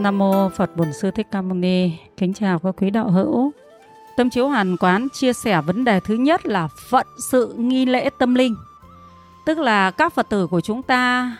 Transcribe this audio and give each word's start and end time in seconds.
Nam 0.00 0.18
mô 0.18 0.48
Phật 0.48 0.76
Bổn 0.76 0.92
Sư 0.92 1.10
Thích 1.10 1.26
Ca 1.30 1.42
Mâu 1.42 1.54
Ni. 1.54 1.92
Kính 2.16 2.32
chào 2.32 2.58
các 2.58 2.74
quý 2.78 2.90
đạo 2.90 3.10
hữu. 3.10 3.52
Tâm 4.16 4.30
chiếu 4.30 4.48
Hàn 4.48 4.76
Quán 4.76 5.08
chia 5.12 5.32
sẻ 5.32 5.60
vấn 5.62 5.84
đề 5.84 6.00
thứ 6.00 6.14
nhất 6.14 6.46
là 6.46 6.68
phận 6.90 7.06
sự 7.30 7.54
nghi 7.58 7.86
lễ 7.86 8.10
tâm 8.18 8.34
linh. 8.34 8.54
Tức 9.46 9.58
là 9.58 9.90
các 9.90 10.12
Phật 10.12 10.28
tử 10.30 10.46
của 10.46 10.60
chúng 10.60 10.82
ta 10.82 11.36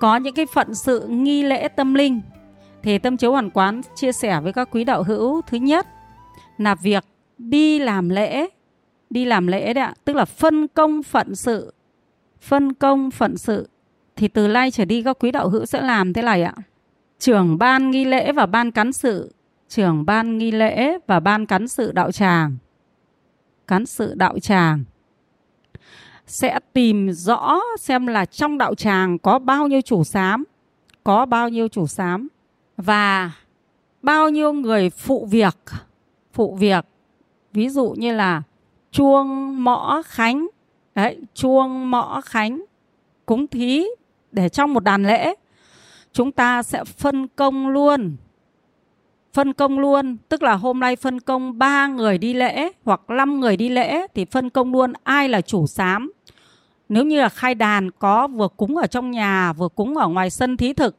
có 0.00 0.16
những 0.16 0.34
cái 0.34 0.46
phận 0.46 0.74
sự 0.74 1.06
nghi 1.08 1.42
lễ 1.42 1.68
tâm 1.68 1.94
linh. 1.94 2.20
Thì 2.82 2.98
Tâm 2.98 3.16
chiếu 3.16 3.32
Hoàn 3.32 3.50
Quán 3.50 3.80
chia 3.94 4.12
sẻ 4.12 4.40
với 4.40 4.52
các 4.52 4.68
quý 4.72 4.84
đạo 4.84 5.02
hữu 5.02 5.40
thứ 5.46 5.58
nhất 5.58 5.86
là 6.58 6.74
việc 6.74 7.04
đi 7.38 7.78
làm 7.78 8.08
lễ. 8.08 8.46
Đi 9.10 9.24
làm 9.24 9.46
lễ 9.46 9.72
đấy 9.72 9.84
ạ, 9.84 9.94
tức 10.04 10.16
là 10.16 10.24
phân 10.24 10.68
công 10.68 11.02
phận 11.02 11.34
sự. 11.34 11.74
Phân 12.40 12.72
công 12.72 13.10
phận 13.10 13.36
sự. 13.36 13.68
Thì 14.16 14.28
từ 14.28 14.48
nay 14.48 14.70
trở 14.70 14.84
đi 14.84 15.02
các 15.02 15.16
quý 15.20 15.30
đạo 15.30 15.48
hữu 15.48 15.66
sẽ 15.66 15.80
làm 15.80 16.12
thế 16.12 16.22
này 16.22 16.42
ạ 16.42 16.54
trưởng 17.20 17.58
ban 17.58 17.90
nghi 17.90 18.04
lễ 18.04 18.32
và 18.32 18.46
ban 18.46 18.70
cán 18.70 18.92
sự. 18.92 19.32
Trưởng 19.68 20.04
ban 20.06 20.38
nghi 20.38 20.50
lễ 20.50 20.98
và 21.06 21.20
ban 21.20 21.46
cán 21.46 21.68
sự 21.68 21.92
đạo 21.92 22.12
tràng. 22.12 22.56
Cán 23.66 23.86
sự 23.86 24.14
đạo 24.14 24.38
tràng. 24.38 24.84
Sẽ 26.26 26.58
tìm 26.72 27.10
rõ 27.10 27.60
xem 27.78 28.06
là 28.06 28.24
trong 28.24 28.58
đạo 28.58 28.74
tràng 28.74 29.18
có 29.18 29.38
bao 29.38 29.68
nhiêu 29.68 29.80
chủ 29.80 30.04
sám 30.04 30.44
có 31.04 31.26
bao 31.26 31.48
nhiêu 31.48 31.68
chủ 31.68 31.86
sám 31.86 32.28
và 32.76 33.30
bao 34.02 34.30
nhiêu 34.30 34.52
người 34.52 34.90
phụ 34.90 35.26
việc. 35.30 35.56
Phụ 36.32 36.54
việc, 36.54 36.84
ví 37.52 37.68
dụ 37.68 37.94
như 37.98 38.14
là 38.14 38.42
chuông 38.90 39.64
mõ 39.64 40.02
khánh. 40.06 40.46
Đấy, 40.94 41.18
chuông 41.34 41.90
mõ 41.90 42.20
khánh, 42.20 42.64
cúng 43.26 43.46
thí 43.46 43.84
để 44.32 44.48
trong 44.48 44.74
một 44.74 44.84
đàn 44.84 45.06
lễ 45.06 45.34
chúng 46.12 46.32
ta 46.32 46.62
sẽ 46.62 46.84
phân 46.84 47.28
công 47.28 47.68
luôn. 47.68 48.16
Phân 49.32 49.52
công 49.52 49.78
luôn, 49.78 50.16
tức 50.28 50.42
là 50.42 50.54
hôm 50.54 50.80
nay 50.80 50.96
phân 50.96 51.20
công 51.20 51.58
3 51.58 51.86
người 51.86 52.18
đi 52.18 52.34
lễ 52.34 52.72
hoặc 52.84 53.00
5 53.08 53.40
người 53.40 53.56
đi 53.56 53.68
lễ 53.68 54.06
thì 54.14 54.24
phân 54.24 54.50
công 54.50 54.72
luôn 54.72 54.92
ai 55.04 55.28
là 55.28 55.40
chủ 55.40 55.66
sám 55.66 56.10
nếu 56.90 57.04
như 57.04 57.20
là 57.20 57.28
khai 57.28 57.54
đàn 57.54 57.90
có 57.90 58.26
vừa 58.26 58.48
cúng 58.56 58.76
ở 58.76 58.86
trong 58.86 59.10
nhà, 59.10 59.52
vừa 59.52 59.68
cúng 59.68 59.96
ở 59.96 60.08
ngoài 60.08 60.30
sân 60.30 60.56
thí 60.56 60.72
thực, 60.72 60.96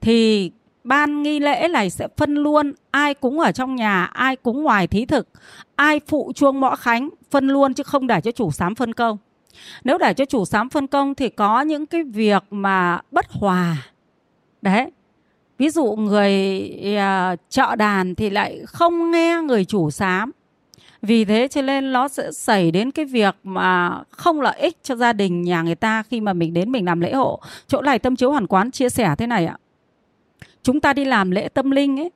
thì 0.00 0.50
ban 0.84 1.22
nghi 1.22 1.38
lễ 1.38 1.68
này 1.68 1.90
sẽ 1.90 2.08
phân 2.16 2.34
luôn 2.34 2.72
ai 2.90 3.14
cúng 3.14 3.40
ở 3.40 3.52
trong 3.52 3.76
nhà, 3.76 4.04
ai 4.04 4.36
cúng 4.36 4.62
ngoài 4.62 4.86
thí 4.86 5.06
thực, 5.06 5.28
ai 5.76 6.00
phụ 6.06 6.32
chuông 6.34 6.60
mõ 6.60 6.76
khánh, 6.76 7.08
phân 7.30 7.48
luôn 7.48 7.74
chứ 7.74 7.82
không 7.82 8.06
để 8.06 8.20
cho 8.20 8.30
chủ 8.30 8.50
sám 8.50 8.74
phân 8.74 8.92
công. 8.92 9.18
Nếu 9.84 9.98
để 9.98 10.14
cho 10.14 10.24
chủ 10.24 10.44
sám 10.44 10.68
phân 10.68 10.86
công 10.86 11.14
thì 11.14 11.28
có 11.28 11.60
những 11.60 11.86
cái 11.86 12.04
việc 12.04 12.44
mà 12.50 13.00
bất 13.10 13.26
hòa 13.30 13.76
đấy. 14.62 14.90
Ví 15.58 15.70
dụ 15.70 15.96
người 15.96 16.32
à, 16.96 17.32
uh, 17.32 17.40
trợ 17.48 17.76
đàn 17.76 18.14
thì 18.14 18.30
lại 18.30 18.60
không 18.66 19.10
nghe 19.10 19.40
người 19.42 19.64
chủ 19.64 19.90
sám 19.90 20.32
vì 21.02 21.24
thế 21.24 21.48
cho 21.48 21.62
nên 21.62 21.92
nó 21.92 22.08
sẽ 22.08 22.32
xảy 22.32 22.70
đến 22.70 22.90
cái 22.90 23.04
việc 23.04 23.36
mà 23.44 23.98
không 24.10 24.40
lợi 24.40 24.60
ích 24.60 24.76
cho 24.82 24.96
gia 24.96 25.12
đình 25.12 25.42
nhà 25.42 25.62
người 25.62 25.74
ta 25.74 26.02
khi 26.02 26.20
mà 26.20 26.32
mình 26.32 26.54
đến 26.54 26.72
mình 26.72 26.84
làm 26.84 27.00
lễ 27.00 27.12
hộ. 27.12 27.40
Chỗ 27.66 27.82
này 27.82 27.98
tâm 27.98 28.16
chiếu 28.16 28.30
hoàn 28.30 28.46
quán 28.46 28.70
chia 28.70 28.88
sẻ 28.88 29.14
thế 29.18 29.26
này 29.26 29.46
ạ. 29.46 29.56
Chúng 30.62 30.80
ta 30.80 30.92
đi 30.92 31.04
làm 31.04 31.30
lễ 31.30 31.48
tâm 31.48 31.70
linh 31.70 32.00
ấy 32.00 32.10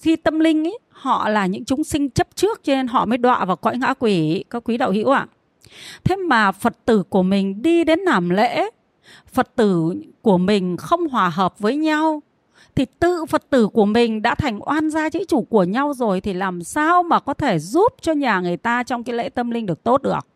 khi 0.00 0.16
tâm 0.16 0.38
linh 0.38 0.66
ấy 0.66 0.78
họ 0.88 1.28
là 1.28 1.46
những 1.46 1.64
chúng 1.64 1.84
sinh 1.84 2.10
chấp 2.10 2.28
trước 2.34 2.64
cho 2.64 2.74
nên 2.74 2.86
họ 2.86 3.04
mới 3.04 3.18
đọa 3.18 3.44
vào 3.44 3.56
cõi 3.56 3.78
ngã 3.78 3.94
quỷ 3.98 4.44
các 4.50 4.62
quý 4.64 4.76
đạo 4.76 4.92
hữu 4.92 5.10
ạ. 5.10 5.26
Thế 6.04 6.16
mà 6.16 6.52
phật 6.52 6.84
tử 6.84 7.02
của 7.02 7.22
mình 7.22 7.62
đi 7.62 7.84
đến 7.84 7.98
làm 8.00 8.30
lễ 8.30 8.70
Phật 9.32 9.56
tử 9.56 9.94
của 10.22 10.38
mình 10.38 10.76
không 10.76 11.08
hòa 11.08 11.28
hợp 11.28 11.58
với 11.58 11.76
nhau 11.76 12.22
thì 12.74 12.84
tự 12.84 13.24
Phật 13.24 13.50
tử 13.50 13.68
của 13.68 13.84
mình 13.84 14.22
đã 14.22 14.34
thành 14.34 14.60
oan 14.62 14.90
gia 14.90 15.08
chữ 15.08 15.24
chủ 15.28 15.42
của 15.42 15.64
nhau 15.64 15.92
rồi 15.94 16.20
thì 16.20 16.32
làm 16.32 16.62
sao 16.62 17.02
mà 17.02 17.20
có 17.20 17.34
thể 17.34 17.58
giúp 17.58 17.92
cho 18.00 18.12
nhà 18.12 18.40
người 18.40 18.56
ta 18.56 18.82
trong 18.82 19.04
cái 19.04 19.16
lễ 19.16 19.28
tâm 19.28 19.50
linh 19.50 19.66
được 19.66 19.84
tốt 19.84 20.02
được. 20.02 20.26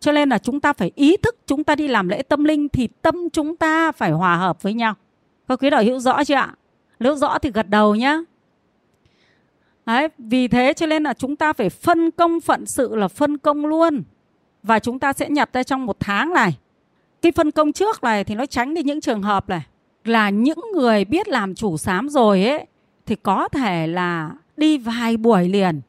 Cho 0.00 0.12
nên 0.12 0.28
là 0.28 0.38
chúng 0.38 0.60
ta 0.60 0.72
phải 0.72 0.92
ý 0.94 1.16
thức 1.16 1.36
chúng 1.46 1.64
ta 1.64 1.74
đi 1.74 1.88
làm 1.88 2.08
lễ 2.08 2.22
tâm 2.22 2.44
linh 2.44 2.68
thì 2.68 2.88
tâm 3.02 3.30
chúng 3.32 3.56
ta 3.56 3.92
phải 3.92 4.10
hòa 4.10 4.36
hợp 4.36 4.62
với 4.62 4.74
nhau. 4.74 4.94
Các 5.48 5.62
quý 5.62 5.70
đạo 5.70 5.82
hiểu 5.82 5.98
rõ 5.98 6.24
chưa 6.24 6.34
ạ? 6.34 6.54
Nếu 7.00 7.16
rõ 7.16 7.38
thì 7.38 7.50
gật 7.50 7.68
đầu 7.68 7.94
nhá. 7.94 8.18
Đấy, 9.86 10.08
vì 10.18 10.48
thế 10.48 10.72
cho 10.76 10.86
nên 10.86 11.02
là 11.02 11.14
chúng 11.14 11.36
ta 11.36 11.52
phải 11.52 11.70
phân 11.70 12.10
công 12.10 12.40
phận 12.40 12.66
sự 12.66 12.96
là 12.96 13.08
phân 13.08 13.38
công 13.38 13.66
luôn. 13.66 14.02
Và 14.62 14.78
chúng 14.78 14.98
ta 14.98 15.12
sẽ 15.12 15.28
nhập 15.28 15.50
ra 15.52 15.62
trong 15.62 15.86
một 15.86 15.96
tháng 16.00 16.32
này 16.32 16.58
cái 17.24 17.32
phân 17.32 17.50
công 17.50 17.72
trước 17.72 18.04
này 18.04 18.24
thì 18.24 18.34
nó 18.34 18.46
tránh 18.46 18.74
đi 18.74 18.82
những 18.82 19.00
trường 19.00 19.22
hợp 19.22 19.48
này. 19.48 19.62
Là 20.04 20.30
những 20.30 20.58
người 20.74 21.04
biết 21.04 21.28
làm 21.28 21.54
chủ 21.54 21.76
sám 21.76 22.08
rồi 22.08 22.44
ấy, 22.44 22.66
thì 23.06 23.16
có 23.22 23.48
thể 23.48 23.86
là 23.86 24.30
đi 24.56 24.78
vài 24.78 25.16
buổi 25.16 25.48
liền. 25.48 25.80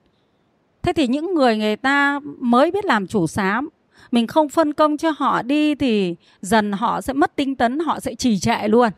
Thế 0.81 0.93
thì 0.93 1.07
những 1.07 1.33
người 1.33 1.57
người 1.57 1.75
ta 1.75 2.19
mới 2.39 2.71
biết 2.71 2.85
làm 2.85 3.07
chủ 3.07 3.27
sám 3.27 3.69
mình 4.11 4.27
không 4.27 4.49
phân 4.49 4.73
công 4.73 4.97
cho 4.97 5.11
họ 5.17 5.41
đi 5.41 5.75
thì 5.75 6.15
dần 6.41 6.71
họ 6.71 7.01
sẽ 7.01 7.13
mất 7.13 7.35
tinh 7.35 7.55
tấn, 7.55 7.79
họ 7.79 7.99
sẽ 7.99 8.15
trì 8.15 8.39
trệ 8.39 8.67
luôn. 8.67 8.89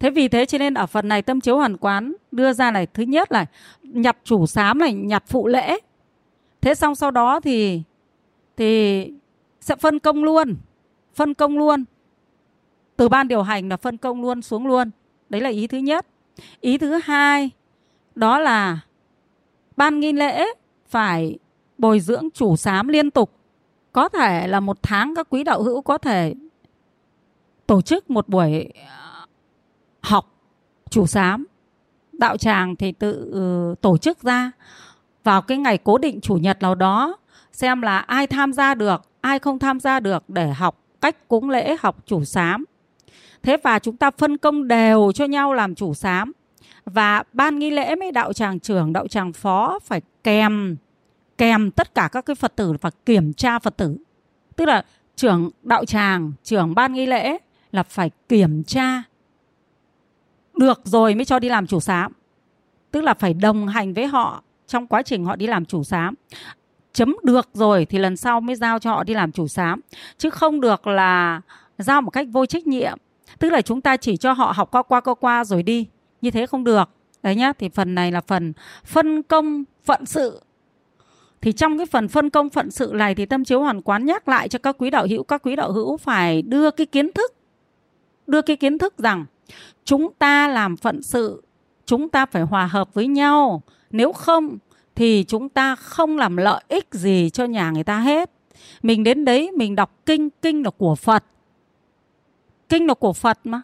Thế 0.00 0.10
vì 0.10 0.28
thế 0.28 0.46
cho 0.46 0.58
nên 0.58 0.74
ở 0.74 0.86
phần 0.86 1.08
này 1.08 1.22
tâm 1.22 1.40
chiếu 1.40 1.56
hoàn 1.56 1.76
quán 1.76 2.12
đưa 2.32 2.52
ra 2.52 2.70
này, 2.70 2.86
thứ 2.86 3.02
nhất 3.02 3.32
là 3.32 3.46
nhập 3.82 4.16
chủ 4.24 4.46
sám 4.46 4.78
này, 4.78 4.92
nhập 4.92 5.24
phụ 5.26 5.46
lễ. 5.46 5.78
Thế 6.60 6.74
xong 6.74 6.94
sau 6.94 7.10
đó 7.10 7.40
thì 7.40 7.82
thì 8.56 9.12
sẽ 9.60 9.76
phân 9.76 9.98
công 9.98 10.24
luôn 10.24 10.56
phân 11.18 11.34
công 11.34 11.58
luôn. 11.58 11.84
Từ 12.96 13.08
ban 13.08 13.28
điều 13.28 13.42
hành 13.42 13.68
là 13.68 13.76
phân 13.76 13.96
công 13.96 14.22
luôn 14.22 14.42
xuống 14.42 14.66
luôn. 14.66 14.90
Đấy 15.28 15.40
là 15.40 15.50
ý 15.50 15.66
thứ 15.66 15.78
nhất. 15.78 16.06
Ý 16.60 16.78
thứ 16.78 17.00
hai, 17.04 17.50
đó 18.14 18.38
là 18.38 18.80
ban 19.76 20.00
nghi 20.00 20.12
lễ 20.12 20.46
phải 20.88 21.38
bồi 21.78 22.00
dưỡng 22.00 22.28
chủ 22.34 22.56
sám 22.56 22.88
liên 22.88 23.10
tục. 23.10 23.30
Có 23.92 24.08
thể 24.08 24.46
là 24.46 24.60
một 24.60 24.78
tháng 24.82 25.14
các 25.14 25.26
quý 25.30 25.44
đạo 25.44 25.62
hữu 25.62 25.82
có 25.82 25.98
thể 25.98 26.34
tổ 27.66 27.80
chức 27.80 28.10
một 28.10 28.28
buổi 28.28 28.68
ờ, 28.88 29.26
học 30.00 30.34
chủ 30.90 31.06
sám 31.06 31.46
đạo 32.12 32.36
tràng 32.36 32.76
thì 32.76 32.92
tự 32.92 33.30
ừ, 33.32 33.74
tổ 33.80 33.98
chức 33.98 34.22
ra. 34.22 34.50
Vào 35.24 35.42
cái 35.42 35.58
ngày 35.58 35.78
cố 35.78 35.98
định 35.98 36.20
chủ 36.20 36.34
nhật 36.34 36.62
nào 36.62 36.74
đó, 36.74 37.16
xem 37.52 37.82
là 37.82 37.98
ai 37.98 38.26
tham 38.26 38.52
gia 38.52 38.74
được, 38.74 39.02
ai 39.20 39.38
không 39.38 39.58
tham 39.58 39.80
gia 39.80 40.00
được 40.00 40.24
để 40.28 40.52
học 40.52 40.87
cách 41.00 41.28
cúng 41.28 41.50
lễ 41.50 41.76
học 41.80 42.06
chủ 42.06 42.24
sám 42.24 42.64
thế 43.42 43.56
và 43.62 43.78
chúng 43.78 43.96
ta 43.96 44.10
phân 44.10 44.36
công 44.38 44.68
đều 44.68 45.12
cho 45.12 45.24
nhau 45.24 45.54
làm 45.54 45.74
chủ 45.74 45.94
sám 45.94 46.32
và 46.84 47.22
ban 47.32 47.58
nghi 47.58 47.70
lễ 47.70 47.94
mới 47.94 48.12
đạo 48.12 48.32
tràng 48.32 48.60
trưởng, 48.60 48.92
đạo 48.92 49.08
tràng 49.08 49.32
phó 49.32 49.78
phải 49.84 50.00
kèm 50.24 50.76
kèm 51.38 51.70
tất 51.70 51.94
cả 51.94 52.08
các 52.12 52.26
cái 52.26 52.36
phật 52.36 52.56
tử 52.56 52.72
và 52.80 52.90
kiểm 53.06 53.32
tra 53.32 53.58
phật 53.58 53.76
tử. 53.76 53.96
Tức 54.56 54.64
là 54.64 54.84
trưởng 55.16 55.50
đạo 55.62 55.84
tràng, 55.84 56.32
trưởng 56.42 56.74
ban 56.74 56.92
nghi 56.92 57.06
lễ 57.06 57.38
là 57.72 57.82
phải 57.82 58.10
kiểm 58.28 58.64
tra 58.64 59.02
được 60.58 60.80
rồi 60.84 61.14
mới 61.14 61.24
cho 61.24 61.38
đi 61.38 61.48
làm 61.48 61.66
chủ 61.66 61.80
sám 61.80 62.12
tức 62.90 63.00
là 63.00 63.14
phải 63.14 63.34
đồng 63.34 63.66
hành 63.66 63.94
với 63.94 64.06
họ 64.06 64.42
trong 64.66 64.86
quá 64.86 65.02
trình 65.02 65.24
họ 65.24 65.36
đi 65.36 65.46
làm 65.46 65.64
chủ 65.64 65.84
sám 65.84 66.14
chấm 66.98 67.16
được 67.22 67.48
rồi 67.54 67.84
thì 67.84 67.98
lần 67.98 68.16
sau 68.16 68.40
mới 68.40 68.56
giao 68.56 68.78
cho 68.78 68.90
họ 68.90 69.04
đi 69.04 69.14
làm 69.14 69.32
chủ 69.32 69.48
sám 69.48 69.80
chứ 70.16 70.30
không 70.30 70.60
được 70.60 70.86
là 70.86 71.40
giao 71.78 72.02
một 72.02 72.10
cách 72.10 72.26
vô 72.32 72.46
trách 72.46 72.66
nhiệm. 72.66 72.98
Tức 73.38 73.50
là 73.50 73.60
chúng 73.60 73.80
ta 73.80 73.96
chỉ 73.96 74.16
cho 74.16 74.32
họ 74.32 74.52
học 74.56 74.68
qua 74.70 74.82
qua 74.82 75.00
qua 75.00 75.14
qua 75.14 75.44
rồi 75.44 75.62
đi. 75.62 75.86
Như 76.20 76.30
thế 76.30 76.46
không 76.46 76.64
được. 76.64 76.90
Đấy 77.22 77.34
nhá, 77.34 77.52
thì 77.58 77.68
phần 77.68 77.94
này 77.94 78.12
là 78.12 78.20
phần 78.20 78.52
phân 78.84 79.22
công 79.22 79.64
phận 79.84 80.06
sự. 80.06 80.40
Thì 81.40 81.52
trong 81.52 81.76
cái 81.76 81.86
phần 81.86 82.08
phân 82.08 82.30
công 82.30 82.50
phận 82.50 82.70
sự 82.70 82.92
này 82.94 83.14
thì 83.14 83.26
tâm 83.26 83.44
chiếu 83.44 83.60
hoàn 83.60 83.82
quán 83.82 84.06
nhắc 84.06 84.28
lại 84.28 84.48
cho 84.48 84.58
các 84.58 84.76
quý 84.78 84.90
đạo 84.90 85.06
hữu, 85.10 85.22
các 85.22 85.42
quý 85.42 85.56
đạo 85.56 85.72
hữu 85.72 85.96
phải 85.96 86.42
đưa 86.42 86.70
cái 86.70 86.86
kiến 86.86 87.12
thức, 87.12 87.34
đưa 88.26 88.42
cái 88.42 88.56
kiến 88.56 88.78
thức 88.78 88.98
rằng 88.98 89.24
chúng 89.84 90.12
ta 90.18 90.48
làm 90.48 90.76
phận 90.76 91.02
sự, 91.02 91.42
chúng 91.86 92.08
ta 92.08 92.26
phải 92.26 92.42
hòa 92.42 92.66
hợp 92.66 92.94
với 92.94 93.06
nhau. 93.06 93.62
Nếu 93.90 94.12
không 94.12 94.58
thì 94.98 95.24
chúng 95.28 95.48
ta 95.48 95.74
không 95.74 96.18
làm 96.18 96.36
lợi 96.36 96.62
ích 96.68 96.86
gì 96.92 97.30
cho 97.30 97.44
nhà 97.44 97.70
người 97.70 97.84
ta 97.84 97.98
hết. 97.98 98.30
Mình 98.82 99.04
đến 99.04 99.24
đấy, 99.24 99.50
mình 99.56 99.76
đọc 99.76 100.06
kinh 100.06 100.30
kinh 100.30 100.62
là 100.62 100.70
của 100.70 100.94
phật. 100.94 101.24
Kinh 102.68 102.86
là 102.86 102.94
của 102.94 103.12
phật 103.12 103.38
mà. 103.44 103.62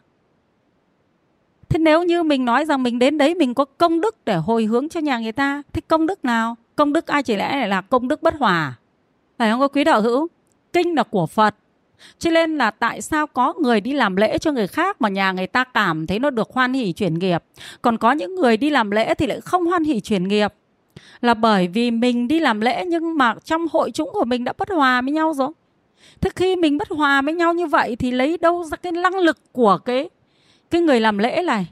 Thế 1.69 1.79
nếu 1.79 2.03
như 2.03 2.23
mình 2.23 2.45
nói 2.45 2.65
rằng 2.65 2.83
mình 2.83 2.99
đến 2.99 3.19
đấy, 3.19 3.35
mình 3.35 3.55
có 3.55 3.65
công 3.65 4.01
đức 4.01 4.25
để 4.25 4.37
hồi 4.37 4.65
hướng 4.65 4.89
cho 4.89 5.01
nhà 5.01 5.19
người 5.19 5.33
ta, 5.33 5.63
thế 5.73 5.81
công 5.89 6.07
đức 6.07 6.25
nào? 6.25 6.57
Công 6.77 6.93
đức 6.93 7.07
ai 7.07 7.23
chỉ 7.23 7.37
lẽ 7.37 7.67
là 7.67 7.81
công 7.81 8.09
đức 8.09 8.23
bất 8.23 8.35
hòa? 8.39 8.79
Phải 9.39 9.51
không 9.51 9.61
có 9.61 9.69
quý 9.69 9.85
đạo 9.85 10.01
hữu? 10.01 10.29
Kinh 10.73 10.95
là 10.95 11.03
của 11.03 11.27
phật. 11.27 11.55
Cho 12.19 12.31
nên 12.31 12.59
là 12.59 12.71
tại 12.71 13.03
sao 13.03 13.27
có 13.27 13.55
người 13.63 13.81
đi 13.81 13.93
làm 13.93 14.17
lễ 14.17 14.39
cho 14.39 14.53
người 14.53 14.67
khác 14.67 15.01
mà 15.01 15.09
nhà 15.09 15.33
người 15.33 15.47
ta 15.47 15.65
cảm 15.65 16.07
thấy 16.07 16.19
nó 16.19 16.31
được 16.31 16.51
hoan 16.53 16.73
hỷ 16.73 16.93
chuyển 16.93 17.19
nghiệp? 17.19 17.45
Còn 17.83 17.99
có 17.99 18.13
những 18.13 18.35
người 18.35 18.57
đi 18.57 18.71
làm 18.71 18.91
lễ 18.91 19.15
thì 19.15 19.27
lại 19.27 19.41
không 19.41 19.67
hoan 19.67 19.85
hỷ 19.85 20.01
chuyển 20.01 20.29
nghiệp 20.29 20.55
là 21.20 21.35
bởi 21.35 21.69
vì 21.69 21.91
mình 21.91 22.29
đi 22.29 22.41
làm 22.41 22.61
lễ 22.61 22.85
nhưng 22.87 23.19
mà 23.19 23.35
trong 23.44 23.67
hội 23.73 23.91
chúng 23.91 24.11
của 24.12 24.25
mình 24.25 24.44
đã 24.44 24.52
bất 24.58 24.69
hòa 24.69 25.02
với 25.02 25.12
nhau 25.12 25.35
rồi. 25.35 25.49
Thế 26.20 26.31
khi 26.37 26.56
mình 26.56 26.79
bất 26.79 26.88
hòa 26.88 27.23
với 27.23 27.35
nhau 27.35 27.55
như 27.55 27.67
vậy 27.67 27.96
thì 27.96 28.11
lấy 28.11 28.38
đâu 28.38 28.64
ra 28.64 28.76
cái 28.76 28.93
năng 28.93 29.19
lực 29.19 29.38
của 29.52 29.79
cái 29.79 30.08
cái 30.70 30.81
người 30.81 31.00
làm 31.00 31.19
lễ 31.19 31.43
này? 31.43 31.67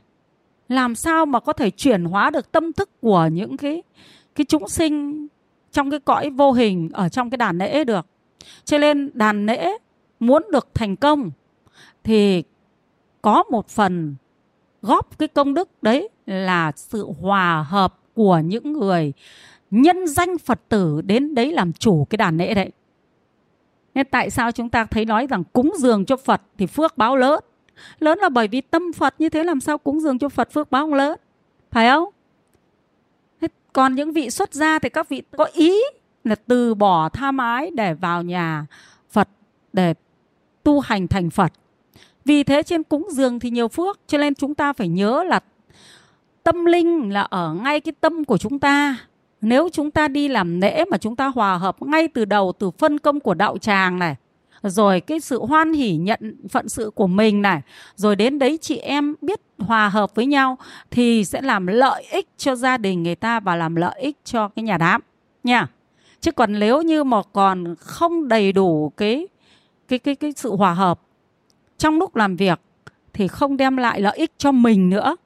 Làm 0.69 0.95
sao 0.95 1.27
mà 1.27 1.41
có 1.41 1.53
thể 1.53 1.71
chuyển 1.71 2.05
hóa 2.05 2.31
được 2.31 2.53
tâm 2.53 2.73
thức 2.73 3.01
của 3.01 3.29
những 3.33 3.57
cái 3.57 3.83
cái 4.35 4.45
chúng 4.45 4.69
sinh 4.69 5.27
trong 5.73 5.91
cái 5.91 6.01
cõi 6.01 6.31
vô 6.31 6.53
hình 6.53 6.91
ở 6.93 7.09
trong 7.09 7.31
cái 7.31 7.37
đàn 7.37 7.59
lễ 7.59 7.85
được? 7.85 8.07
Cho 8.65 8.79
nên 8.79 9.11
đàn 9.15 9.47
lễ 9.47 9.79
muốn 10.21 10.43
được 10.53 10.69
thành 10.75 10.97
công 10.97 11.31
thì 12.05 12.43
có 13.23 13.45
một 13.51 13.69
phần 13.69 14.15
góp 14.83 15.19
cái 15.19 15.29
công 15.29 15.55
đức 15.55 15.69
đấy 15.83 16.09
là 16.27 16.73
sự 16.77 17.07
hòa 17.21 17.67
hợp 17.69 17.99
của 18.15 18.41
những 18.45 18.73
người 18.73 19.13
nhân 19.71 20.07
danh 20.07 20.39
Phật 20.39 20.61
tử 20.69 21.01
đến 21.01 21.35
đấy 21.35 21.53
làm 21.53 21.73
chủ 21.73 22.07
cái 22.11 22.17
đàn 22.17 22.37
lễ 22.37 22.55
đấy. 22.55 22.71
Nên 23.95 24.07
tại 24.11 24.31
sao 24.31 24.53
chúng 24.53 24.69
ta 24.69 24.85
thấy 24.85 25.05
nói 25.05 25.27
rằng 25.27 25.45
cúng 25.53 25.73
dường 25.79 26.05
cho 26.05 26.17
Phật 26.17 26.43
thì 26.59 26.67
phước 26.67 26.99
báo 26.99 27.17
lớn. 27.17 27.41
Lớn 27.99 28.19
là 28.19 28.29
bởi 28.29 28.49
vì 28.49 28.61
tâm 28.61 28.93
Phật 28.93 29.15
như 29.19 29.29
thế, 29.29 29.45
làm 29.45 29.61
sao 29.61 29.79
cúng 29.79 30.01
dường 30.01 30.19
cho 30.19 30.29
Phật 30.29 30.53
phước 30.53 30.71
báo 30.71 30.89
lớn. 30.89 31.19
Phải 31.71 31.89
không? 31.89 32.09
Còn 33.73 33.95
những 33.95 34.13
vị 34.13 34.31
xuất 34.31 34.55
gia 34.55 34.79
thì 34.79 34.89
các 34.89 35.09
vị 35.09 35.23
có 35.37 35.45
ý 35.45 35.75
là 36.25 36.35
từ 36.35 36.75
bỏ 36.75 37.09
tham 37.09 37.39
ái 37.39 37.71
để 37.71 37.95
vào 37.95 38.23
nhà 38.23 38.67
Phật 39.11 39.29
để 39.73 39.95
tu 40.63 40.81
hành 40.81 41.09
thành 41.09 41.31
Phật. 41.31 41.53
Vì 42.25 42.45
thế 42.45 42.63
trên 42.63 42.83
cúng 42.83 43.09
dường 43.11 43.39
thì 43.39 43.51
nhiều 43.51 43.69
phước, 43.69 44.01
cho 44.07 44.19
nên 44.19 44.35
chúng 44.35 44.55
ta 44.55 44.73
phải 44.73 44.89
nhớ 44.89 45.25
là 45.25 45.41
tâm 46.43 46.65
linh 46.65 47.13
là 47.13 47.23
ở 47.23 47.55
ngay 47.55 47.81
cái 47.81 47.93
tâm 48.01 48.25
của 48.25 48.39
chúng 48.39 48.59
ta. 48.59 48.97
Nếu 49.41 49.69
chúng 49.73 49.91
ta 49.91 50.09
đi 50.09 50.29
làm 50.29 50.61
lễ 50.61 50.85
mà 50.91 50.99
chúng 50.99 51.17
ta 51.17 51.27
hòa 51.27 51.57
hợp 51.57 51.83
ngay 51.83 52.09
từ 52.09 52.25
đầu 52.25 52.53
từ 52.59 52.71
phân 52.71 52.99
công 52.99 53.21
của 53.21 53.35
đạo 53.35 53.59
tràng 53.59 53.99
này, 53.99 54.17
rồi 54.63 55.01
cái 55.01 55.21
sự 55.21 55.45
hoan 55.45 55.73
hỉ 55.73 55.97
nhận 55.97 56.49
phận 56.49 56.69
sự 56.69 56.91
của 56.95 57.07
mình 57.07 57.43
này, 57.43 57.61
rồi 57.97 58.17
đến 58.17 58.39
đấy 58.39 58.59
chị 58.61 58.77
em 58.77 59.15
biết 59.21 59.41
hòa 59.59 59.89
hợp 59.89 60.15
với 60.15 60.27
nhau 60.27 60.59
thì 60.91 61.25
sẽ 61.25 61.41
làm 61.41 61.67
lợi 61.67 62.03
ích 62.03 62.29
cho 62.37 62.55
gia 62.55 62.77
đình 62.77 63.03
người 63.03 63.15
ta 63.15 63.41
và 63.41 63.57
làm 63.57 63.77
lợi 63.77 64.01
ích 64.01 64.17
cho 64.25 64.49
cái 64.49 64.63
nhà 64.63 64.79
đám 64.79 65.01
nha. 65.45 65.69
Chứ 66.21 66.33
còn 66.33 66.59
nếu 66.59 66.83
như 66.83 67.05
mà 67.05 67.23
còn 67.33 67.75
không 67.79 68.29
đầy 68.29 68.53
đủ 68.53 68.93
cái 68.97 69.29
cái 69.89 69.99
cái 69.99 70.15
cái 70.15 70.33
sự 70.37 70.57
hòa 70.57 70.75
hợp 70.75 71.01
trong 71.79 71.99
lúc 71.99 72.17
làm 72.17 72.37
việc 72.37 72.61
thì 73.13 73.29
không 73.29 73.57
đem 73.57 73.77
lại 73.77 74.01
lợi 74.01 74.17
ích 74.17 74.33
cho 74.39 74.53
mình 74.53 74.91
nữa 74.91 75.17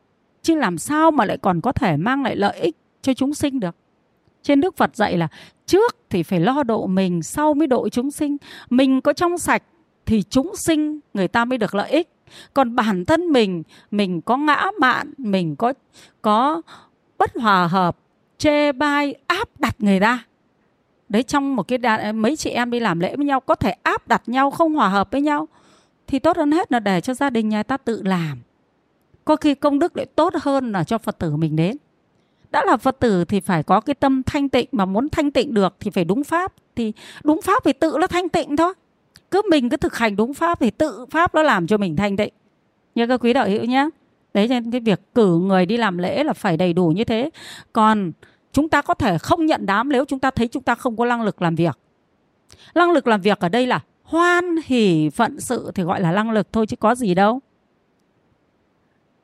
chứ 0.46 0.54
làm 0.54 0.78
sao 0.78 1.10
mà 1.10 1.24
lại 1.24 1.38
còn 1.38 1.60
có 1.60 1.72
thể 1.72 1.96
mang 1.96 2.22
lại 2.22 2.36
lợi 2.36 2.58
ích 2.58 2.76
cho 3.02 3.14
chúng 3.14 3.34
sinh 3.34 3.60
được? 3.60 3.76
Trên 4.42 4.60
đức 4.60 4.76
phật 4.76 4.96
dạy 4.96 5.16
là 5.16 5.28
trước 5.66 5.96
thì 6.10 6.22
phải 6.22 6.40
lo 6.40 6.62
độ 6.62 6.86
mình 6.86 7.22
sau 7.22 7.54
mới 7.54 7.66
độ 7.66 7.88
chúng 7.88 8.10
sinh. 8.10 8.36
Mình 8.70 9.00
có 9.00 9.12
trong 9.12 9.38
sạch 9.38 9.62
thì 10.06 10.22
chúng 10.22 10.56
sinh 10.56 11.00
người 11.14 11.28
ta 11.28 11.44
mới 11.44 11.58
được 11.58 11.74
lợi 11.74 11.90
ích. 11.90 12.08
Còn 12.54 12.76
bản 12.76 13.04
thân 13.04 13.32
mình 13.32 13.62
mình 13.90 14.20
có 14.20 14.36
ngã 14.36 14.66
mạn 14.80 15.12
mình 15.18 15.56
có 15.56 15.72
có 16.22 16.62
bất 17.18 17.36
hòa 17.36 17.66
hợp 17.66 17.96
chê 18.38 18.72
bai 18.72 19.14
áp 19.26 19.48
đặt 19.58 19.76
người 19.78 20.00
ta. 20.00 20.24
Đấy 21.08 21.22
trong 21.22 21.56
một 21.56 21.68
cái 21.68 21.78
đà, 21.78 22.12
mấy 22.12 22.36
chị 22.36 22.50
em 22.50 22.70
đi 22.70 22.80
làm 22.80 23.00
lễ 23.00 23.16
với 23.16 23.24
nhau 23.24 23.40
có 23.40 23.54
thể 23.54 23.70
áp 23.82 24.08
đặt 24.08 24.22
nhau 24.26 24.50
không 24.50 24.74
hòa 24.74 24.88
hợp 24.88 25.10
với 25.10 25.20
nhau 25.20 25.48
thì 26.06 26.18
tốt 26.18 26.36
hơn 26.36 26.52
hết 26.52 26.72
là 26.72 26.80
để 26.80 27.00
cho 27.00 27.14
gia 27.14 27.30
đình 27.30 27.48
nhà 27.48 27.62
ta 27.62 27.76
tự 27.76 28.02
làm 28.02 28.38
có 29.26 29.36
khi 29.36 29.54
công 29.54 29.78
đức 29.78 29.96
lại 29.96 30.06
tốt 30.06 30.34
hơn 30.42 30.72
là 30.72 30.84
cho 30.84 30.98
phật 30.98 31.18
tử 31.18 31.36
mình 31.36 31.56
đến. 31.56 31.76
Đã 32.50 32.64
là 32.66 32.76
phật 32.76 32.96
tử 33.00 33.24
thì 33.24 33.40
phải 33.40 33.62
có 33.62 33.80
cái 33.80 33.94
tâm 33.94 34.22
thanh 34.22 34.48
tịnh, 34.48 34.68
mà 34.72 34.84
muốn 34.84 35.08
thanh 35.08 35.30
tịnh 35.30 35.54
được 35.54 35.76
thì 35.80 35.90
phải 35.90 36.04
đúng 36.04 36.24
pháp. 36.24 36.52
Thì 36.76 36.92
đúng 37.24 37.42
pháp 37.42 37.64
thì 37.64 37.72
tự 37.72 37.96
nó 38.00 38.06
thanh 38.06 38.28
tịnh 38.28 38.56
thôi. 38.56 38.74
Cứ 39.30 39.42
mình 39.50 39.68
cứ 39.68 39.76
thực 39.76 39.96
hành 39.96 40.16
đúng 40.16 40.34
pháp 40.34 40.60
thì 40.60 40.70
tự 40.70 41.06
pháp 41.10 41.34
nó 41.34 41.42
làm 41.42 41.66
cho 41.66 41.76
mình 41.76 41.96
thanh 41.96 42.16
tịnh. 42.16 42.32
Nhớ 42.94 43.06
các 43.06 43.20
quý 43.20 43.32
đạo 43.32 43.48
hữu 43.48 43.64
nhé 43.64 43.88
đấy 44.34 44.48
nên 44.48 44.70
cái 44.70 44.80
việc 44.80 45.00
cử 45.14 45.38
người 45.38 45.66
đi 45.66 45.76
làm 45.76 45.98
lễ 45.98 46.24
là 46.24 46.32
phải 46.32 46.56
đầy 46.56 46.72
đủ 46.72 46.88
như 46.88 47.04
thế. 47.04 47.30
Còn 47.72 48.12
chúng 48.52 48.68
ta 48.68 48.82
có 48.82 48.94
thể 48.94 49.18
không 49.18 49.46
nhận 49.46 49.66
đám 49.66 49.88
nếu 49.88 50.04
chúng 50.04 50.18
ta 50.18 50.30
thấy 50.30 50.48
chúng 50.48 50.62
ta 50.62 50.74
không 50.74 50.96
có 50.96 51.06
năng 51.06 51.22
lực 51.22 51.42
làm 51.42 51.54
việc. 51.54 51.78
Năng 52.74 52.92
lực 52.92 53.06
làm 53.06 53.20
việc 53.20 53.40
ở 53.40 53.48
đây 53.48 53.66
là 53.66 53.80
hoan 54.02 54.56
hỉ 54.64 55.10
phận 55.10 55.40
sự 55.40 55.70
thì 55.74 55.82
gọi 55.82 56.00
là 56.00 56.12
năng 56.12 56.30
lực 56.30 56.52
thôi 56.52 56.66
chứ 56.66 56.76
có 56.76 56.94
gì 56.94 57.14
đâu 57.14 57.40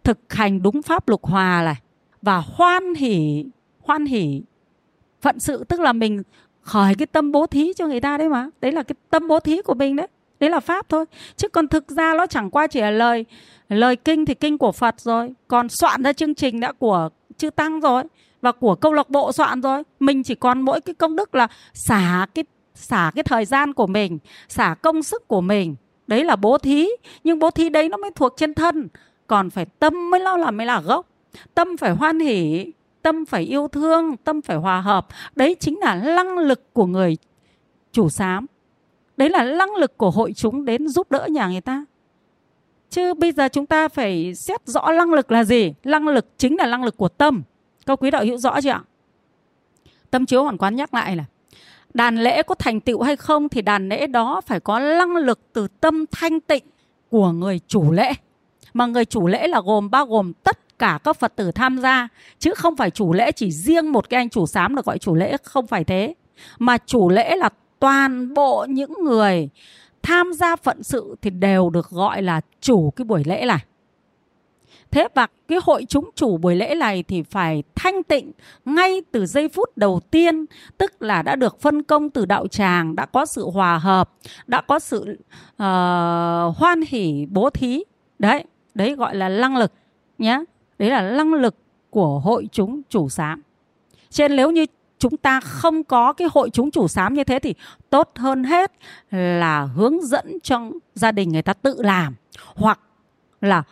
thực 0.04 0.32
hành 0.32 0.62
đúng 0.62 0.82
pháp 0.82 1.08
lục 1.08 1.24
hòa 1.24 1.62
này, 1.64 1.76
và 2.22 2.42
hoan 2.46 2.94
hỉ 2.94 3.44
hoan 3.80 4.06
hỉ 4.06 4.42
phận 5.20 5.40
sự, 5.40 5.64
tức 5.64 5.80
là 5.80 5.92
mình 5.92 6.22
khởi 6.60 6.94
cái 6.94 7.06
tâm 7.06 7.32
bố 7.32 7.46
thí 7.46 7.72
cho 7.76 7.86
người 7.86 8.00
ta 8.00 8.18
đấy 8.18 8.28
mà. 8.28 8.48
Đấy 8.60 8.72
là 8.72 8.82
cái 8.82 8.96
tâm 9.10 9.28
bố 9.28 9.40
thí 9.40 9.62
của 9.62 9.74
mình 9.74 9.96
đấy. 9.96 10.06
Đấy 10.40 10.50
là 10.50 10.60
pháp 10.60 10.88
thôi. 10.88 11.04
Chứ 11.36 11.48
còn 11.48 11.68
thực 11.68 11.90
ra 11.90 12.14
nó 12.14 12.26
chẳng 12.26 12.50
qua 12.50 12.66
chỉ 12.66 12.80
là 12.80 12.90
lời 12.90 13.24
lời 13.68 13.96
kinh 13.96 14.24
thì 14.24 14.34
kinh 14.34 14.58
của 14.58 14.72
phật 14.72 15.00
rồi. 15.00 15.34
Còn 15.48 15.68
soạn 15.68 16.02
ra 16.02 16.12
chương 16.12 16.34
trình 16.34 16.60
đã 16.60 16.72
của 16.72 17.08
chư 17.36 17.50
tăng 17.50 17.80
rồi, 17.80 18.02
và 18.40 18.52
của 18.52 18.74
câu 18.74 18.92
lạc 18.92 19.10
bộ 19.10 19.32
soạn 19.32 19.60
rồi. 19.60 19.82
Mình 20.00 20.22
chỉ 20.22 20.34
còn 20.34 20.60
mỗi 20.60 20.80
cái 20.80 20.94
công 20.94 21.16
đức 21.16 21.34
là 21.34 21.48
xả 21.74 22.26
cái 22.34 22.44
xả 22.74 23.10
cái 23.14 23.22
thời 23.22 23.44
gian 23.44 23.72
của 23.72 23.86
mình, 23.86 24.18
xả 24.48 24.74
công 24.82 25.02
sức 25.02 25.28
của 25.28 25.40
mình. 25.40 25.76
Đấy 26.06 26.24
là 26.24 26.36
bố 26.36 26.58
thí. 26.58 26.88
Nhưng 27.24 27.38
bố 27.38 27.50
thí 27.50 27.68
đấy 27.68 27.88
nó 27.88 27.96
mới 27.96 28.10
thuộc 28.14 28.34
trên 28.36 28.54
thân 28.54 28.88
còn 29.26 29.50
phải 29.50 29.66
tâm 29.78 30.10
mới 30.10 30.20
lo 30.20 30.36
là 30.36 30.50
mới 30.50 30.66
là 30.66 30.80
gốc. 30.80 31.06
Tâm 31.54 31.76
phải 31.76 31.90
hoan 31.90 32.20
hỉ 32.20 32.66
tâm 33.02 33.24
phải 33.24 33.42
yêu 33.42 33.68
thương, 33.68 34.16
tâm 34.16 34.42
phải 34.42 34.56
hòa 34.56 34.80
hợp. 34.80 35.06
Đấy 35.36 35.56
chính 35.60 35.78
là 35.80 35.94
năng 35.94 36.38
lực 36.38 36.72
của 36.72 36.86
người 36.86 37.16
chủ 37.92 38.08
sám 38.08 38.46
đấy 39.16 39.28
là 39.28 39.44
năng 39.44 39.74
lực 39.74 39.98
của 39.98 40.10
hội 40.10 40.32
chúng 40.32 40.64
đến 40.64 40.88
giúp 40.88 41.10
đỡ 41.10 41.26
nhà 41.30 41.48
người 41.48 41.60
ta. 41.60 41.84
Chứ 42.90 43.14
bây 43.14 43.32
giờ 43.32 43.48
chúng 43.48 43.66
ta 43.66 43.88
phải 43.88 44.34
xét 44.34 44.66
rõ 44.66 44.92
năng 44.92 45.12
lực 45.12 45.32
là 45.32 45.44
gì. 45.44 45.74
Năng 45.84 46.08
lực 46.08 46.26
chính 46.38 46.56
là 46.56 46.66
năng 46.66 46.84
lực 46.84 46.96
của 46.96 47.08
tâm. 47.08 47.42
Các 47.86 48.02
quý 48.02 48.10
đạo 48.10 48.24
hữu 48.24 48.36
rõ 48.36 48.60
chưa 48.60 48.70
ạ? 48.70 48.82
Tâm 50.10 50.26
chiếu 50.26 50.42
hoàn 50.42 50.58
quán 50.58 50.76
nhắc 50.76 50.94
lại 50.94 51.16
là, 51.16 51.24
đàn 51.94 52.16
lễ 52.16 52.42
có 52.42 52.54
thành 52.54 52.80
tựu 52.80 53.02
hay 53.02 53.16
không 53.16 53.48
thì 53.48 53.62
đàn 53.62 53.88
lễ 53.88 54.06
đó 54.06 54.40
phải 54.46 54.60
có 54.60 54.78
năng 54.78 55.16
lực 55.16 55.40
từ 55.52 55.68
tâm 55.80 56.04
thanh 56.10 56.40
tịnh 56.40 56.64
của 57.10 57.32
người 57.32 57.60
chủ 57.66 57.92
lễ 57.92 58.12
mà 58.74 58.86
người 58.86 59.04
chủ 59.04 59.26
lễ 59.26 59.46
là 59.46 59.60
gồm 59.64 59.90
bao 59.90 60.06
gồm 60.06 60.32
tất 60.32 60.78
cả 60.78 60.98
các 61.04 61.16
phật 61.16 61.36
tử 61.36 61.50
tham 61.52 61.78
gia. 61.78 62.08
Chứ 62.38 62.54
không 62.54 62.76
phải 62.76 62.90
chủ 62.90 63.12
lễ 63.12 63.32
chỉ 63.32 63.50
riêng 63.50 63.92
một 63.92 64.10
cái 64.10 64.18
anh 64.18 64.30
chủ 64.30 64.46
sám 64.46 64.76
được 64.76 64.84
gọi 64.84 64.98
chủ 64.98 65.14
lễ 65.14 65.36
không 65.42 65.66
phải 65.66 65.84
thế. 65.84 66.14
Mà 66.58 66.78
chủ 66.78 67.08
lễ 67.08 67.36
là 67.36 67.48
toàn 67.78 68.34
bộ 68.34 68.66
những 68.68 68.92
người 69.04 69.48
tham 70.02 70.32
gia 70.32 70.56
phận 70.56 70.82
sự 70.82 71.16
thì 71.22 71.30
đều 71.30 71.70
được 71.70 71.90
gọi 71.90 72.22
là 72.22 72.40
chủ 72.60 72.90
cái 72.96 73.04
buổi 73.04 73.22
lễ 73.24 73.44
này. 73.44 73.64
Thế 74.90 75.08
và 75.14 75.26
cái 75.48 75.58
hội 75.62 75.84
chúng 75.88 76.10
chủ 76.14 76.36
buổi 76.36 76.56
lễ 76.56 76.74
này 76.74 77.02
thì 77.02 77.22
phải 77.22 77.62
thanh 77.74 78.02
tịnh 78.02 78.32
ngay 78.64 79.02
từ 79.12 79.26
giây 79.26 79.48
phút 79.48 79.76
đầu 79.76 80.00
tiên, 80.10 80.44
tức 80.78 81.02
là 81.02 81.22
đã 81.22 81.36
được 81.36 81.60
phân 81.60 81.82
công 81.82 82.10
từ 82.10 82.26
đạo 82.26 82.46
tràng, 82.46 82.96
đã 82.96 83.06
có 83.06 83.26
sự 83.26 83.50
hòa 83.50 83.78
hợp, 83.78 84.10
đã 84.46 84.60
có 84.60 84.78
sự 84.78 85.18
uh, 85.52 86.56
hoan 86.56 86.80
hỉ 86.88 87.26
bố 87.30 87.50
thí. 87.50 87.84
Đấy, 88.18 88.44
đấy 88.74 88.94
gọi 88.94 89.16
là 89.16 89.28
năng 89.28 89.56
lực 89.56 89.72
nhé. 90.18 90.44
Đấy 90.78 90.90
là 90.90 91.10
năng 91.10 91.34
lực 91.34 91.56
của 91.90 92.18
hội 92.18 92.48
chúng 92.52 92.82
chủ 92.88 93.08
sám. 93.08 93.42
Cho 94.10 94.28
nên 94.28 94.36
nếu 94.36 94.50
như 94.50 94.66
chúng 94.98 95.16
ta 95.16 95.40
không 95.40 95.84
có 95.84 96.12
cái 96.12 96.28
hội 96.32 96.50
chúng 96.50 96.70
chủ 96.70 96.88
sám 96.88 97.14
như 97.14 97.24
thế 97.24 97.38
thì 97.38 97.54
tốt 97.90 98.10
hơn 98.16 98.44
hết 98.44 98.72
là 99.10 99.62
hướng 99.62 100.06
dẫn 100.06 100.38
cho 100.42 100.60
gia 100.94 101.12
đình 101.12 101.28
người 101.28 101.42
ta 101.42 101.52
tự 101.52 101.82
làm. 101.82 102.14
Hoặc 102.54 102.80
là 103.40 103.62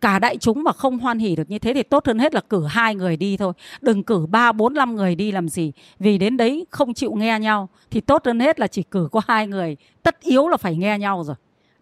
cả 0.00 0.18
đại 0.18 0.36
chúng 0.36 0.62
mà 0.62 0.72
không 0.72 0.98
hoan 0.98 1.18
hỉ 1.18 1.36
được 1.36 1.50
như 1.50 1.58
thế 1.58 1.74
thì 1.74 1.82
tốt 1.82 2.06
hơn 2.06 2.18
hết 2.18 2.34
là 2.34 2.40
cử 2.40 2.66
hai 2.66 2.94
người 2.94 3.16
đi 3.16 3.36
thôi. 3.36 3.52
Đừng 3.80 4.02
cử 4.02 4.26
ba, 4.30 4.52
bốn, 4.52 4.74
năm 4.74 4.96
người 4.96 5.14
đi 5.14 5.32
làm 5.32 5.48
gì. 5.48 5.72
Vì 5.98 6.18
đến 6.18 6.36
đấy 6.36 6.66
không 6.70 6.94
chịu 6.94 7.12
nghe 7.12 7.38
nhau 7.40 7.68
thì 7.90 8.00
tốt 8.00 8.26
hơn 8.26 8.40
hết 8.40 8.60
là 8.60 8.66
chỉ 8.66 8.82
cử 8.82 9.08
có 9.12 9.20
hai 9.28 9.46
người. 9.46 9.76
Tất 10.02 10.20
yếu 10.20 10.48
là 10.48 10.56
phải 10.56 10.76
nghe 10.76 10.98
nhau 10.98 11.24
rồi 11.24 11.36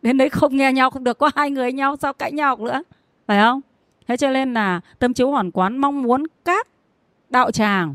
đến 0.05 0.17
đấy 0.19 0.29
không 0.29 0.57
nghe 0.57 0.73
nhau, 0.73 0.91
không 0.91 1.05
được 1.05 1.19
có 1.19 1.31
hai 1.37 1.51
người 1.51 1.73
nhau, 1.73 1.97
sao 1.97 2.13
cãi 2.13 2.33
nhau 2.33 2.57
nữa? 2.57 2.83
Phải 3.27 3.41
không? 3.41 3.61
Thế 4.09 4.17
cho 4.17 4.31
nên 4.31 4.55
là 4.55 4.81
tâm 4.99 5.15
chiếu 5.15 5.31
hoàn 5.31 5.51
quán 5.51 5.79
mong 5.79 6.03
muốn 6.03 6.27
các 6.45 6.69
đạo 7.31 7.51
tràng 7.51 7.95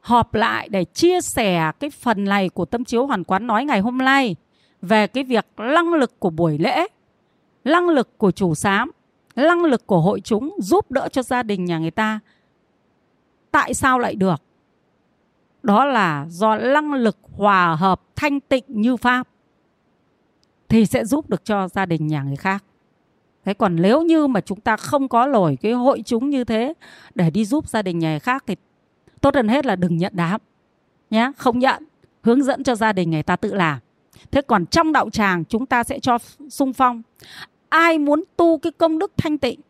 họp 0.00 0.34
lại 0.34 0.68
để 0.68 0.84
chia 0.84 1.20
sẻ 1.20 1.72
cái 1.80 1.90
phần 1.90 2.24
này 2.24 2.48
của 2.48 2.64
tâm 2.64 2.84
chiếu 2.84 3.06
hoàn 3.06 3.24
quán 3.24 3.46
nói 3.46 3.64
ngày 3.64 3.80
hôm 3.80 3.98
nay 3.98 4.36
về 4.82 5.06
cái 5.06 5.24
việc 5.24 5.46
năng 5.56 5.94
lực 5.94 6.20
của 6.20 6.30
buổi 6.30 6.58
lễ 6.58 6.86
năng 7.64 7.88
lực 7.88 8.18
của 8.18 8.30
chủ 8.30 8.54
sám 8.54 8.90
năng 9.36 9.64
lực 9.64 9.86
của 9.86 10.00
hội 10.00 10.20
chúng 10.20 10.56
giúp 10.58 10.90
đỡ 10.90 11.08
cho 11.12 11.22
gia 11.22 11.42
đình 11.42 11.64
nhà 11.64 11.78
người 11.78 11.90
ta. 11.90 12.20
Tại 13.50 13.74
sao 13.74 13.98
lại 13.98 14.14
được? 14.14 14.42
Đó 15.62 15.84
là 15.84 16.26
do 16.28 16.56
năng 16.56 16.92
lực 16.92 17.18
hòa 17.36 17.74
hợp 17.74 18.02
thanh 18.16 18.40
tịnh 18.40 18.64
như 18.68 18.96
pháp 18.96 19.28
thì 20.72 20.86
sẽ 20.86 21.04
giúp 21.04 21.30
được 21.30 21.44
cho 21.44 21.68
gia 21.68 21.86
đình 21.86 22.06
nhà 22.06 22.22
người 22.22 22.36
khác. 22.36 22.64
Thế 23.44 23.54
còn 23.54 23.76
nếu 23.76 24.02
như 24.02 24.26
mà 24.26 24.40
chúng 24.40 24.60
ta 24.60 24.76
không 24.76 25.08
có 25.08 25.26
nổi 25.26 25.58
cái 25.62 25.72
hội 25.72 26.02
chúng 26.06 26.30
như 26.30 26.44
thế 26.44 26.74
để 27.14 27.30
đi 27.30 27.44
giúp 27.44 27.68
gia 27.68 27.82
đình 27.82 27.98
nhà 27.98 28.10
người 28.10 28.18
khác 28.18 28.44
thì 28.46 28.56
tốt 29.20 29.34
hơn 29.34 29.48
hết 29.48 29.66
là 29.66 29.76
đừng 29.76 29.96
nhận 29.96 30.12
đám 30.16 30.40
nhé 31.10 31.32
không 31.36 31.58
nhận, 31.58 31.84
hướng 32.22 32.42
dẫn 32.42 32.64
cho 32.64 32.74
gia 32.74 32.92
đình 32.92 33.10
người 33.10 33.22
ta 33.22 33.36
tự 33.36 33.54
làm. 33.54 33.78
Thế 34.30 34.42
còn 34.42 34.66
trong 34.66 34.92
đạo 34.92 35.10
tràng 35.10 35.44
chúng 35.44 35.66
ta 35.66 35.84
sẽ 35.84 35.98
cho 35.98 36.18
sung 36.50 36.72
phong. 36.72 37.02
Ai 37.68 37.98
muốn 37.98 38.24
tu 38.36 38.58
cái 38.58 38.72
công 38.72 38.98
đức 38.98 39.12
thanh 39.16 39.38
tịnh 39.38 39.60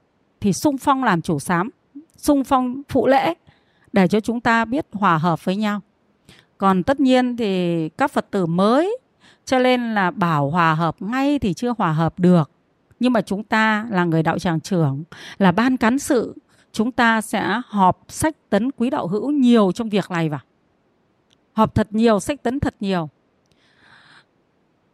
thì 0.41 0.53
sung 0.53 0.79
phong 0.79 1.05
làm 1.05 1.23
chủ 1.23 1.39
sám 1.39 1.71
sung 2.17 2.45
phong 2.45 2.83
phụ 2.89 3.07
lễ 3.07 3.35
để 3.93 4.09
cho 4.09 4.21
chúng 4.21 4.41
ta 4.41 4.65
biết 4.65 4.87
hòa 4.93 5.19
hợp 5.19 5.45
với 5.45 5.57
nhau. 5.57 5.81
Còn 6.59 6.83
tất 6.83 7.01
nhiên 7.01 7.37
thì 7.37 7.89
các 7.89 8.11
phật 8.11 8.31
tử 8.31 8.47
mới 8.47 8.99
cho 9.45 9.59
nên 9.59 9.95
là 9.95 10.11
bảo 10.11 10.51
hòa 10.51 10.75
hợp 10.75 11.03
ngay 11.03 11.39
thì 11.39 11.55
chưa 11.55 11.75
hòa 11.79 11.93
hợp 11.93 12.19
được. 12.19 12.51
Nhưng 13.01 13.13
mà 13.13 13.21
chúng 13.21 13.45
ta 13.45 13.87
là 13.91 14.05
người 14.05 14.23
đạo 14.23 14.39
tràng 14.39 14.61
trưởng, 14.61 15.05
là 15.39 15.53
ban 15.53 15.77
cán 15.77 15.99
sự, 15.99 16.35
chúng 16.73 16.93
ta 16.93 17.21
sẽ 17.21 17.61
họp 17.67 18.05
sách 18.09 18.37
tấn 18.51 18.71
quý 18.71 18.91
đạo 18.91 19.07
hữu 19.07 19.31
nhiều 19.31 19.73
trong 19.75 19.89
việc 19.89 20.11
này 20.11 20.29
vào. 20.29 20.41
Họp 21.53 21.75
thật 21.75 21.89
nhiều, 21.91 22.21
sách 22.21 22.43
tấn 22.43 22.61
thật 22.61 22.75
nhiều. 22.81 23.09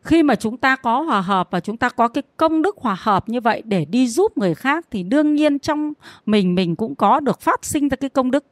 Khi 0.02 0.22
mà 0.22 0.34
chúng 0.34 0.56
ta 0.56 0.76
có 0.76 1.00
hòa 1.00 1.20
hợp 1.20 1.48
và 1.50 1.60
chúng 1.60 1.76
ta 1.76 1.88
có 1.88 2.08
cái 2.08 2.22
công 2.36 2.62
đức 2.62 2.76
hòa 2.78 2.96
hợp 3.00 3.28
như 3.28 3.40
vậy 3.40 3.62
để 3.64 3.84
đi 3.84 4.08
giúp 4.08 4.38
người 4.38 4.54
khác 4.54 4.86
thì 4.90 5.02
đương 5.02 5.34
nhiên 5.34 5.58
trong 5.58 5.92
mình 6.26 6.54
mình 6.54 6.76
cũng 6.76 6.94
có 6.94 7.20
được 7.20 7.40
phát 7.40 7.64
sinh 7.64 7.88
ra 7.88 7.96
cái 7.96 8.10
công 8.10 8.30
đức. 8.30 8.44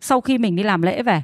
Sau 0.00 0.20
khi 0.20 0.38
mình 0.38 0.56
đi 0.56 0.62
làm 0.62 0.82
lễ 0.82 1.02
về, 1.02 1.22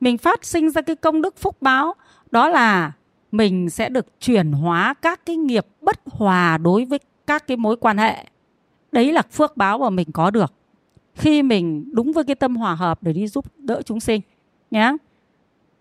mình 0.00 0.18
phát 0.18 0.44
sinh 0.44 0.70
ra 0.70 0.82
cái 0.82 0.96
công 0.96 1.22
đức 1.22 1.38
phúc 1.38 1.56
báo, 1.60 1.94
đó 2.30 2.48
là 2.48 2.92
mình 3.32 3.70
sẽ 3.70 3.88
được 3.88 4.20
chuyển 4.20 4.52
hóa 4.52 4.94
các 5.02 5.26
cái 5.26 5.36
nghiệp 5.36 5.66
bất 5.80 6.00
hòa 6.06 6.58
đối 6.58 6.84
với 6.84 6.98
các 7.26 7.46
cái 7.46 7.56
mối 7.56 7.76
quan 7.76 7.98
hệ. 7.98 8.24
Đấy 8.92 9.12
là 9.12 9.22
phước 9.22 9.56
báo 9.56 9.78
mà 9.78 9.90
mình 9.90 10.12
có 10.12 10.30
được. 10.30 10.52
Khi 11.14 11.42
mình 11.42 11.84
đúng 11.92 12.12
với 12.12 12.24
cái 12.24 12.34
tâm 12.34 12.56
hòa 12.56 12.74
hợp 12.74 13.02
để 13.02 13.12
đi 13.12 13.28
giúp 13.28 13.44
đỡ 13.58 13.82
chúng 13.82 14.00
sinh 14.00 14.20
nhé 14.70 14.96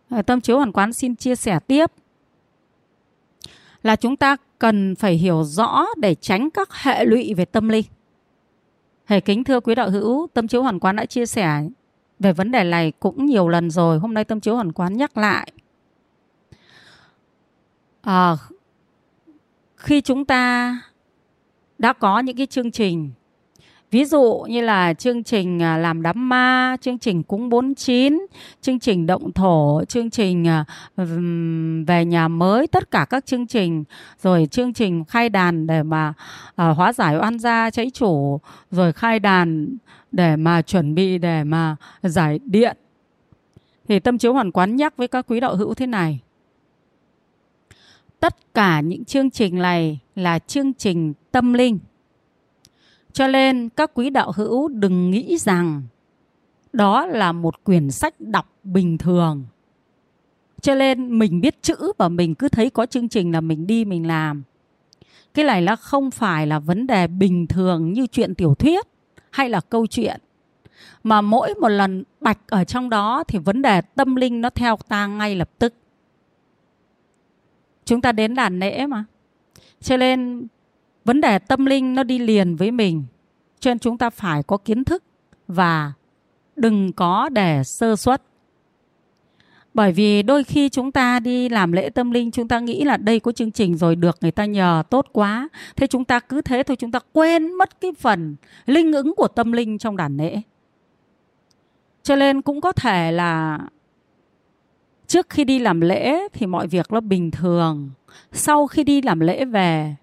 à, 0.10 0.22
tâm 0.22 0.42
chiếu 0.42 0.58
hoàn 0.58 0.72
quán 0.72 0.94
xin 0.94 1.16
chia 1.16 1.36
sẻ 1.36 1.60
tiếp. 1.68 1.92
Là 3.84 3.96
chúng 3.96 4.16
ta 4.16 4.38
cần 4.60 4.96
phải 4.96 5.14
hiểu 5.14 5.44
rõ 5.44 5.86
để 5.98 6.16
tránh 6.16 6.50
các 6.50 6.74
hệ 6.74 7.06
lụy 7.06 7.34
về 7.34 7.46
tâm 7.46 7.70
linh. 7.70 7.86
Hề 9.06 9.20
kính 9.20 9.44
thưa 9.44 9.60
quý 9.60 9.76
đạo 9.76 9.90
hữu, 9.90 10.28
tâm 10.34 10.48
chiếu 10.48 10.64
hoàn 10.64 10.80
quán 10.80 10.96
đã 10.96 11.06
chia 11.06 11.26
sẻ 11.26 11.64
về 12.20 12.34
vấn 12.34 12.52
đề 12.52 12.64
này 12.64 12.94
cũng 13.00 13.26
nhiều 13.26 13.48
lần 13.48 13.72
rồi. 13.72 14.00
Hôm 14.00 14.14
nay 14.14 14.24
tâm 14.24 14.40
chiếu 14.40 14.56
hoàn 14.56 14.72
quán 14.72 14.98
nhắc 14.98 15.18
lại. 15.18 15.52
À, 18.02 18.36
khi 19.76 20.02
chúng 20.02 20.26
ta 20.26 20.76
đã 21.78 21.94
có 21.94 22.20
những 22.20 22.38
cái 22.38 22.46
chương 22.46 22.72
trình 22.72 23.12
Ví 23.92 24.06
dụ 24.06 24.46
như 24.50 24.62
là 24.62 24.94
chương 24.94 25.24
trình 25.24 25.62
à, 25.64 25.78
làm 25.78 26.02
đám 26.02 26.30
ma, 26.30 26.78
chương 26.82 26.98
trình 26.98 27.24
cúng 27.24 27.50
49, 27.50 28.26
chương 28.62 28.80
trình 28.80 29.08
động 29.08 29.32
thổ, 29.32 29.82
chương 29.88 30.10
trình 30.10 30.48
à, 30.48 30.66
về 31.88 32.06
nhà 32.06 32.28
mới, 32.28 32.68
tất 32.68 32.92
cả 32.92 33.06
các 33.10 33.26
chương 33.26 33.48
trình, 33.48 33.84
rồi 34.22 34.48
chương 34.52 34.74
trình 34.74 35.06
khai 35.06 35.30
đàn 35.30 35.68
để 35.68 35.84
mà 35.84 36.14
à, 36.56 36.68
hóa 36.68 36.94
giải 36.94 37.18
oan 37.18 37.40
gia 37.40 37.70
cháy 37.70 37.92
chủ, 37.94 38.40
rồi 38.72 38.94
khai 38.94 39.20
đàn 39.20 39.78
để 40.12 40.36
mà 40.36 40.62
chuẩn 40.62 40.96
bị 40.96 41.18
để 41.18 41.44
mà 41.44 41.76
giải 42.04 42.40
điện. 42.46 42.78
Thì 43.88 44.00
tâm 44.00 44.18
chiếu 44.18 44.34
hoàn 44.34 44.52
quán 44.52 44.76
nhắc 44.76 44.98
với 44.98 45.08
các 45.08 45.26
quý 45.28 45.40
đạo 45.40 45.56
hữu 45.56 45.74
thế 45.74 45.88
này. 45.88 46.20
Tất 48.20 48.54
cả 48.54 48.82
những 48.82 49.06
chương 49.06 49.30
trình 49.30 49.56
này 49.56 50.00
là 50.16 50.40
chương 50.40 50.74
trình 50.74 51.14
tâm 51.32 51.54
linh 51.54 51.80
cho 53.14 53.28
nên 53.28 53.70
các 53.70 53.92
quý 53.94 54.10
đạo 54.10 54.32
hữu 54.36 54.68
đừng 54.68 55.12
nghĩ 55.12 55.38
rằng 55.38 55.84
đó 56.74 57.06
là 57.06 57.32
một 57.32 57.64
quyển 57.64 57.92
sách 57.92 58.20
đọc 58.20 58.54
bình 58.64 58.98
thường. 58.98 59.46
Cho 60.62 60.76
nên 60.76 61.20
mình 61.20 61.42
biết 61.42 61.62
chữ 61.62 61.92
và 61.98 62.10
mình 62.10 62.36
cứ 62.36 62.50
thấy 62.50 62.70
có 62.70 62.86
chương 62.86 63.10
trình 63.10 63.32
là 63.32 63.42
mình 63.42 63.68
đi, 63.68 63.86
mình 63.86 64.08
làm. 64.08 64.44
Cái 65.34 65.46
này 65.46 65.62
là 65.62 65.76
không 65.76 66.12
phải 66.12 66.48
là 66.48 66.60
vấn 66.60 66.88
đề 66.88 67.08
bình 67.08 67.48
thường 67.48 67.94
như 67.94 68.08
chuyện 68.08 68.36
tiểu 68.36 68.56
thuyết 68.56 68.88
hay 69.32 69.50
là 69.50 69.62
câu 69.62 69.88
chuyện. 69.88 70.22
Mà 71.04 71.22
mỗi 71.22 71.54
một 71.54 71.70
lần 71.70 72.04
bạch 72.22 72.40
ở 72.48 72.64
trong 72.64 72.90
đó 72.90 73.24
thì 73.28 73.40
vấn 73.40 73.62
đề 73.62 73.82
tâm 73.82 74.16
linh 74.16 74.42
nó 74.42 74.50
theo 74.50 74.78
ta 74.88 75.08
ngay 75.08 75.36
lập 75.36 75.50
tức. 75.60 75.74
Chúng 77.90 78.02
ta 78.02 78.12
đến 78.12 78.36
đàn 78.36 78.60
lễ 78.60 78.88
mà. 78.88 79.06
Cho 79.82 79.98
nên, 79.98 80.48
vấn 81.06 81.22
đề 81.22 81.40
tâm 81.40 81.66
linh 81.66 81.96
nó 81.96 82.04
đi 82.04 82.20
liền 82.20 82.56
với 82.56 82.72
mình. 82.72 83.04
Cho 83.60 83.72
nên 83.72 83.80
chúng 83.80 83.98
ta 83.98 84.10
phải 84.10 84.44
có 84.44 84.58
kiến 84.58 84.84
thức 84.84 85.04
và 85.48 85.94
đừng 86.56 86.94
có 86.94 87.30
để 87.30 87.64
sơ 87.64 87.96
suất. 87.96 88.24
Bởi 89.74 89.92
vì 89.92 90.24
đôi 90.24 90.44
khi 90.44 90.70
chúng 90.70 90.92
ta 90.92 91.20
đi 91.20 91.50
làm 91.50 91.72
lễ 91.72 91.90
tâm 91.90 92.12
linh, 92.12 92.32
chúng 92.32 92.48
ta 92.48 92.60
nghĩ 92.60 92.84
là 92.84 92.98
đây 92.98 93.20
có 93.20 93.32
chương 93.32 93.52
trình 93.52 93.78
rồi, 93.78 93.96
được 93.96 94.18
người 94.22 94.32
ta 94.32 94.46
nhờ, 94.46 94.84
tốt 94.90 95.06
quá. 95.12 95.50
Thế 95.76 95.88
chúng 95.88 96.06
ta 96.06 96.20
cứ 96.20 96.42
thế 96.42 96.64
thôi, 96.64 96.76
chúng 96.76 96.92
ta 96.92 97.00
quên 97.14 97.54
mất 97.54 97.82
cái 97.82 97.92
phần 98.00 98.36
linh 98.66 98.94
ứng 98.94 99.16
của 99.16 99.28
tâm 99.28 99.52
linh 99.52 99.78
trong 99.78 99.98
đàn 99.98 100.18
lễ 100.18 100.42
cho 102.04 102.16
nên 102.16 102.42
cũng 102.42 102.62
có 102.62 102.72
thể 102.72 103.12
là 103.12 103.60
trước 105.10 105.30
khi 105.30 105.44
đi 105.44 105.60
làm 105.60 105.82
lễ 105.82 106.28
thì 106.34 106.46
mọi 106.46 106.68
việc 106.68 106.92
nó 106.92 107.00
bình 107.00 107.32
thường. 107.32 107.90
Sau 108.32 108.68
khi 108.68 108.84
đi 108.84 109.02
làm 109.02 109.20
lễ 109.20 109.46
về 109.46 109.96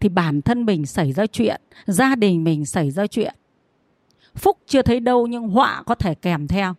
thì 0.00 0.08
bản 0.08 0.42
thân 0.42 0.66
mình 0.66 0.86
xảy 0.86 1.12
ra 1.12 1.26
chuyện, 1.26 1.60
gia 1.86 2.14
đình 2.14 2.44
mình 2.44 2.66
xảy 2.66 2.90
ra 2.90 3.06
chuyện. 3.06 3.34
Phúc 4.34 4.58
chưa 4.66 4.82
thấy 4.82 5.00
đâu 5.00 5.26
nhưng 5.26 5.48
họa 5.48 5.82
có 5.86 5.94
thể 5.94 6.14
kèm 6.14 6.48
theo. 6.48 6.74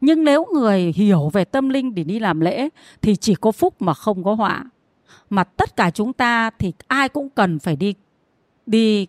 Nhưng 0.00 0.24
nếu 0.24 0.46
người 0.54 0.92
hiểu 0.96 1.28
về 1.32 1.44
tâm 1.44 1.68
linh 1.68 1.94
để 1.94 2.04
đi 2.04 2.18
làm 2.18 2.40
lễ 2.40 2.68
thì 3.02 3.16
chỉ 3.16 3.34
có 3.34 3.52
phúc 3.52 3.82
mà 3.82 3.94
không 3.94 4.24
có 4.24 4.34
họa. 4.34 4.64
Mà 5.30 5.44
tất 5.44 5.76
cả 5.76 5.90
chúng 5.90 6.12
ta 6.12 6.50
thì 6.50 6.72
ai 6.86 7.08
cũng 7.08 7.30
cần 7.30 7.58
phải 7.58 7.76
đi 7.76 7.94
đi 8.66 9.06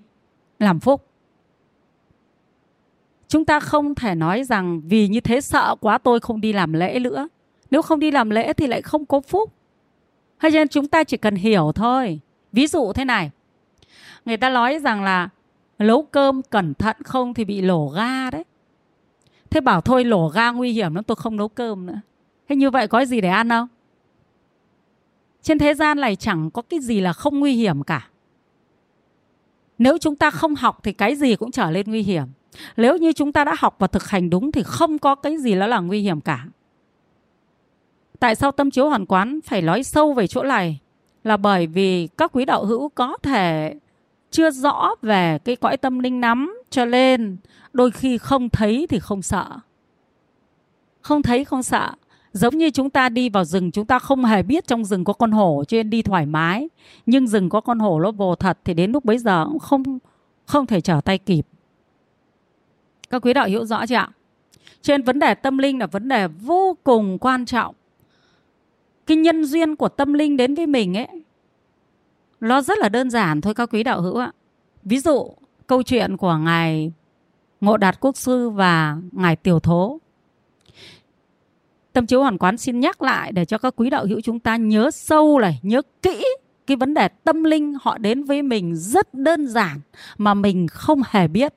làm 0.59 0.79
phúc. 0.79 1.07
Chúng 3.27 3.45
ta 3.45 3.59
không 3.59 3.95
thể 3.95 4.15
nói 4.15 4.43
rằng 4.43 4.81
vì 4.85 5.07
như 5.07 5.19
thế 5.19 5.41
sợ 5.41 5.75
quá 5.79 5.97
tôi 5.97 6.19
không 6.19 6.41
đi 6.41 6.53
làm 6.53 6.73
lễ 6.73 6.99
nữa 6.99 7.27
nếu 7.75 7.81
không 7.81 7.99
đi 7.99 8.11
làm 8.11 8.29
lễ 8.29 8.53
thì 8.53 8.67
lại 8.67 8.81
không 8.81 9.05
có 9.05 9.19
phúc. 9.19 9.53
Hay 10.37 10.51
nên 10.51 10.67
chúng 10.67 10.87
ta 10.87 11.03
chỉ 11.03 11.17
cần 11.17 11.35
hiểu 11.35 11.71
thôi. 11.75 12.19
Ví 12.51 12.67
dụ 12.67 12.93
thế 12.93 13.05
này. 13.05 13.31
Người 14.25 14.37
ta 14.37 14.49
nói 14.49 14.79
rằng 14.79 15.03
là 15.03 15.29
nấu 15.79 16.03
cơm 16.03 16.41
cẩn 16.41 16.73
thận 16.73 16.95
không 17.03 17.33
thì 17.33 17.45
bị 17.45 17.61
lổ 17.61 17.87
ga 17.87 18.31
đấy. 18.31 18.43
Thế 19.49 19.61
bảo 19.61 19.81
thôi 19.81 20.05
lổ 20.05 20.27
ga 20.27 20.51
nguy 20.51 20.71
hiểm 20.71 20.95
lắm, 20.95 21.03
tôi 21.03 21.15
không 21.15 21.37
nấu 21.37 21.47
cơm 21.47 21.85
nữa. 21.85 22.01
Thế 22.49 22.55
như 22.55 22.69
vậy 22.69 22.87
có 22.87 23.05
gì 23.05 23.21
để 23.21 23.29
ăn 23.29 23.49
không? 23.49 23.67
Trên 25.41 25.57
thế 25.59 25.73
gian 25.73 25.99
này 25.99 26.15
chẳng 26.15 26.51
có 26.51 26.61
cái 26.61 26.79
gì 26.79 27.01
là 27.01 27.13
không 27.13 27.39
nguy 27.39 27.53
hiểm 27.53 27.83
cả. 27.83 28.07
Nếu 29.77 29.97
chúng 29.97 30.15
ta 30.15 30.31
không 30.31 30.55
học 30.55 30.79
thì 30.83 30.93
cái 30.93 31.15
gì 31.15 31.35
cũng 31.35 31.51
trở 31.51 31.71
lên 31.71 31.85
nguy 31.87 32.01
hiểm. 32.01 32.25
Nếu 32.77 32.97
như 32.97 33.13
chúng 33.13 33.31
ta 33.31 33.43
đã 33.43 33.55
học 33.57 33.75
và 33.79 33.87
thực 33.87 34.09
hành 34.09 34.29
đúng 34.29 34.51
thì 34.51 34.63
không 34.63 34.99
có 34.99 35.15
cái 35.15 35.37
gì 35.37 35.55
đó 35.55 35.67
là 35.67 35.79
nguy 35.79 36.01
hiểm 36.01 36.21
cả 36.21 36.45
tại 38.19 38.35
sao 38.35 38.51
tâm 38.51 38.71
chiếu 38.71 38.89
hoàn 38.89 39.05
quán 39.05 39.39
phải 39.45 39.61
nói 39.61 39.83
sâu 39.83 40.13
về 40.13 40.27
chỗ 40.27 40.43
này? 40.43 40.79
Là 41.23 41.37
bởi 41.37 41.67
vì 41.67 42.07
các 42.07 42.31
quý 42.33 42.45
đạo 42.45 42.65
hữu 42.65 42.89
có 42.89 43.17
thể 43.23 43.73
chưa 44.31 44.51
rõ 44.51 44.89
về 45.01 45.39
cái 45.45 45.55
cõi 45.55 45.77
tâm 45.77 45.99
linh 45.99 46.21
lắm 46.21 46.57
cho 46.69 46.85
nên 46.85 47.37
đôi 47.73 47.91
khi 47.91 48.17
không 48.17 48.49
thấy 48.49 48.87
thì 48.89 48.99
không 48.99 49.21
sợ. 49.21 49.45
Không 51.01 51.21
thấy, 51.21 51.45
không 51.45 51.63
sợ. 51.63 51.91
Giống 52.33 52.57
như 52.57 52.69
chúng 52.69 52.89
ta 52.89 53.09
đi 53.09 53.29
vào 53.29 53.45
rừng, 53.45 53.71
chúng 53.71 53.85
ta 53.85 53.99
không 53.99 54.25
hề 54.25 54.43
biết 54.43 54.67
trong 54.67 54.85
rừng 54.85 55.03
có 55.03 55.13
con 55.13 55.31
hổ 55.31 55.63
cho 55.67 55.75
nên 55.75 55.89
đi 55.89 56.01
thoải 56.01 56.25
mái. 56.25 56.69
Nhưng 57.05 57.27
rừng 57.27 57.49
có 57.49 57.61
con 57.61 57.79
hổ 57.79 57.99
nó 57.99 58.11
vồ 58.11 58.35
thật 58.35 58.57
thì 58.63 58.73
đến 58.73 58.91
lúc 58.91 59.05
bấy 59.05 59.17
giờ 59.17 59.45
cũng 59.45 59.59
không 59.59 59.83
không 60.45 60.65
thể 60.65 60.81
trở 60.81 61.01
tay 61.05 61.17
kịp. 61.17 61.47
Các 63.09 63.25
quý 63.25 63.33
đạo 63.33 63.49
hữu 63.49 63.65
rõ 63.65 63.85
chưa 63.85 63.95
ạ? 63.95 64.09
Trên 64.81 65.03
vấn 65.03 65.19
đề 65.19 65.33
tâm 65.33 65.57
linh 65.57 65.79
là 65.79 65.87
vấn 65.87 66.07
đề 66.07 66.27
vô 66.27 66.77
cùng 66.83 67.17
quan 67.19 67.45
trọng 67.45 67.75
cái 69.07 69.17
nhân 69.17 69.45
duyên 69.45 69.75
của 69.75 69.89
tâm 69.89 70.13
linh 70.13 70.37
đến 70.37 70.55
với 70.55 70.67
mình 70.67 70.97
ấy, 70.97 71.07
nó 72.39 72.61
rất 72.61 72.77
là 72.79 72.89
đơn 72.89 73.09
giản 73.09 73.41
thôi, 73.41 73.53
các 73.53 73.69
quý 73.73 73.83
đạo 73.83 74.01
hữu 74.01 74.17
ạ. 74.17 74.31
Ví 74.83 74.99
dụ, 74.99 75.33
câu 75.67 75.83
chuyện 75.83 76.17
của 76.17 76.37
ngài 76.37 76.91
ngộ 77.61 77.77
đạt 77.77 77.99
quốc 77.99 78.17
sư 78.17 78.49
và 78.49 78.97
ngài 79.11 79.35
tiểu 79.35 79.59
thố. 79.59 79.99
Tâm 81.93 82.05
chiếu 82.05 82.21
hoàn 82.21 82.37
quán 82.37 82.57
xin 82.57 82.79
nhắc 82.79 83.01
lại 83.01 83.31
để 83.31 83.45
cho 83.45 83.57
các 83.57 83.73
quý 83.75 83.89
đạo 83.89 84.05
hữu 84.05 84.21
chúng 84.21 84.39
ta 84.39 84.57
nhớ 84.57 84.91
sâu 84.91 85.39
này, 85.39 85.59
nhớ 85.63 85.81
kỹ 86.01 86.23
cái 86.67 86.77
vấn 86.77 86.93
đề 86.93 87.07
tâm 87.07 87.43
linh 87.43 87.75
họ 87.81 87.97
đến 87.97 88.23
với 88.23 88.41
mình 88.41 88.75
rất 88.75 89.13
đơn 89.13 89.47
giản 89.47 89.79
mà 90.17 90.33
mình 90.33 90.67
không 90.67 91.01
hề 91.09 91.27
biết. 91.27 91.53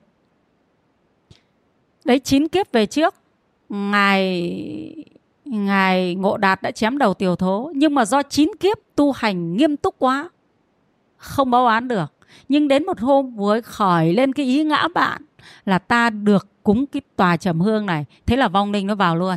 Đấy, 2.05 2.19
chín 2.19 2.49
kiếp 2.49 2.73
về 2.73 2.87
trước, 2.87 3.15
ngài 3.69 5.05
ngài 5.51 6.15
ngộ 6.15 6.37
đạt 6.37 6.63
đã 6.63 6.71
chém 6.71 6.99
đầu 6.99 7.15
tiểu 7.15 7.37
thố 7.37 7.71
nhưng 7.75 7.95
mà 7.95 8.05
do 8.05 8.23
chín 8.23 8.51
kiếp 8.61 8.79
tu 8.97 9.13
hành 9.13 9.57
nghiêm 9.57 9.77
túc 9.77 9.95
quá 9.99 10.29
không 11.19 11.51
báo 11.51 11.67
án 11.67 11.89
được. 11.89 12.13
Nhưng 12.49 12.69
đến 12.69 12.87
một 12.87 13.01
hôm 13.01 13.37
với 13.37 13.63
khởi 13.63 14.13
lên 14.13 14.33
cái 14.33 14.47
ý 14.47 14.65
ngã 14.65 14.89
bạn 14.95 15.23
là 15.65 15.79
ta 15.79 16.11
được 16.11 16.49
cúng 16.63 16.87
cái 16.87 17.03
tòa 17.17 17.37
trầm 17.37 17.61
hương 17.61 17.87
này. 17.87 18.05
Thế 18.27 18.37
là 18.37 18.49
vong 18.49 18.73
linh 18.73 18.87
nó 18.87 18.95
vào 18.95 19.17
luôn. 19.17 19.37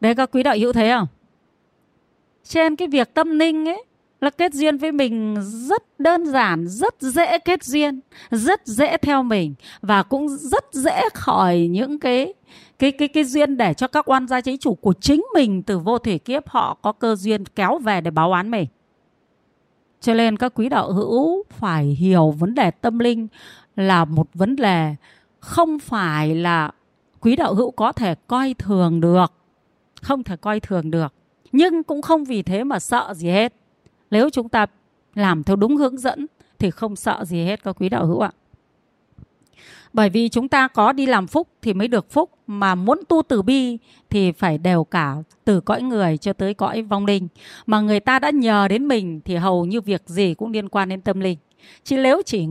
Đấy 0.00 0.14
các 0.14 0.30
quý 0.32 0.42
đạo 0.42 0.56
hữu 0.58 0.72
thấy 0.72 0.90
không? 0.90 1.06
Trên 2.44 2.76
cái 2.76 2.88
việc 2.88 3.14
tâm 3.14 3.38
linh 3.38 3.68
ấy 3.68 3.84
là 4.20 4.30
kết 4.30 4.54
duyên 4.54 4.78
với 4.78 4.92
mình 4.92 5.36
rất 5.40 5.82
đơn 5.98 6.26
giản, 6.26 6.68
rất 6.68 6.94
dễ 7.00 7.38
kết 7.38 7.64
duyên, 7.64 8.00
rất 8.30 8.66
dễ 8.66 8.96
theo 8.96 9.22
mình 9.22 9.54
và 9.80 10.02
cũng 10.02 10.28
rất 10.28 10.64
dễ 10.72 11.02
khỏi 11.14 11.58
những 11.58 11.98
cái 11.98 12.34
cái 12.78 12.92
cái 12.92 13.08
cái 13.08 13.24
duyên 13.24 13.56
để 13.56 13.74
cho 13.74 13.86
các 13.86 14.10
oan 14.10 14.28
gia 14.28 14.40
chế 14.40 14.56
chủ 14.56 14.74
của 14.74 14.92
chính 14.92 15.24
mình 15.34 15.62
từ 15.62 15.78
vô 15.78 15.98
thể 15.98 16.18
kiếp 16.18 16.48
họ 16.48 16.78
có 16.82 16.92
cơ 16.92 17.16
duyên 17.16 17.44
kéo 17.44 17.78
về 17.78 18.00
để 18.00 18.10
báo 18.10 18.32
án 18.32 18.50
mình. 18.50 18.66
Cho 20.00 20.14
nên 20.14 20.36
các 20.36 20.52
quý 20.54 20.68
đạo 20.68 20.92
hữu 20.92 21.42
phải 21.50 21.84
hiểu 21.84 22.30
vấn 22.30 22.54
đề 22.54 22.70
tâm 22.70 22.98
linh 22.98 23.28
là 23.76 24.04
một 24.04 24.28
vấn 24.34 24.56
đề 24.56 24.94
không 25.40 25.78
phải 25.78 26.34
là 26.34 26.70
quý 27.20 27.36
đạo 27.36 27.54
hữu 27.54 27.70
có 27.70 27.92
thể 27.92 28.14
coi 28.26 28.54
thường 28.58 29.00
được, 29.00 29.32
không 30.02 30.22
thể 30.22 30.36
coi 30.36 30.60
thường 30.60 30.90
được, 30.90 31.14
nhưng 31.52 31.82
cũng 31.82 32.02
không 32.02 32.24
vì 32.24 32.42
thế 32.42 32.64
mà 32.64 32.78
sợ 32.78 33.14
gì 33.16 33.28
hết. 33.28 33.54
Nếu 34.10 34.30
chúng 34.30 34.48
ta 34.48 34.66
làm 35.14 35.42
theo 35.42 35.56
đúng 35.56 35.76
hướng 35.76 35.98
dẫn 35.98 36.26
thì 36.58 36.70
không 36.70 36.96
sợ 36.96 37.24
gì 37.24 37.44
hết 37.44 37.64
các 37.64 37.76
quý 37.80 37.88
đạo 37.88 38.06
hữu 38.06 38.20
ạ. 38.20 38.30
Bởi 39.92 40.10
vì 40.10 40.28
chúng 40.28 40.48
ta 40.48 40.68
có 40.68 40.92
đi 40.92 41.06
làm 41.06 41.26
phúc 41.26 41.48
thì 41.62 41.74
mới 41.74 41.88
được 41.88 42.10
phúc, 42.10 42.30
Mà 42.46 42.74
muốn 42.74 43.00
tu 43.08 43.22
từ 43.28 43.42
bi 43.42 43.78
thì 44.10 44.32
phải 44.32 44.58
đều 44.58 44.84
cả 44.84 45.16
từ 45.44 45.60
cõi 45.60 45.82
người 45.82 46.16
cho 46.16 46.32
tới 46.32 46.54
cõi 46.54 46.82
vong 46.82 47.06
linh. 47.06 47.28
Mà 47.66 47.80
người 47.80 48.00
ta 48.00 48.18
đã 48.18 48.30
nhờ 48.30 48.68
đến 48.68 48.88
mình 48.88 49.20
thì 49.24 49.36
hầu 49.36 49.64
như 49.64 49.80
việc 49.80 50.02
gì 50.06 50.34
cũng 50.34 50.52
liên 50.52 50.68
quan 50.68 50.88
đến 50.88 51.00
tâm 51.00 51.20
linh. 51.20 51.38
Chứ 51.84 51.96
nếu 51.96 52.22
chỉ 52.26 52.46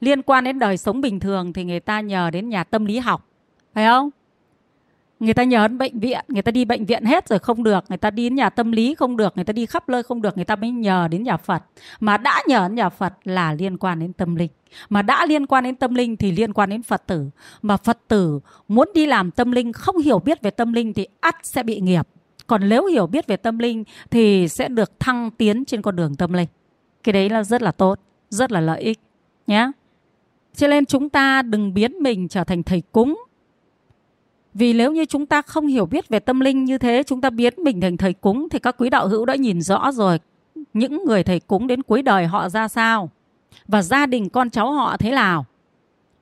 liên 0.00 0.22
quan 0.22 0.44
đến 0.44 0.58
đời 0.58 0.76
sống 0.76 1.00
bình 1.00 1.20
thường 1.20 1.52
thì 1.52 1.64
người 1.64 1.80
ta 1.80 2.00
nhờ 2.00 2.30
đến 2.30 2.48
nhà 2.48 2.64
tâm 2.64 2.84
lý 2.84 2.98
học. 2.98 3.28
Phải 3.74 3.86
không? 3.86 4.10
Người 5.20 5.34
ta 5.34 5.44
nhờ 5.44 5.68
đến 5.68 5.78
bệnh 5.78 6.00
viện, 6.00 6.24
người 6.28 6.42
ta 6.42 6.50
đi 6.50 6.64
bệnh 6.64 6.84
viện 6.84 7.04
hết 7.04 7.28
rồi 7.28 7.38
không 7.38 7.64
được, 7.64 7.84
người 7.88 7.98
ta 7.98 8.10
đi 8.10 8.24
đến 8.24 8.34
nhà 8.34 8.50
tâm 8.50 8.72
lý 8.72 8.94
không 8.94 9.16
được, 9.16 9.32
người 9.36 9.44
ta 9.44 9.52
đi 9.52 9.66
khắp 9.66 9.88
nơi 9.88 10.02
không 10.02 10.22
được, 10.22 10.36
người 10.36 10.44
ta 10.44 10.56
mới 10.56 10.70
nhờ 10.70 11.08
đến 11.10 11.22
nhà 11.22 11.36
phật. 11.36 11.62
Mà 12.00 12.16
đã 12.16 12.42
nhờ 12.46 12.68
đến 12.68 12.74
nhà 12.74 12.88
phật 12.88 13.14
là 13.24 13.52
liên 13.52 13.76
quan 13.76 13.98
đến 14.00 14.12
tâm 14.12 14.36
linh. 14.36 14.50
Mà 14.88 15.02
đã 15.02 15.26
liên 15.26 15.46
quan 15.46 15.64
đến 15.64 15.74
tâm 15.74 15.94
linh 15.94 16.16
thì 16.16 16.32
liên 16.32 16.52
quan 16.52 16.70
đến 16.70 16.82
phật 16.82 17.06
tử. 17.06 17.24
Mà 17.62 17.76
phật 17.76 17.98
tử 18.08 18.40
muốn 18.68 18.90
đi 18.94 19.06
làm 19.06 19.30
tâm 19.30 19.52
linh, 19.52 19.72
không 19.72 19.98
hiểu 19.98 20.18
biết 20.18 20.42
về 20.42 20.50
tâm 20.50 20.72
linh 20.72 20.92
thì 20.92 21.06
ắt 21.20 21.34
sẽ 21.42 21.62
bị 21.62 21.80
nghiệp. 21.80 22.08
Còn 22.46 22.68
nếu 22.68 22.86
hiểu 22.86 23.06
biết 23.06 23.26
về 23.26 23.36
tâm 23.36 23.58
linh 23.58 23.84
thì 24.10 24.48
sẽ 24.48 24.68
được 24.68 25.00
thăng 25.00 25.30
tiến 25.30 25.64
trên 25.64 25.82
con 25.82 25.96
đường 25.96 26.14
tâm 26.14 26.32
linh. 26.32 26.48
Cái 27.02 27.12
đấy 27.12 27.30
là 27.30 27.44
rất 27.44 27.62
là 27.62 27.72
tốt, 27.72 28.00
rất 28.30 28.52
là 28.52 28.60
lợi 28.60 28.80
ích 28.80 28.98
nhé 29.46 29.70
cho 30.58 30.68
nên 30.68 30.86
chúng 30.86 31.08
ta 31.08 31.42
đừng 31.42 31.74
biến 31.74 31.92
mình 32.02 32.28
trở 32.28 32.44
thành 32.44 32.62
thầy 32.62 32.82
cúng 32.92 33.24
vì 34.54 34.72
nếu 34.72 34.92
như 34.92 35.04
chúng 35.04 35.26
ta 35.26 35.42
không 35.42 35.66
hiểu 35.66 35.86
biết 35.86 36.08
về 36.08 36.18
tâm 36.18 36.40
linh 36.40 36.64
như 36.64 36.78
thế, 36.78 37.02
chúng 37.06 37.20
ta 37.20 37.30
biến 37.30 37.54
mình 37.56 37.80
thành 37.80 37.96
thầy 37.96 38.12
cúng 38.12 38.48
thì 38.48 38.58
các 38.58 38.74
quý 38.78 38.90
đạo 38.90 39.08
hữu 39.08 39.24
đã 39.24 39.34
nhìn 39.34 39.60
rõ 39.60 39.92
rồi 39.92 40.18
những 40.74 41.04
người 41.04 41.22
thầy 41.22 41.40
cúng 41.40 41.66
đến 41.66 41.82
cuối 41.82 42.02
đời 42.02 42.26
họ 42.26 42.48
ra 42.48 42.68
sao 42.68 43.10
và 43.68 43.82
gia 43.82 44.06
đình 44.06 44.28
con 44.28 44.50
cháu 44.50 44.72
họ 44.72 44.96
thế 44.96 45.10
nào. 45.10 45.46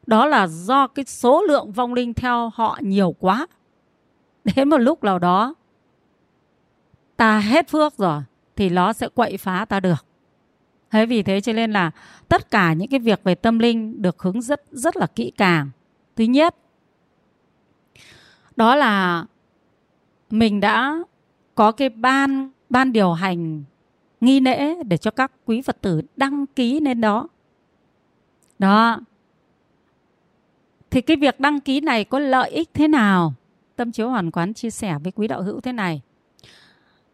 Đó 0.06 0.26
là 0.26 0.46
do 0.46 0.86
cái 0.86 1.04
số 1.04 1.42
lượng 1.42 1.72
vong 1.72 1.94
linh 1.94 2.14
theo 2.14 2.50
họ 2.54 2.78
nhiều 2.80 3.14
quá. 3.18 3.46
Đến 4.44 4.68
một 4.68 4.78
lúc 4.78 5.04
nào 5.04 5.18
đó 5.18 5.54
ta 7.16 7.38
hết 7.38 7.68
phước 7.68 7.96
rồi 7.96 8.22
thì 8.56 8.68
nó 8.68 8.92
sẽ 8.92 9.08
quậy 9.08 9.36
phá 9.36 9.64
ta 9.64 9.80
được. 9.80 10.06
Thế 10.90 11.06
vì 11.06 11.22
thế 11.22 11.40
cho 11.40 11.52
nên 11.52 11.72
là 11.72 11.90
tất 12.28 12.50
cả 12.50 12.72
những 12.72 12.88
cái 12.88 13.00
việc 13.00 13.20
về 13.24 13.34
tâm 13.34 13.58
linh 13.58 14.02
được 14.02 14.22
hướng 14.22 14.42
rất 14.42 14.62
rất 14.70 14.96
là 14.96 15.06
kỹ 15.06 15.32
càng. 15.36 15.70
Thứ 16.16 16.24
nhất 16.24 16.56
đó 18.56 18.76
là 18.76 19.24
mình 20.30 20.60
đã 20.60 20.98
có 21.54 21.72
cái 21.72 21.88
ban 21.88 22.50
ban 22.70 22.92
điều 22.92 23.12
hành 23.12 23.64
nghi 24.20 24.40
lễ 24.40 24.82
để 24.82 24.96
cho 24.96 25.10
các 25.10 25.32
quý 25.46 25.62
Phật 25.62 25.80
tử 25.80 26.02
đăng 26.16 26.46
ký 26.46 26.80
lên 26.80 27.00
đó. 27.00 27.28
Đó. 28.58 29.00
Thì 30.90 31.00
cái 31.00 31.16
việc 31.16 31.40
đăng 31.40 31.60
ký 31.60 31.80
này 31.80 32.04
có 32.04 32.18
lợi 32.18 32.50
ích 32.50 32.70
thế 32.74 32.88
nào? 32.88 33.34
Tâm 33.76 33.92
chiếu 33.92 34.10
hoàn 34.10 34.30
quán 34.30 34.54
chia 34.54 34.70
sẻ 34.70 34.98
với 35.02 35.12
quý 35.12 35.28
đạo 35.28 35.42
hữu 35.42 35.60
thế 35.60 35.72
này. 35.72 36.00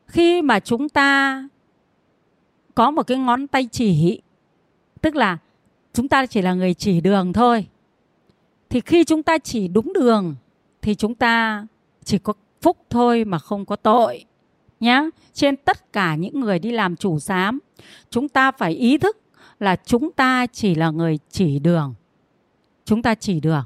Khi 0.06 0.42
mà 0.42 0.60
chúng 0.60 0.88
ta 0.88 1.42
có 2.74 2.90
một 2.90 3.06
cái 3.06 3.18
ngón 3.18 3.46
tay 3.46 3.68
chỉ, 3.72 4.20
tức 5.00 5.16
là 5.16 5.38
chúng 5.92 6.08
ta 6.08 6.26
chỉ 6.26 6.42
là 6.42 6.54
người 6.54 6.74
chỉ 6.74 7.00
đường 7.00 7.32
thôi. 7.32 7.66
Thì 8.68 8.80
khi 8.80 9.04
chúng 9.04 9.22
ta 9.22 9.38
chỉ 9.38 9.68
đúng 9.68 9.92
đường 9.92 10.34
thì 10.82 10.94
chúng 10.94 11.14
ta 11.14 11.66
chỉ 12.04 12.18
có 12.18 12.32
phúc 12.60 12.76
thôi 12.90 13.24
mà 13.24 13.38
không 13.38 13.66
có 13.66 13.76
tội 13.76 14.24
nhé 14.80 15.10
trên 15.32 15.56
tất 15.56 15.92
cả 15.92 16.14
những 16.14 16.40
người 16.40 16.58
đi 16.58 16.70
làm 16.70 16.96
chủ 16.96 17.18
giám, 17.18 17.58
chúng 18.10 18.28
ta 18.28 18.52
phải 18.52 18.72
ý 18.72 18.98
thức 18.98 19.18
là 19.60 19.76
chúng 19.76 20.12
ta 20.12 20.46
chỉ 20.46 20.74
là 20.74 20.90
người 20.90 21.18
chỉ 21.30 21.58
đường. 21.58 21.94
Chúng 22.84 23.02
ta 23.02 23.14
chỉ 23.14 23.40
đường. 23.40 23.64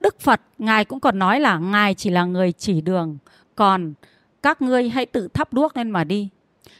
Đức 0.00 0.20
phật, 0.20 0.40
ngài 0.58 0.84
cũng 0.84 1.00
còn 1.00 1.18
nói 1.18 1.40
là 1.40 1.58
ngài 1.58 1.94
chỉ 1.94 2.10
là 2.10 2.24
người 2.24 2.52
chỉ 2.52 2.80
đường. 2.80 3.18
Còn 3.54 3.94
các 4.42 4.62
ngươi 4.62 4.88
hãy 4.88 5.06
tự 5.06 5.28
thắp 5.28 5.52
đuốc 5.52 5.76
lên 5.76 5.90
mà 5.90 6.04
đi. 6.04 6.28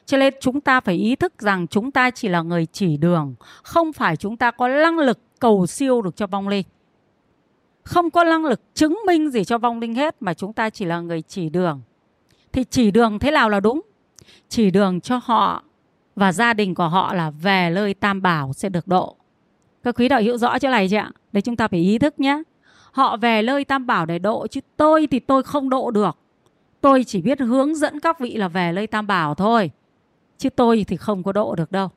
Cho 0.07 0.19
nên 0.19 0.35
chúng 0.41 0.61
ta 0.61 0.81
phải 0.81 0.95
ý 0.95 1.17
thức 1.17 1.33
rằng 1.39 1.67
chúng 1.67 1.91
ta 1.91 2.11
chỉ 2.11 2.29
là 2.29 2.43
người 2.43 2.67
chỉ 2.67 2.97
đường. 2.97 3.35
Không 3.63 3.93
phải 3.93 4.17
chúng 4.17 4.37
ta 4.37 4.51
có 4.51 4.69
năng 4.69 4.99
lực 4.99 5.19
cầu 5.39 5.67
siêu 5.67 6.03
được 6.03 6.17
cho 6.17 6.27
vong 6.27 6.49
linh 6.49 6.67
không 7.87 8.11
có 8.11 8.25
năng 8.25 8.45
lực 8.45 8.61
chứng 8.75 8.99
minh 9.07 9.31
gì 9.31 9.45
cho 9.45 9.59
vong 9.59 9.81
linh 9.81 9.95
hết, 9.95 10.17
mà 10.21 10.35
chúng 10.35 10.53
ta 10.53 10.71
chỉ 10.71 10.85
là 10.85 11.01
người 11.01 11.23
chỉ 11.23 11.49
đường. 11.49 11.81
Thì 12.53 12.65
chỉ 12.65 12.91
đường 12.91 13.19
thế 13.19 13.31
nào 13.31 13.51
là 13.51 13.61
đúng? 13.61 13.81
Chỉ 14.49 14.71
đường 14.71 15.01
cho 15.01 15.21
họ 15.25 15.63
và 16.17 16.33
gia 16.33 16.55
đình 16.55 16.75
của 16.75 16.89
họ 16.89 17.15
là 17.15 17.31
về 17.31 17.71
nơi 17.75 17.95
tam 17.95 18.23
bảo 18.23 18.53
sẽ 18.53 18.69
được 18.69 18.89
độ. 18.89 19.17
Các 19.83 19.95
quý 19.99 20.09
đạo 20.09 20.23
hữu 20.23 20.39
rõ 20.39 20.59
chỗ 20.59 20.71
này 20.71 20.89
chưa 20.91 20.97
ạ? 20.97 21.11
Đấy 21.33 21.43
chúng 21.43 21.57
ta 21.57 21.69
phải 21.69 21.81
ý 21.81 21.99
thức 21.99 22.21
nhé. 22.21 22.43
Họ 22.93 23.17
về 23.17 23.43
nơi 23.43 23.65
tam 23.65 23.87
bảo 23.87 24.07
để 24.07 24.19
độ, 24.19 24.47
chứ 24.47 24.61
tôi 24.77 25.09
thì 25.11 25.19
tôi 25.19 25.43
không 25.43 25.71
độ 25.71 25.91
được. 25.91 26.17
Tôi 26.81 27.05
chỉ 27.05 27.23
biết 27.23 27.41
hướng 27.41 27.75
dẫn 27.75 28.01
các 28.01 28.21
vị 28.21 28.37
là 28.37 28.49
về 28.49 28.73
nơi 28.73 28.87
tam 28.87 29.07
bảo 29.07 29.35
thôi, 29.35 29.71
chứ 30.39 30.51
tôi 30.51 30.85
thì 30.89 30.97
không 30.97 31.23
có 31.23 31.33
độ 31.33 31.55
được 31.55 31.73
đâu. 31.73 31.89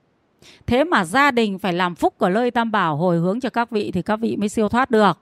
Thế 0.67 0.83
mà 0.83 1.05
gia 1.05 1.31
đình 1.31 1.59
phải 1.59 1.73
làm 1.73 1.95
phúc 1.95 2.13
của 2.17 2.29
nơi 2.29 2.51
tam 2.51 2.71
bảo 2.71 2.95
hồi 2.95 3.17
hướng 3.17 3.39
cho 3.39 3.49
các 3.49 3.71
vị 3.71 3.91
thì 3.93 4.01
các 4.01 4.15
vị 4.15 4.37
mới 4.37 4.49
siêu 4.49 4.69
thoát 4.69 4.91
được 4.91 5.19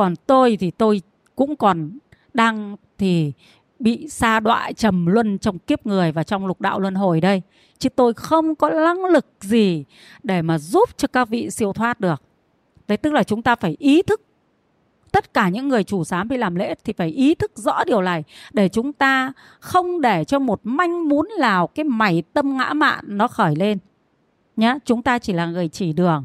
còn 0.00 0.16
tôi 0.16 0.56
thì 0.60 0.70
tôi 0.70 1.02
cũng 1.36 1.56
còn 1.56 1.98
đang 2.34 2.76
thì 2.98 3.32
bị 3.78 4.08
sa 4.08 4.40
đọa 4.40 4.72
trầm 4.72 5.06
luân 5.06 5.38
trong 5.38 5.58
kiếp 5.58 5.86
người 5.86 6.12
và 6.12 6.22
trong 6.22 6.46
lục 6.46 6.60
đạo 6.60 6.80
luân 6.80 6.94
hồi 6.94 7.20
đây. 7.20 7.42
Chứ 7.78 7.88
tôi 7.88 8.14
không 8.14 8.54
có 8.54 8.70
năng 8.70 9.04
lực 9.04 9.26
gì 9.40 9.84
để 10.22 10.42
mà 10.42 10.58
giúp 10.58 10.90
cho 10.96 11.08
các 11.08 11.28
vị 11.28 11.50
siêu 11.50 11.72
thoát 11.72 12.00
được. 12.00 12.22
Đấy 12.88 12.96
tức 12.96 13.12
là 13.12 13.22
chúng 13.22 13.42
ta 13.42 13.56
phải 13.56 13.76
ý 13.78 14.02
thức. 14.02 14.22
Tất 15.12 15.34
cả 15.34 15.48
những 15.48 15.68
người 15.68 15.84
chủ 15.84 16.04
sám 16.04 16.28
đi 16.28 16.36
làm 16.36 16.54
lễ 16.54 16.74
thì 16.84 16.92
phải 16.92 17.08
ý 17.08 17.34
thức 17.34 17.52
rõ 17.54 17.84
điều 17.84 18.02
này 18.02 18.24
để 18.52 18.68
chúng 18.68 18.92
ta 18.92 19.32
không 19.60 20.00
để 20.00 20.24
cho 20.24 20.38
một 20.38 20.60
manh 20.64 21.08
muốn 21.08 21.28
nào, 21.38 21.66
cái 21.66 21.84
mảy 21.84 22.22
tâm 22.32 22.56
ngã 22.56 22.72
mạn 22.72 23.04
nó 23.08 23.28
khởi 23.28 23.56
lên. 23.56 23.78
Nhá, 24.56 24.76
chúng 24.84 25.02
ta 25.02 25.18
chỉ 25.18 25.32
là 25.32 25.46
người 25.46 25.68
chỉ 25.68 25.92
đường. 25.92 26.24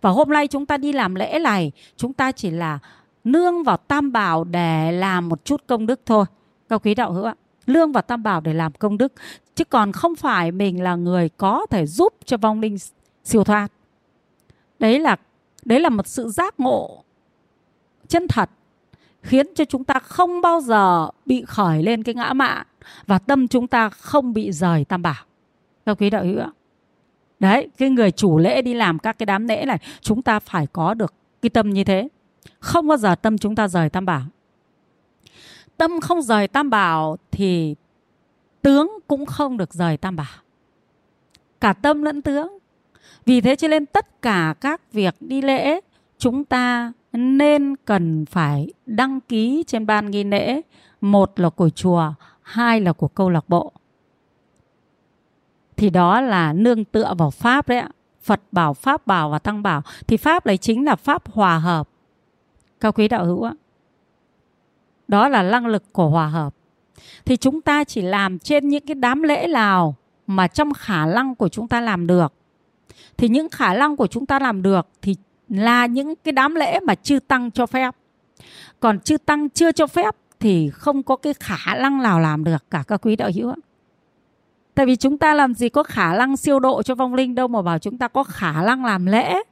Và 0.00 0.10
hôm 0.10 0.30
nay 0.30 0.46
chúng 0.46 0.66
ta 0.66 0.76
đi 0.76 0.92
làm 0.92 1.14
lễ 1.14 1.38
này, 1.38 1.72
chúng 1.96 2.12
ta 2.12 2.32
chỉ 2.32 2.50
là 2.50 2.78
nương 3.26 3.62
vào 3.62 3.76
tam 3.76 4.12
bảo 4.12 4.44
để 4.44 4.92
làm 4.92 5.28
một 5.28 5.44
chút 5.44 5.62
công 5.66 5.86
đức 5.86 6.00
thôi. 6.06 6.24
Các 6.68 6.86
quý 6.86 6.94
đạo 6.94 7.12
hữu 7.12 7.24
ạ 7.24 7.34
lương 7.66 7.92
vào 7.92 8.02
tam 8.02 8.22
bảo 8.22 8.40
để 8.40 8.54
làm 8.54 8.72
công 8.72 8.98
đức, 8.98 9.12
chứ 9.54 9.64
còn 9.64 9.92
không 9.92 10.16
phải 10.16 10.52
mình 10.52 10.82
là 10.82 10.96
người 10.96 11.28
có 11.28 11.66
thể 11.70 11.86
giúp 11.86 12.14
cho 12.24 12.36
vong 12.36 12.60
linh 12.60 12.76
siêu 13.24 13.44
thoát. 13.44 13.68
Đấy 14.78 15.00
là 15.00 15.16
đấy 15.64 15.80
là 15.80 15.88
một 15.88 16.06
sự 16.06 16.28
giác 16.28 16.60
ngộ 16.60 17.02
chân 18.08 18.28
thật, 18.28 18.50
khiến 19.22 19.46
cho 19.54 19.64
chúng 19.64 19.84
ta 19.84 19.98
không 19.98 20.40
bao 20.40 20.60
giờ 20.60 21.08
bị 21.26 21.44
khởi 21.46 21.82
lên 21.82 22.02
cái 22.02 22.14
ngã 22.14 22.32
mạn 22.32 22.66
và 23.06 23.18
tâm 23.18 23.48
chúng 23.48 23.66
ta 23.66 23.88
không 23.88 24.32
bị 24.32 24.52
rời 24.52 24.84
tam 24.84 25.02
bảo. 25.02 25.24
Các 25.86 25.98
quý 26.00 26.10
đạo 26.10 26.24
hữu 26.24 26.40
ạ. 26.40 26.50
Đấy, 27.38 27.68
cái 27.78 27.90
người 27.90 28.10
chủ 28.10 28.38
lễ 28.38 28.62
đi 28.62 28.74
làm 28.74 28.98
các 28.98 29.18
cái 29.18 29.26
đám 29.26 29.48
lễ 29.48 29.64
này, 29.64 29.78
chúng 30.00 30.22
ta 30.22 30.40
phải 30.40 30.66
có 30.66 30.94
được 30.94 31.14
cái 31.42 31.50
tâm 31.50 31.70
như 31.70 31.84
thế 31.84 32.08
không 32.58 32.88
bao 32.88 32.98
giờ 32.98 33.14
tâm 33.14 33.38
chúng 33.38 33.54
ta 33.54 33.68
rời 33.68 33.90
tam 33.90 34.06
bảo. 34.06 34.22
Tâm 35.76 36.00
không 36.00 36.22
rời 36.22 36.48
tam 36.48 36.70
bảo 36.70 37.16
thì 37.30 37.74
tướng 38.62 38.90
cũng 39.06 39.26
không 39.26 39.56
được 39.56 39.74
rời 39.74 39.96
tam 39.96 40.16
bảo. 40.16 40.26
Cả 41.60 41.72
tâm 41.72 42.02
lẫn 42.02 42.22
tướng. 42.22 42.58
Vì 43.24 43.40
thế 43.40 43.56
cho 43.56 43.68
nên 43.68 43.86
tất 43.86 44.22
cả 44.22 44.54
các 44.60 44.92
việc 44.92 45.14
đi 45.20 45.42
lễ, 45.42 45.80
chúng 46.18 46.44
ta 46.44 46.92
nên 47.12 47.76
cần 47.84 48.26
phải 48.26 48.72
đăng 48.86 49.20
ký 49.20 49.64
trên 49.66 49.86
ban 49.86 50.10
nghi 50.10 50.24
lễ. 50.24 50.60
Một 51.00 51.40
là 51.40 51.50
của 51.50 51.70
chùa, 51.70 52.12
hai 52.42 52.80
là 52.80 52.92
của 52.92 53.08
câu 53.08 53.30
lạc 53.30 53.48
bộ. 53.48 53.72
Thì 55.76 55.90
đó 55.90 56.20
là 56.20 56.52
nương 56.52 56.84
tựa 56.84 57.14
vào 57.18 57.30
pháp 57.30 57.68
đấy 57.68 57.78
ạ. 57.78 57.88
Phật 58.22 58.40
bảo 58.52 58.74
pháp 58.74 59.06
bảo 59.06 59.30
và 59.30 59.38
tăng 59.38 59.62
bảo. 59.62 59.82
Thì 60.06 60.16
pháp 60.16 60.46
đấy 60.46 60.56
chính 60.56 60.84
là 60.84 60.96
pháp 60.96 61.32
hòa 61.32 61.58
hợp 61.58 61.88
các 62.80 62.98
quý 62.98 63.08
đạo 63.08 63.24
hữu 63.24 63.42
ạ. 63.42 63.52
Đó 65.08 65.28
là 65.28 65.42
năng 65.42 65.66
lực 65.66 65.92
của 65.92 66.08
hòa 66.08 66.26
hợp. 66.26 66.54
Thì 67.24 67.36
chúng 67.36 67.60
ta 67.60 67.84
chỉ 67.84 68.02
làm 68.02 68.38
trên 68.38 68.68
những 68.68 68.86
cái 68.86 68.94
đám 68.94 69.22
lễ 69.22 69.46
nào 69.46 69.94
mà 70.26 70.48
trong 70.48 70.74
khả 70.74 71.06
năng 71.06 71.34
của 71.34 71.48
chúng 71.48 71.68
ta 71.68 71.80
làm 71.80 72.06
được. 72.06 72.32
Thì 73.16 73.28
những 73.28 73.48
khả 73.48 73.74
năng 73.74 73.96
của 73.96 74.06
chúng 74.06 74.26
ta 74.26 74.38
làm 74.38 74.62
được 74.62 74.88
thì 75.02 75.16
là 75.48 75.86
những 75.86 76.14
cái 76.24 76.32
đám 76.32 76.54
lễ 76.54 76.80
mà 76.80 76.94
chư 76.94 77.18
tăng 77.18 77.50
cho 77.50 77.66
phép. 77.66 77.94
Còn 78.80 79.00
chư 79.00 79.16
tăng 79.18 79.48
chưa 79.48 79.72
cho 79.72 79.86
phép 79.86 80.16
thì 80.40 80.70
không 80.70 81.02
có 81.02 81.16
cái 81.16 81.34
khả 81.34 81.74
năng 81.74 82.02
nào 82.02 82.20
làm 82.20 82.44
được 82.44 82.64
cả, 82.70 82.84
các 82.88 83.00
quý 83.02 83.16
đạo 83.16 83.30
hữu 83.34 83.50
ạ. 83.50 83.56
Tại 84.74 84.86
vì 84.86 84.96
chúng 84.96 85.18
ta 85.18 85.34
làm 85.34 85.54
gì 85.54 85.68
có 85.68 85.82
khả 85.82 86.16
năng 86.16 86.36
siêu 86.36 86.60
độ 86.60 86.82
cho 86.82 86.94
vong 86.94 87.14
linh 87.14 87.34
đâu 87.34 87.48
mà 87.48 87.62
bảo 87.62 87.78
chúng 87.78 87.98
ta 87.98 88.08
có 88.08 88.24
khả 88.24 88.62
năng 88.62 88.84
làm 88.84 89.06
lễ. 89.06 89.42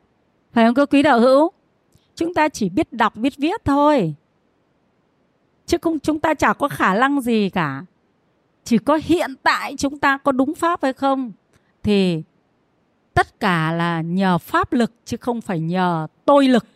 Phải 0.53 0.67
không, 0.67 0.75
các 0.75 0.91
quý 0.91 1.03
đạo 1.03 1.21
hữu? 1.21 1.53
Chúng 2.15 2.35
ta 2.35 2.49
chỉ 2.49 2.69
biết 2.69 2.93
đọc, 2.93 3.17
biết 3.17 3.37
viết 3.37 3.65
thôi. 3.65 4.15
Chứ 5.67 5.79
không 5.83 5.99
chúng 5.99 6.21
ta 6.21 6.35
chả 6.35 6.53
có 6.53 6.69
khả 6.69 6.95
năng 6.95 7.21
gì 7.21 7.51
cả. 7.51 7.85
Chỉ 8.65 8.79
có 8.79 8.99
hiện 9.05 9.35
tại 9.43 9.75
chúng 9.79 9.99
ta 9.99 10.19
có 10.19 10.33
đúng 10.33 10.55
pháp 10.55 10.83
hay 10.83 10.93
không, 10.93 11.33
thì 11.83 12.23
tất 13.15 13.41
cả 13.41 13.73
là 13.73 14.01
nhờ 14.01 14.39
pháp 14.39 14.73
lực 14.73 14.93
chứ 15.05 15.17
không 15.17 15.41
phải 15.41 15.61
nhờ 15.61 16.07
tôi 16.25 16.49
lực. 16.49 16.67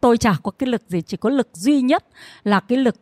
Tôi 0.00 0.18
chả 0.18 0.34
có 0.42 0.50
cái 0.50 0.68
lực 0.68 0.82
gì, 0.88 1.02
chỉ 1.02 1.16
có 1.16 1.30
lực 1.30 1.48
duy 1.52 1.82
nhất 1.82 2.04
là 2.44 2.60
cái 2.60 2.78
lực 2.78 2.96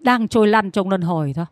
đang 0.00 0.28
trôi 0.28 0.48
lăn 0.48 0.70
trong 0.70 0.88
luân 0.88 1.00
hồi 1.00 1.32
thôi. 1.36 1.46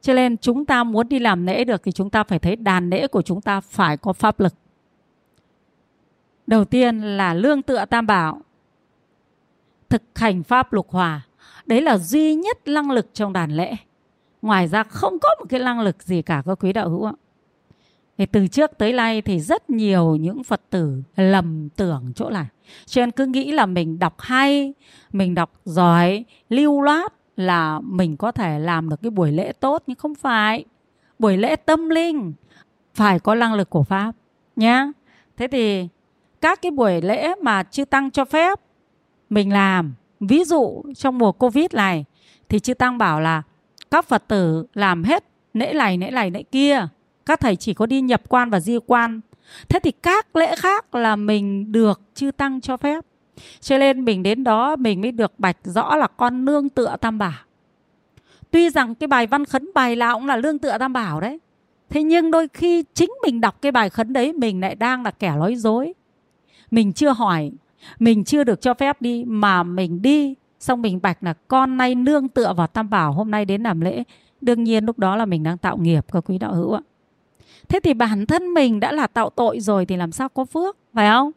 Cho 0.00 0.14
nên 0.14 0.36
chúng 0.36 0.64
ta 0.64 0.84
muốn 0.84 1.08
đi 1.08 1.18
làm 1.18 1.46
lễ 1.46 1.64
được 1.64 1.82
thì 1.84 1.92
chúng 1.92 2.10
ta 2.10 2.24
phải 2.24 2.38
thấy 2.38 2.56
đàn 2.56 2.90
lễ 2.90 3.06
của 3.06 3.22
chúng 3.22 3.40
ta 3.40 3.60
phải 3.60 3.96
có 3.96 4.12
pháp 4.12 4.40
lực. 4.40 4.54
Đầu 6.46 6.64
tiên 6.64 7.00
là 7.00 7.34
lương 7.34 7.62
tựa 7.62 7.84
tam 7.84 8.06
bảo 8.06 8.40
thực 9.88 10.02
hành 10.14 10.42
pháp 10.42 10.72
lục 10.72 10.90
hòa. 10.90 11.20
Đấy 11.66 11.82
là 11.82 11.98
duy 11.98 12.34
nhất 12.34 12.68
năng 12.68 12.90
lực 12.90 13.10
trong 13.14 13.32
đàn 13.32 13.50
lễ. 13.50 13.76
Ngoài 14.42 14.68
ra 14.68 14.82
không 14.82 15.18
có 15.18 15.28
một 15.38 15.44
cái 15.48 15.60
năng 15.60 15.80
lực 15.80 16.02
gì 16.02 16.22
cả 16.22 16.42
các 16.46 16.58
quý 16.60 16.72
đạo 16.72 16.88
hữu 16.88 17.04
ạ. 17.04 17.12
Thì 18.18 18.26
từ 18.26 18.46
trước 18.46 18.70
tới 18.78 18.92
nay 18.92 19.22
thì 19.22 19.40
rất 19.40 19.70
nhiều 19.70 20.16
những 20.16 20.44
phật 20.44 20.60
tử 20.70 21.02
lầm 21.16 21.68
tưởng 21.76 22.12
chỗ 22.14 22.30
này. 22.30 22.46
Cho 22.86 23.02
nên 23.02 23.10
cứ 23.10 23.26
nghĩ 23.26 23.52
là 23.52 23.66
mình 23.66 23.98
đọc 23.98 24.14
hay, 24.18 24.74
mình 25.12 25.34
đọc 25.34 25.52
giỏi, 25.64 26.24
lưu 26.48 26.82
loát 26.82 27.12
là 27.36 27.80
mình 27.80 28.16
có 28.16 28.32
thể 28.32 28.58
làm 28.58 28.88
được 28.88 29.02
cái 29.02 29.10
buổi 29.10 29.32
lễ 29.32 29.52
tốt, 29.52 29.82
nhưng 29.86 29.96
không 29.96 30.14
phải. 30.14 30.64
Buổi 31.18 31.36
lễ 31.36 31.56
tâm 31.56 31.88
linh, 31.88 32.32
phải 32.94 33.20
có 33.20 33.34
năng 33.34 33.54
lực 33.54 33.70
của 33.70 33.82
pháp, 33.82 34.12
nhá. 34.56 34.86
Thế 35.36 35.48
thì 35.48 35.88
các 36.40 36.62
cái 36.62 36.70
buổi 36.70 37.00
lễ 37.02 37.34
mà 37.42 37.62
chư 37.62 37.84
tăng 37.84 38.10
cho 38.10 38.24
phép 38.24 38.60
mình 39.30 39.52
làm. 39.52 39.94
Ví 40.20 40.44
dụ, 40.44 40.82
trong 40.96 41.18
mùa 41.18 41.32
covid 41.32 41.66
này, 41.72 42.04
thì 42.48 42.58
chư 42.58 42.74
tăng 42.74 42.98
bảo 42.98 43.20
là 43.20 43.42
các 43.90 44.04
phật 44.04 44.28
tử 44.28 44.66
làm 44.74 45.04
hết 45.04 45.24
lễ 45.54 45.72
này 45.72 45.98
lễ 45.98 46.10
này 46.10 46.30
lễ 46.30 46.42
kia. 46.42 46.86
Các 47.26 47.40
thầy 47.40 47.56
chỉ 47.56 47.74
có 47.74 47.86
đi 47.86 48.00
nhập 48.00 48.22
quan 48.28 48.50
và 48.50 48.60
di 48.60 48.78
quan. 48.86 49.20
Thế 49.68 49.80
thì 49.82 49.90
các 49.90 50.36
lễ 50.36 50.56
khác 50.56 50.94
là 50.94 51.16
mình 51.16 51.72
được 51.72 52.00
chư 52.14 52.30
tăng 52.30 52.60
cho 52.60 52.76
phép. 52.76 53.04
Cho 53.60 53.78
nên 53.78 54.04
mình 54.04 54.22
đến 54.22 54.44
đó, 54.44 54.76
mình 54.76 55.00
mới 55.00 55.12
được 55.12 55.32
bạch 55.38 55.56
rõ 55.64 55.96
là 55.96 56.06
con 56.06 56.44
nương 56.44 56.68
tựa 56.68 56.96
tam 57.00 57.18
bảo. 57.18 57.32
Tuy 58.50 58.70
rằng 58.70 58.94
cái 58.94 59.06
bài 59.06 59.26
văn 59.26 59.44
khấn 59.44 59.70
bài 59.74 59.96
nào 59.96 60.14
cũng 60.14 60.26
là 60.26 60.36
lương 60.36 60.58
tựa 60.58 60.78
tam 60.78 60.92
bảo 60.92 61.20
đấy. 61.20 61.38
Thế 61.88 62.02
nhưng 62.02 62.30
đôi 62.30 62.48
khi 62.52 62.84
chính 62.94 63.10
mình 63.22 63.40
đọc 63.40 63.62
cái 63.62 63.72
bài 63.72 63.90
khấn 63.90 64.12
đấy, 64.12 64.32
mình 64.32 64.60
lại 64.60 64.74
đang 64.74 65.02
là 65.02 65.10
kẻ 65.10 65.30
nói 65.36 65.56
dối. 65.56 65.94
Mình 66.70 66.92
chưa 66.92 67.10
hỏi 67.10 67.50
mình 67.98 68.24
chưa 68.24 68.44
được 68.44 68.60
cho 68.60 68.74
phép 68.74 69.02
đi, 69.02 69.24
mà 69.26 69.62
mình 69.62 70.02
đi, 70.02 70.34
xong 70.60 70.82
mình 70.82 71.00
bạch 71.02 71.22
là 71.22 71.34
con 71.48 71.76
nay 71.76 71.94
nương 71.94 72.28
tựa 72.28 72.52
vào 72.56 72.66
tam 72.66 72.90
bảo, 72.90 73.12
hôm 73.12 73.30
nay 73.30 73.44
đến 73.44 73.62
làm 73.62 73.80
lễ. 73.80 74.02
Đương 74.40 74.64
nhiên 74.64 74.84
lúc 74.84 74.98
đó 74.98 75.16
là 75.16 75.26
mình 75.26 75.42
đang 75.42 75.58
tạo 75.58 75.76
nghiệp 75.76 76.06
các 76.12 76.24
quý 76.26 76.38
đạo 76.38 76.54
hữu 76.54 76.72
ạ. 76.72 76.80
Thế 77.68 77.80
thì 77.80 77.94
bản 77.94 78.26
thân 78.26 78.54
mình 78.54 78.80
đã 78.80 78.92
là 78.92 79.06
tạo 79.06 79.30
tội 79.30 79.60
rồi 79.60 79.86
thì 79.86 79.96
làm 79.96 80.12
sao 80.12 80.28
có 80.28 80.44
phước, 80.44 80.76
phải 80.94 81.10
không? 81.10 81.30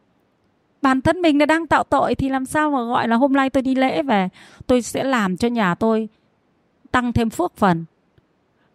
Bản 0.82 1.00
thân 1.00 1.22
mình 1.22 1.38
đã 1.38 1.46
đang 1.46 1.66
tạo 1.66 1.84
tội 1.84 2.14
thì 2.14 2.28
làm 2.28 2.44
sao 2.44 2.70
mà 2.70 2.84
gọi 2.84 3.08
là 3.08 3.16
hôm 3.16 3.32
nay 3.32 3.50
tôi 3.50 3.62
đi 3.62 3.74
lễ 3.74 4.02
về, 4.02 4.28
tôi 4.66 4.82
sẽ 4.82 5.04
làm 5.04 5.36
cho 5.36 5.48
nhà 5.48 5.74
tôi 5.74 6.08
tăng 6.90 7.12
thêm 7.12 7.30
phước 7.30 7.56
phần. 7.56 7.84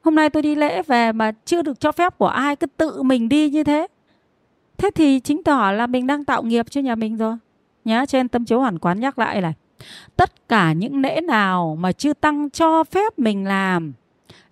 Hôm 0.01 0.15
nay 0.15 0.29
tôi 0.29 0.43
đi 0.43 0.55
lễ 0.55 0.81
về 0.81 1.11
mà 1.11 1.31
chưa 1.45 1.61
được 1.61 1.79
cho 1.79 1.91
phép 1.91 2.17
của 2.17 2.27
ai 2.27 2.55
cứ 2.55 2.67
tự 2.67 3.03
mình 3.03 3.29
đi 3.29 3.49
như 3.49 3.63
thế. 3.63 3.87
Thế 4.77 4.89
thì 4.95 5.19
chính 5.19 5.43
tỏ 5.43 5.71
là 5.71 5.87
mình 5.87 6.07
đang 6.07 6.25
tạo 6.25 6.43
nghiệp 6.43 6.71
cho 6.71 6.81
nhà 6.81 6.95
mình 6.95 7.17
rồi 7.17 7.35
nhá, 7.87 8.05
trên 8.05 8.27
tâm 8.27 8.45
chiếu 8.45 8.59
hoàn 8.59 8.79
quán 8.79 8.99
nhắc 8.99 9.19
lại 9.19 9.41
này. 9.41 9.53
Tất 10.15 10.49
cả 10.49 10.73
những 10.73 11.01
lễ 11.01 11.21
nào 11.21 11.77
mà 11.79 11.91
chư 11.91 12.13
tăng 12.13 12.49
cho 12.49 12.83
phép 12.83 13.19
mình 13.19 13.45
làm 13.45 13.93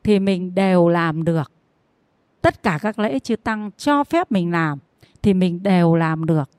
thì 0.04 0.20
mình 0.20 0.56
đều 0.56 0.88
làm 0.88 1.24
được. 1.24 1.52
Tất 2.42 2.64
cả 2.64 2.80
các 2.82 3.00
lễ 3.00 3.20
chư 3.20 3.36
tăng 3.36 3.72
cho 3.78 4.04
phép 4.04 4.32
mình 4.32 4.52
làm 4.52 4.80
thì 5.22 5.34
mình 5.34 5.64
đều 5.64 5.96
làm 5.96 6.26
được. 6.26 6.50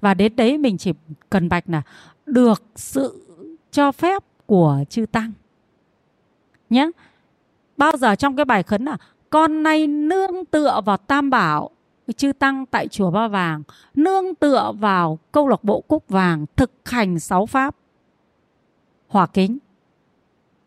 Và 0.00 0.14
đến 0.14 0.36
đấy 0.36 0.58
mình 0.58 0.78
chỉ 0.78 0.92
cần 1.30 1.48
bạch 1.48 1.64
là 1.68 1.82
được 2.26 2.62
sự 2.76 3.24
cho 3.70 3.92
phép 3.92 4.22
của 4.46 4.84
chư 4.90 5.06
tăng. 5.06 5.32
Nhé 6.70 6.90
bao 7.76 7.92
giờ 7.96 8.14
trong 8.14 8.36
cái 8.36 8.44
bài 8.44 8.62
khấn 8.62 8.84
là, 8.84 8.96
con 9.30 9.62
nay 9.62 9.86
nương 9.86 10.44
tựa 10.44 10.80
vào 10.84 10.96
tam 10.96 11.30
bảo 11.30 11.70
chư 12.12 12.32
tăng 12.32 12.66
tại 12.66 12.88
chùa 12.88 13.10
ba 13.10 13.28
vàng, 13.28 13.62
nương 13.94 14.34
tựa 14.34 14.72
vào 14.78 15.18
câu 15.32 15.48
lạc 15.48 15.64
bộ 15.64 15.80
cúc 15.80 16.08
vàng 16.08 16.46
thực 16.56 16.70
hành 16.84 17.18
sáu 17.18 17.46
pháp. 17.46 17.76
Hòa 19.08 19.26
kính. 19.26 19.58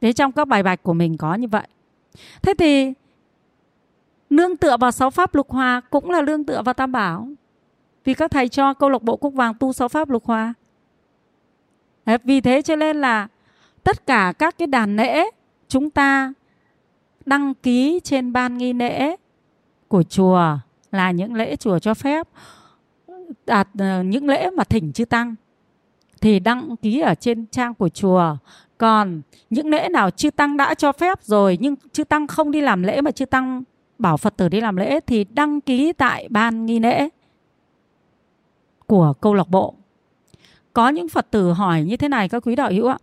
Thế 0.01 0.13
trong 0.13 0.31
các 0.31 0.47
bài 0.47 0.63
bạch 0.63 0.83
của 0.83 0.93
mình 0.93 1.17
có 1.17 1.35
như 1.35 1.47
vậy. 1.47 1.67
Thế 2.41 2.53
thì, 2.57 2.93
nương 4.29 4.57
tựa 4.57 4.77
vào 4.77 4.91
sáu 4.91 5.09
pháp 5.09 5.35
lục 5.35 5.51
hòa 5.51 5.81
cũng 5.89 6.09
là 6.09 6.21
nương 6.21 6.43
tựa 6.43 6.61
vào 6.61 6.73
tam 6.73 6.91
bảo. 6.91 7.27
Vì 8.03 8.13
các 8.13 8.31
thầy 8.31 8.49
cho 8.49 8.73
câu 8.73 8.89
lạc 8.89 9.01
bộ 9.01 9.15
cúc 9.15 9.33
vàng 9.33 9.53
tu 9.53 9.73
sáu 9.73 9.87
pháp 9.87 10.09
lục 10.09 10.25
hòa. 10.25 10.53
Vì 12.23 12.41
thế 12.41 12.61
cho 12.61 12.75
nên 12.75 13.01
là 13.01 13.27
tất 13.83 14.05
cả 14.05 14.33
các 14.39 14.57
cái 14.57 14.67
đàn 14.67 14.95
lễ 14.95 15.23
chúng 15.67 15.89
ta 15.89 16.33
đăng 17.25 17.53
ký 17.53 17.99
trên 18.03 18.33
ban 18.33 18.57
nghi 18.57 18.73
lễ 18.73 19.15
của 19.87 20.03
chùa 20.03 20.57
là 20.91 21.11
những 21.11 21.33
lễ 21.33 21.55
chùa 21.55 21.79
cho 21.79 21.93
phép 21.93 22.27
đạt 23.45 23.67
những 24.05 24.27
lễ 24.27 24.49
mà 24.49 24.63
thỉnh 24.63 24.93
chư 24.93 25.05
tăng 25.05 25.35
thì 26.21 26.39
đăng 26.39 26.75
ký 26.77 26.99
ở 26.99 27.15
trên 27.15 27.45
trang 27.45 27.73
của 27.73 27.89
chùa. 27.89 28.37
Còn 28.77 29.21
những 29.49 29.69
lễ 29.69 29.89
nào 29.89 30.09
chư 30.09 30.31
tăng 30.31 30.57
đã 30.57 30.73
cho 30.73 30.91
phép 30.91 31.23
rồi 31.23 31.57
nhưng 31.61 31.75
chư 31.91 32.03
tăng 32.03 32.27
không 32.27 32.51
đi 32.51 32.61
làm 32.61 32.83
lễ 32.83 33.01
mà 33.01 33.11
chư 33.11 33.25
tăng 33.25 33.63
bảo 33.99 34.17
phật 34.17 34.37
tử 34.37 34.49
đi 34.49 34.61
làm 34.61 34.75
lễ 34.75 34.99
thì 35.07 35.23
đăng 35.23 35.61
ký 35.61 35.93
tại 35.93 36.27
ban 36.29 36.65
nghi 36.65 36.79
lễ 36.79 37.09
của 38.87 39.13
câu 39.21 39.33
lạc 39.33 39.49
bộ. 39.49 39.73
Có 40.73 40.89
những 40.89 41.09
phật 41.09 41.31
tử 41.31 41.51
hỏi 41.51 41.83
như 41.83 41.97
thế 41.97 42.07
này, 42.07 42.29
các 42.29 42.43
quý 42.45 42.55
đạo 42.55 42.71
hữu 42.71 42.87
ạ. 42.87 42.97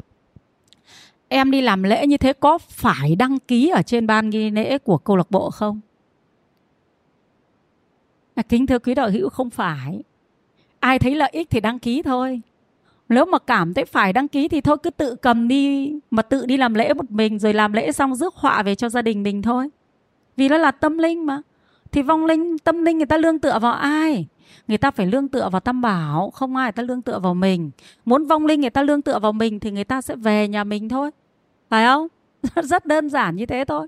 Em 1.29 1.51
đi 1.51 1.61
làm 1.61 1.83
lễ 1.83 2.07
như 2.07 2.16
thế 2.16 2.33
có 2.33 2.59
phải 2.59 3.16
đăng 3.16 3.38
ký 3.38 3.68
ở 3.68 3.83
trên 3.83 4.07
ban 4.07 4.31
nghi 4.31 4.51
lễ 4.51 4.79
của 4.79 4.98
câu 4.98 5.16
lạc 5.16 5.31
bộ 5.31 5.51
không? 5.51 5.81
Kính 8.42 8.66
thưa 8.66 8.79
quý 8.79 8.94
đạo 8.94 9.11
hữu, 9.11 9.29
không 9.29 9.51
phải. 9.51 10.03
Ai 10.81 10.98
thấy 10.98 11.14
lợi 11.14 11.31
ích 11.33 11.51
thì 11.51 11.61
đăng 11.61 11.79
ký 11.79 12.03
thôi. 12.03 12.40
Nếu 13.09 13.24
mà 13.24 13.38
cảm 13.38 13.74
thấy 13.74 13.85
phải 13.85 14.12
đăng 14.12 14.29
ký 14.29 14.48
thì 14.48 14.61
thôi, 14.61 14.77
cứ 14.83 14.90
tự 14.90 15.14
cầm 15.14 15.48
đi, 15.48 15.92
mà 16.11 16.22
tự 16.22 16.46
đi 16.46 16.57
làm 16.57 16.74
lễ 16.74 16.94
một 16.94 17.11
mình, 17.11 17.38
rồi 17.38 17.55
làm 17.55 17.72
lễ 17.72 17.92
xong 17.92 18.14
rước 18.14 18.35
họa 18.35 18.62
về 18.62 18.74
cho 18.74 18.88
gia 18.88 19.03
đình 19.03 19.22
mình 19.22 19.42
thôi. 19.42 19.68
Vì 20.37 20.48
nó 20.48 20.59
là 20.59 20.70
tâm 20.70 20.98
linh 20.98 21.27
mà. 21.27 21.42
Thì 21.92 22.03
vong 22.03 22.27
linh, 22.27 22.59
tâm 22.59 22.85
linh 22.85 22.96
người 22.98 23.07
ta 23.07 23.16
lương 23.16 23.38
tựa 23.38 23.59
vào 23.59 23.72
ai? 23.72 24.27
Người 24.68 24.79
ta 24.79 24.90
phải 24.90 25.07
lương 25.07 25.29
tựa 25.29 25.48
vào 25.53 25.61
tam 25.61 25.81
bảo, 25.81 26.31
không 26.35 26.57
ai 26.57 26.66
người 26.66 26.72
ta 26.72 26.83
lương 26.83 27.03
tựa 27.03 27.18
vào 27.18 27.35
mình. 27.35 27.70
Muốn 28.05 28.27
vong 28.27 28.46
linh 28.46 28.61
người 28.61 28.70
ta 28.70 28.83
lương 28.83 29.03
tựa 29.03 29.18
vào 29.18 29.33
mình 29.33 29.61
thì 29.61 29.70
người 29.70 29.85
ta 29.85 30.01
sẽ 30.01 30.16
về 30.16 30.48
nhà 30.48 30.64
mình 30.64 30.88
thôi. 30.88 31.11
Phải 31.70 31.87
không? 31.87 32.07
Rất 32.62 32.87
đơn 32.87 33.11
giản 33.11 33.37
như 33.37 33.46
thế 33.46 33.64
thôi. 33.64 33.87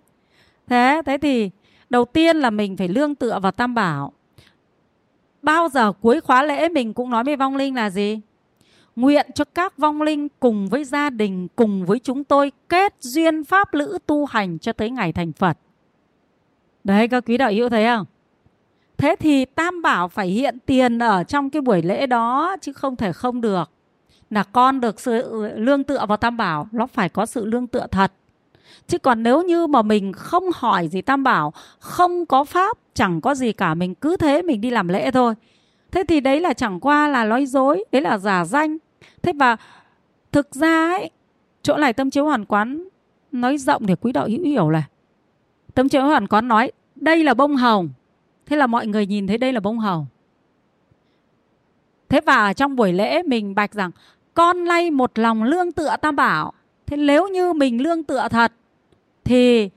Thế 0.66 1.02
thế 1.06 1.18
thì 1.18 1.50
đầu 1.90 2.04
tiên 2.04 2.36
là 2.36 2.50
mình 2.50 2.76
phải 2.76 2.88
lương 2.88 3.14
tựa 3.14 3.38
vào 3.42 3.52
tam 3.52 3.74
bảo 3.74 4.12
bao 5.42 5.68
giờ 5.68 5.92
cuối 5.92 6.20
khóa 6.20 6.42
lễ 6.42 6.68
mình 6.68 6.94
cũng 6.94 7.11
nói 7.11 7.24
với 7.24 7.37
vong 7.37 7.57
linh 7.57 7.74
là 7.74 7.90
gì? 7.90 8.20
Nguyện 8.96 9.26
cho 9.35 9.44
các 9.44 9.79
vong 9.79 10.03
linh 10.03 10.29
cùng 10.40 10.68
với 10.68 10.85
gia 10.85 11.11
đình, 11.11 11.48
cùng 11.57 11.87
với 11.87 11.98
chúng 11.98 12.24
tôi 12.24 12.53
kết 12.68 12.94
duyên 13.00 13.44
pháp 13.44 13.74
lữ 13.74 13.98
tu 14.07 14.26
hành 14.26 14.59
cho 14.59 14.72
tới 14.72 14.90
ngày 14.90 15.12
thành 15.12 15.33
phật. 15.33 15.59
Đấy, 16.85 17.09
các 17.09 17.24
quý 17.26 17.37
đạo 17.37 17.50
hữu 17.53 17.68
thấy 17.68 17.85
không? 17.87 18.07
Thế 18.96 19.16
thì 19.18 19.44
tam 19.44 19.83
bảo 19.83 20.09
phải 20.09 20.29
hiện 20.29 20.59
tiền 20.66 20.98
ở 20.98 21.24
trong 21.24 21.50
cái 21.50 21.62
buổi 21.62 21.83
lễ 21.83 22.07
đó 22.07 22.57
chứ 22.61 22.72
không 22.72 22.96
thể 22.96 23.12
không 23.12 23.40
được. 23.40 23.70
Là 24.31 24.42
con 24.42 24.81
được 24.81 25.00
sự 25.00 25.48
lương 25.57 25.85
tựa 25.85 26.07
vào 26.07 26.16
tam 26.16 26.37
bảo, 26.37 26.68
nó 26.72 26.87
phải 26.87 27.09
có 27.09 27.26
sự 27.26 27.44
lương 27.46 27.66
tựa 27.66 27.87
thật 27.90 28.12
chứ 28.90 28.98
còn 28.98 29.22
nếu 29.22 29.42
như 29.42 29.66
mà 29.66 29.83
mình 29.83 30.12
không 30.12 30.44
hỏi 30.55 30.88
gì 30.88 31.03
tam 31.03 31.22
bảo, 31.22 31.53
không 31.79 32.26
có 32.26 32.44
pháp, 32.44 32.79
chẳng 32.94 33.20
có 33.20 33.35
gì 33.35 33.53
cả, 33.53 33.74
mình 33.74 33.94
cứ 33.94 34.16
thế 34.16 34.42
mình 34.42 34.61
đi 34.61 34.70
làm 34.70 34.88
lễ 34.88 35.11
thôi. 35.11 35.35
Thế 35.90 36.05
thì 36.09 36.20
đấy 36.20 36.40
là 36.40 36.53
chẳng 36.53 36.81
qua 36.81 37.09
là 37.09 37.24
nói 37.24 37.46
dối, 37.46 37.85
đấy 37.92 38.03
là 38.03 38.18
giả 38.18 38.44
danh. 38.44 38.76
Thế 39.22 39.33
và 39.33 39.57
thực 40.33 40.55
ra 40.55 40.87
ấy, 40.87 41.11
chỗ 41.62 41.76
này 41.76 41.92
tâm 41.92 42.11
chiếu 42.11 42.24
hoàn 42.24 42.44
quán 42.44 42.88
nói 43.33 43.59
rộng 43.59 43.87
để 43.87 43.94
quý 43.96 44.12
đạo 44.12 44.26
hữu 44.29 44.44
hiểu 44.44 44.70
là 44.70 44.83
tâm 45.74 45.88
chiếu 45.88 46.03
hoàn 46.03 46.26
quán 46.26 46.48
nói, 46.48 46.72
đây 46.96 47.24
là 47.24 47.35
bông 47.35 47.57
hồng. 47.57 47.88
Thế 48.46 48.57
là 48.57 48.66
mọi 48.66 48.87
người 48.87 49.07
nhìn 49.07 49.26
thấy 49.26 49.38
đây 49.38 49.53
là 49.53 49.61
bông 49.61 49.79
hồng. 49.79 50.07
Thế 52.09 52.20
và 52.20 52.53
trong 52.53 52.76
buổi 52.76 52.92
lễ 52.92 53.22
mình 53.22 53.55
bạch 53.55 53.74
rằng, 53.74 53.90
con 54.35 54.64
lay 54.64 54.90
một 54.90 55.18
lòng 55.18 55.42
lương 55.42 55.72
tựa 55.72 55.96
tam 56.03 56.16
bảo. 56.16 56.53
Thế 56.87 56.96
nếu 56.96 57.29
như 57.29 57.53
mình 57.53 57.83
lương 57.83 58.05
tựa 58.05 58.29
thật 58.31 58.53
thì 59.24 59.70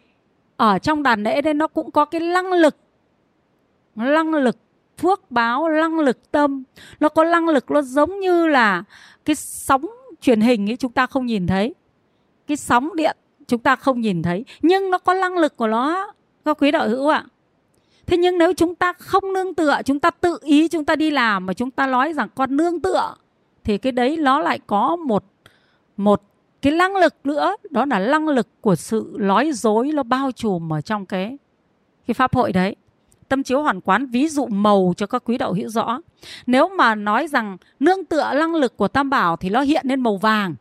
ở 0.57 0.79
trong 0.79 1.03
đàn 1.03 1.23
lễ 1.23 1.41
đấy 1.41 1.53
nó 1.53 1.67
cũng 1.67 1.91
có 1.91 2.05
cái 2.05 2.21
năng 2.21 2.51
lực. 2.51 2.75
Năng 3.95 4.33
lực 4.33 4.57
phước 4.97 5.31
báo 5.31 5.69
năng 5.69 5.99
lực 5.99 6.31
tâm. 6.31 6.63
Nó 6.99 7.09
có 7.09 7.23
năng 7.23 7.49
lực, 7.49 7.71
nó 7.71 7.81
giống 7.81 8.19
như 8.19 8.47
là 8.47 8.83
cái 9.25 9.35
sóng 9.35 9.85
truyền 10.21 10.41
hình 10.41 10.69
ấy, 10.69 10.77
chúng 10.77 10.91
ta 10.91 11.05
không 11.05 11.25
nhìn 11.25 11.47
thấy. 11.47 11.73
Cái 12.47 12.57
sóng 12.57 12.95
điện 12.95 13.17
chúng 13.47 13.59
ta 13.59 13.75
không 13.75 14.01
nhìn 14.01 14.21
thấy. 14.21 14.45
Nhưng 14.61 14.91
nó 14.91 14.97
có 14.97 15.13
năng 15.13 15.37
lực 15.37 15.57
của 15.57 15.67
nó 15.67 16.13
các 16.45 16.57
quý 16.61 16.71
đạo 16.71 16.89
hữu 16.89 17.07
ạ. 17.07 17.25
Thế 18.05 18.17
nhưng 18.17 18.37
nếu 18.37 18.53
chúng 18.53 18.75
ta 18.75 18.93
không 18.93 19.33
nương 19.33 19.53
tựa, 19.53 19.77
chúng 19.85 19.99
ta 19.99 20.09
tự 20.09 20.37
ý 20.41 20.67
chúng 20.67 20.85
ta 20.85 20.95
đi 20.95 21.11
làm 21.11 21.45
mà 21.45 21.53
chúng 21.53 21.71
ta 21.71 21.87
nói 21.87 22.13
rằng 22.13 22.29
con 22.35 22.57
nương 22.57 22.81
tựa, 22.81 23.15
thì 23.63 23.77
cái 23.77 23.91
đấy 23.91 24.17
nó 24.17 24.39
lại 24.39 24.59
có 24.67 24.95
một 24.95 25.23
một 25.97 26.21
cái 26.63 26.73
năng 26.73 26.95
lực 26.95 27.15
nữa, 27.23 27.55
đó 27.69 27.85
là 27.85 27.99
năng 27.99 28.27
lực 28.27 28.47
của 28.61 28.75
sự 28.75 29.15
nói 29.19 29.51
dối 29.53 29.91
nó 29.93 30.03
bao 30.03 30.31
trùm 30.31 30.73
ở 30.73 30.81
trong 30.81 31.05
cái 31.05 31.37
cái 32.07 32.13
pháp 32.13 32.35
hội 32.35 32.51
đấy. 32.51 32.75
Tâm 33.29 33.43
chiếu 33.43 33.61
hoàn 33.61 33.81
quán, 33.81 34.05
ví 34.05 34.27
dụ 34.27 34.45
màu 34.45 34.93
cho 34.97 35.07
các 35.07 35.23
quý 35.25 35.37
đạo 35.37 35.53
hiểu 35.53 35.69
rõ. 35.69 35.99
Nếu 36.45 36.69
mà 36.69 36.95
nói 36.95 37.27
rằng 37.27 37.57
nương 37.79 38.05
tựa 38.05 38.31
năng 38.33 38.55
lực 38.55 38.77
của 38.77 38.87
tam 38.87 39.09
bảo 39.09 39.37
thì 39.37 39.49
nó 39.49 39.61
hiện 39.61 39.85
lên 39.87 40.01
màu 40.01 40.17
vàng. 40.17 40.55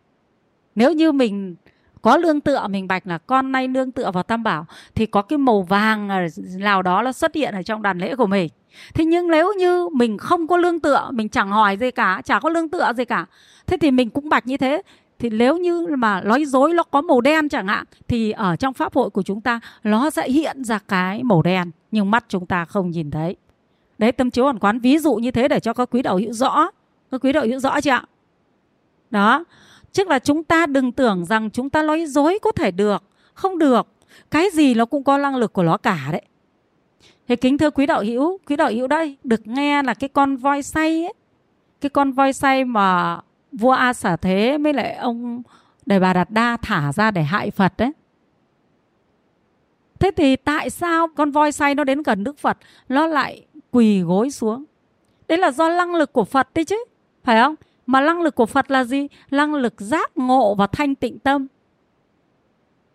Nếu 0.75 0.93
như 0.93 1.13
mình 1.13 1.57
có 2.03 2.17
lương 2.17 2.41
tựa, 2.41 2.67
mình 2.71 2.89
bạch 2.89 3.07
là 3.07 3.19
con 3.19 3.53
nay 3.53 3.69
nương 3.69 3.93
tựa 3.93 4.11
vào 4.11 4.23
tam 4.23 4.43
bảo, 4.43 4.67
thì 4.95 5.07
có 5.07 5.23
cái 5.23 5.39
màu 5.39 5.63
vàng 5.63 6.29
nào 6.59 6.83
đó 6.83 7.03
nó 7.03 7.13
xuất 7.13 7.35
hiện 7.35 7.55
ở 7.55 7.63
trong 7.63 7.83
đàn 7.83 7.99
lễ 7.99 8.17
của 8.17 8.27
mình. 8.27 8.49
Thế 8.95 9.05
nhưng 9.05 9.29
nếu 9.29 9.53
như 9.59 9.89
mình 9.89 10.19
không 10.19 10.47
có 10.47 10.57
lương 10.57 10.81
tựa, 10.81 11.09
mình 11.13 11.29
chẳng 11.29 11.51
hỏi 11.51 11.77
gì 11.77 11.91
cả, 11.91 12.23
chả 12.25 12.41
có 12.41 12.49
lương 12.49 12.69
tựa 12.69 12.93
gì 12.97 13.05
cả, 13.05 13.27
thế 13.67 13.77
thì 13.77 13.91
mình 13.91 14.11
cũng 14.11 14.29
bạch 14.29 14.47
như 14.47 14.57
thế 14.57 14.83
thì 15.23 15.31
nếu 15.31 15.57
như 15.57 15.87
mà 15.99 16.21
nói 16.21 16.45
dối 16.45 16.75
nó 16.75 16.83
có 16.83 17.01
màu 17.01 17.21
đen 17.21 17.49
chẳng 17.49 17.67
hạn 17.67 17.85
thì 18.09 18.31
ở 18.31 18.57
trong 18.57 18.75
pháp 18.75 18.95
hội 18.95 19.11
của 19.11 19.23
chúng 19.23 19.41
ta 19.41 19.61
nó 19.85 20.11
sẽ 20.11 20.29
hiện 20.29 20.65
ra 20.65 20.79
cái 20.89 21.23
màu 21.23 21.43
đen 21.43 21.71
nhưng 21.91 22.11
mắt 22.11 22.25
chúng 22.29 22.47
ta 22.47 22.65
không 22.65 22.91
nhìn 22.91 23.11
thấy 23.11 23.37
đấy 23.99 24.13
tâm 24.13 24.31
chiếu 24.31 24.45
hoàn 24.45 24.59
quán 24.59 24.79
ví 24.79 24.99
dụ 24.99 25.15
như 25.15 25.31
thế 25.31 25.49
để 25.49 25.61
cho 25.61 25.73
các 25.73 25.89
quý 25.91 26.03
đạo 26.03 26.17
hữu 26.17 26.33
rõ 26.33 26.71
các 27.11 27.25
quý 27.25 27.33
đạo 27.33 27.45
hữu 27.47 27.59
rõ 27.59 27.81
chưa 27.81 27.91
ạ 27.91 28.05
đó 29.11 29.45
Tức 29.95 30.09
là 30.09 30.19
chúng 30.19 30.45
ta 30.45 30.67
đừng 30.67 30.93
tưởng 30.93 31.25
rằng 31.25 31.51
chúng 31.51 31.71
ta 31.71 31.83
nói 31.83 32.07
dối 32.07 32.39
có 32.43 32.53
thể 32.53 32.71
được. 32.71 33.03
Không 33.35 33.59
được. 33.59 33.87
Cái 34.31 34.51
gì 34.53 34.75
nó 34.75 34.85
cũng 34.85 35.05
có 35.05 35.19
năng 35.19 35.37
lực 35.37 35.53
của 35.53 35.63
nó 35.63 35.77
cả 35.77 36.09
đấy. 36.13 36.23
Thế 37.29 37.37
kính 37.37 37.59
thưa 37.59 37.71
quý 37.71 37.87
đạo 37.87 38.03
hữu, 38.03 38.39
quý 38.47 38.57
đạo 38.57 38.71
hữu 38.71 38.87
đây 38.87 39.17
được 39.25 39.47
nghe 39.47 39.83
là 39.83 39.95
cái 39.95 40.09
con 40.09 40.37
voi 40.37 40.63
say 40.63 41.05
ấy. 41.05 41.13
Cái 41.81 41.91
con 41.91 42.13
voi 42.13 42.33
say 42.33 42.65
mà 42.65 43.19
vua 43.53 43.71
A 43.71 43.93
Xả 43.93 44.17
Thế 44.17 44.59
với 44.59 44.73
lại 44.73 44.95
ông 44.95 45.43
Đề 45.87 46.01
Bà 46.01 46.13
Đạt 46.13 46.31
Đa 46.31 46.57
thả 46.63 46.93
ra 46.93 47.11
để 47.11 47.23
hại 47.23 47.51
Phật 47.51 47.73
đấy. 47.79 47.93
Thế 49.99 50.11
thì 50.17 50.37
tại 50.37 50.71
sao 50.71 51.09
con 51.17 51.31
voi 51.31 51.53
say 51.53 51.75
nó 51.75 51.85
đến 51.85 52.03
gần 52.03 52.25
Đức 52.25 52.39
Phật 52.39 52.59
nó 52.89 53.07
lại 53.07 53.47
quỳ 53.71 54.01
gối 54.01 54.31
xuống? 54.31 54.65
Đấy 55.29 55.39
là 55.39 55.51
do 55.51 55.69
năng 55.69 55.95
lực 55.95 56.13
của 56.13 56.25
Phật 56.25 56.49
đấy 56.55 56.65
chứ, 56.65 56.85
phải 57.25 57.41
không? 57.41 57.55
Mà 57.87 58.01
năng 58.01 58.21
lực 58.21 58.35
của 58.35 58.47
Phật 58.47 58.71
là 58.71 58.85
gì? 58.85 59.09
Năng 59.31 59.55
lực 59.55 59.81
giác 59.81 60.17
ngộ 60.17 60.55
và 60.55 60.67
thanh 60.67 60.95
tịnh 60.95 61.19
tâm 61.19 61.47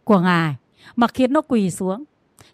của 0.04 0.20
Ngài 0.20 0.56
mà 0.96 1.08
khiến 1.08 1.34
nó 1.34 1.42
quỳ 1.42 1.72
xuống. 1.72 2.04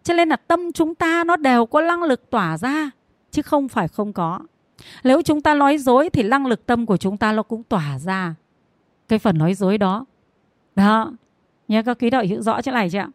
Cho 0.04 0.14
nên 0.14 0.30
là 0.30 0.36
tâm 0.36 0.72
chúng 0.72 0.96
ta 0.96 1.24
nó 1.24 1.36
đều 1.36 1.66
có 1.66 1.82
năng 1.82 2.04
lực 2.04 2.30
tỏa 2.30 2.58
ra 2.58 2.92
chứ 3.32 3.42
không 3.42 3.70
phải 3.70 3.88
không 3.88 4.14
có. 4.14 4.40
Nếu 5.04 5.22
chúng 5.22 5.42
ta 5.42 5.54
nói 5.54 5.78
dối 5.78 6.10
thì 6.10 6.24
năng 6.24 6.46
lực 6.46 6.66
tâm 6.66 6.86
của 6.86 6.98
chúng 6.98 7.18
ta 7.18 7.32
nó 7.32 7.44
cũng 7.44 7.64
tỏa 7.64 8.00
ra 8.00 8.36
cái 9.08 9.20
phần 9.20 9.38
nói 9.38 9.54
dối 9.54 9.78
đó. 9.78 10.06
Đó. 10.76 11.14
Nhớ 11.68 11.84
các 11.84 11.98
quý 12.02 12.10
đạo 12.10 12.24
hữu 12.30 12.42
rõ 12.42 12.62
chỗ 12.62 12.72
này 12.72 12.90
chưa 12.90 13.00
ạ? 13.00 13.10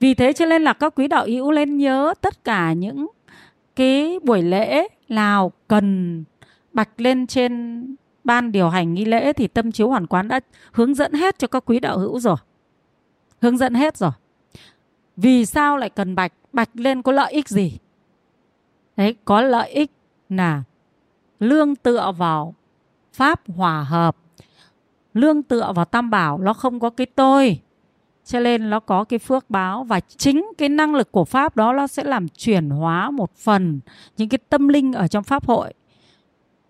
Vì 0.00 0.14
thế 0.14 0.32
cho 0.32 0.46
nên 0.46 0.62
là 0.62 0.72
các 0.72 0.94
quý 0.96 1.08
đạo 1.08 1.26
hữu 1.26 1.50
lên 1.50 1.76
nhớ 1.76 2.14
tất 2.20 2.44
cả 2.44 2.72
những 2.72 3.06
cái 3.76 4.18
buổi 4.22 4.42
lễ 4.42 4.88
nào 5.08 5.52
cần 5.68 6.24
bạch 6.72 7.00
lên 7.00 7.26
trên 7.26 7.84
ban 8.24 8.52
điều 8.52 8.68
hành 8.68 8.94
nghi 8.94 9.04
lễ 9.04 9.32
thì 9.32 9.46
tâm 9.46 9.72
chiếu 9.72 9.88
hoàn 9.88 10.06
quán 10.06 10.28
đã 10.28 10.40
hướng 10.72 10.94
dẫn 10.94 11.12
hết 11.12 11.38
cho 11.38 11.48
các 11.48 11.62
quý 11.66 11.80
đạo 11.80 11.98
hữu 11.98 12.20
rồi 12.20 12.36
hướng 13.40 13.58
dẫn 13.58 13.74
hết 13.74 13.96
rồi 13.96 14.10
vì 15.16 15.46
sao 15.46 15.76
lại 15.76 15.90
cần 15.90 16.14
bạch 16.14 16.32
bạch 16.52 16.70
lên 16.74 17.02
có 17.02 17.12
lợi 17.12 17.32
ích 17.32 17.48
gì 17.48 17.78
đấy, 18.96 19.16
có 19.24 19.42
lợi 19.42 19.70
ích 19.70 19.90
là 20.28 20.62
lương 21.40 21.76
tựa 21.76 22.12
vào 22.16 22.54
pháp 23.12 23.40
hòa 23.56 23.82
hợp. 23.82 24.16
Lương 25.14 25.42
tựa 25.42 25.72
vào 25.74 25.84
tam 25.84 26.10
bảo, 26.10 26.38
nó 26.38 26.52
không 26.52 26.80
có 26.80 26.90
cái 26.90 27.06
tôi. 27.06 27.60
Cho 28.24 28.40
nên 28.40 28.70
nó 28.70 28.80
có 28.80 29.04
cái 29.04 29.18
phước 29.18 29.50
báo 29.50 29.84
và 29.84 30.00
chính 30.00 30.46
cái 30.58 30.68
năng 30.68 30.94
lực 30.94 31.12
của 31.12 31.24
pháp 31.24 31.56
đó 31.56 31.72
nó 31.72 31.86
sẽ 31.86 32.04
làm 32.04 32.28
chuyển 32.28 32.70
hóa 32.70 33.10
một 33.10 33.36
phần 33.36 33.80
những 34.16 34.28
cái 34.28 34.38
tâm 34.48 34.68
linh 34.68 34.92
ở 34.92 35.08
trong 35.08 35.24
pháp 35.24 35.46
hội, 35.46 35.74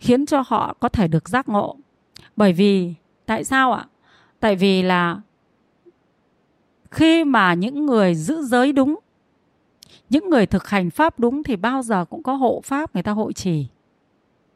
khiến 0.00 0.26
cho 0.26 0.42
họ 0.46 0.74
có 0.80 0.88
thể 0.88 1.08
được 1.08 1.28
giác 1.28 1.48
ngộ. 1.48 1.76
Bởi 2.36 2.52
vì, 2.52 2.94
tại 3.26 3.44
sao 3.44 3.72
ạ? 3.72 3.86
Tại 4.40 4.56
vì 4.56 4.82
là 4.82 5.20
khi 6.90 7.24
mà 7.24 7.54
những 7.54 7.86
người 7.86 8.14
giữ 8.14 8.42
giới 8.42 8.72
đúng, 8.72 8.98
những 10.10 10.30
người 10.30 10.46
thực 10.46 10.68
hành 10.68 10.90
pháp 10.90 11.20
đúng 11.20 11.42
thì 11.42 11.56
bao 11.56 11.82
giờ 11.82 12.04
cũng 12.04 12.22
có 12.22 12.34
hộ 12.34 12.60
pháp 12.64 12.94
người 12.94 13.02
ta 13.02 13.12
hội 13.12 13.32
trì 13.32 13.66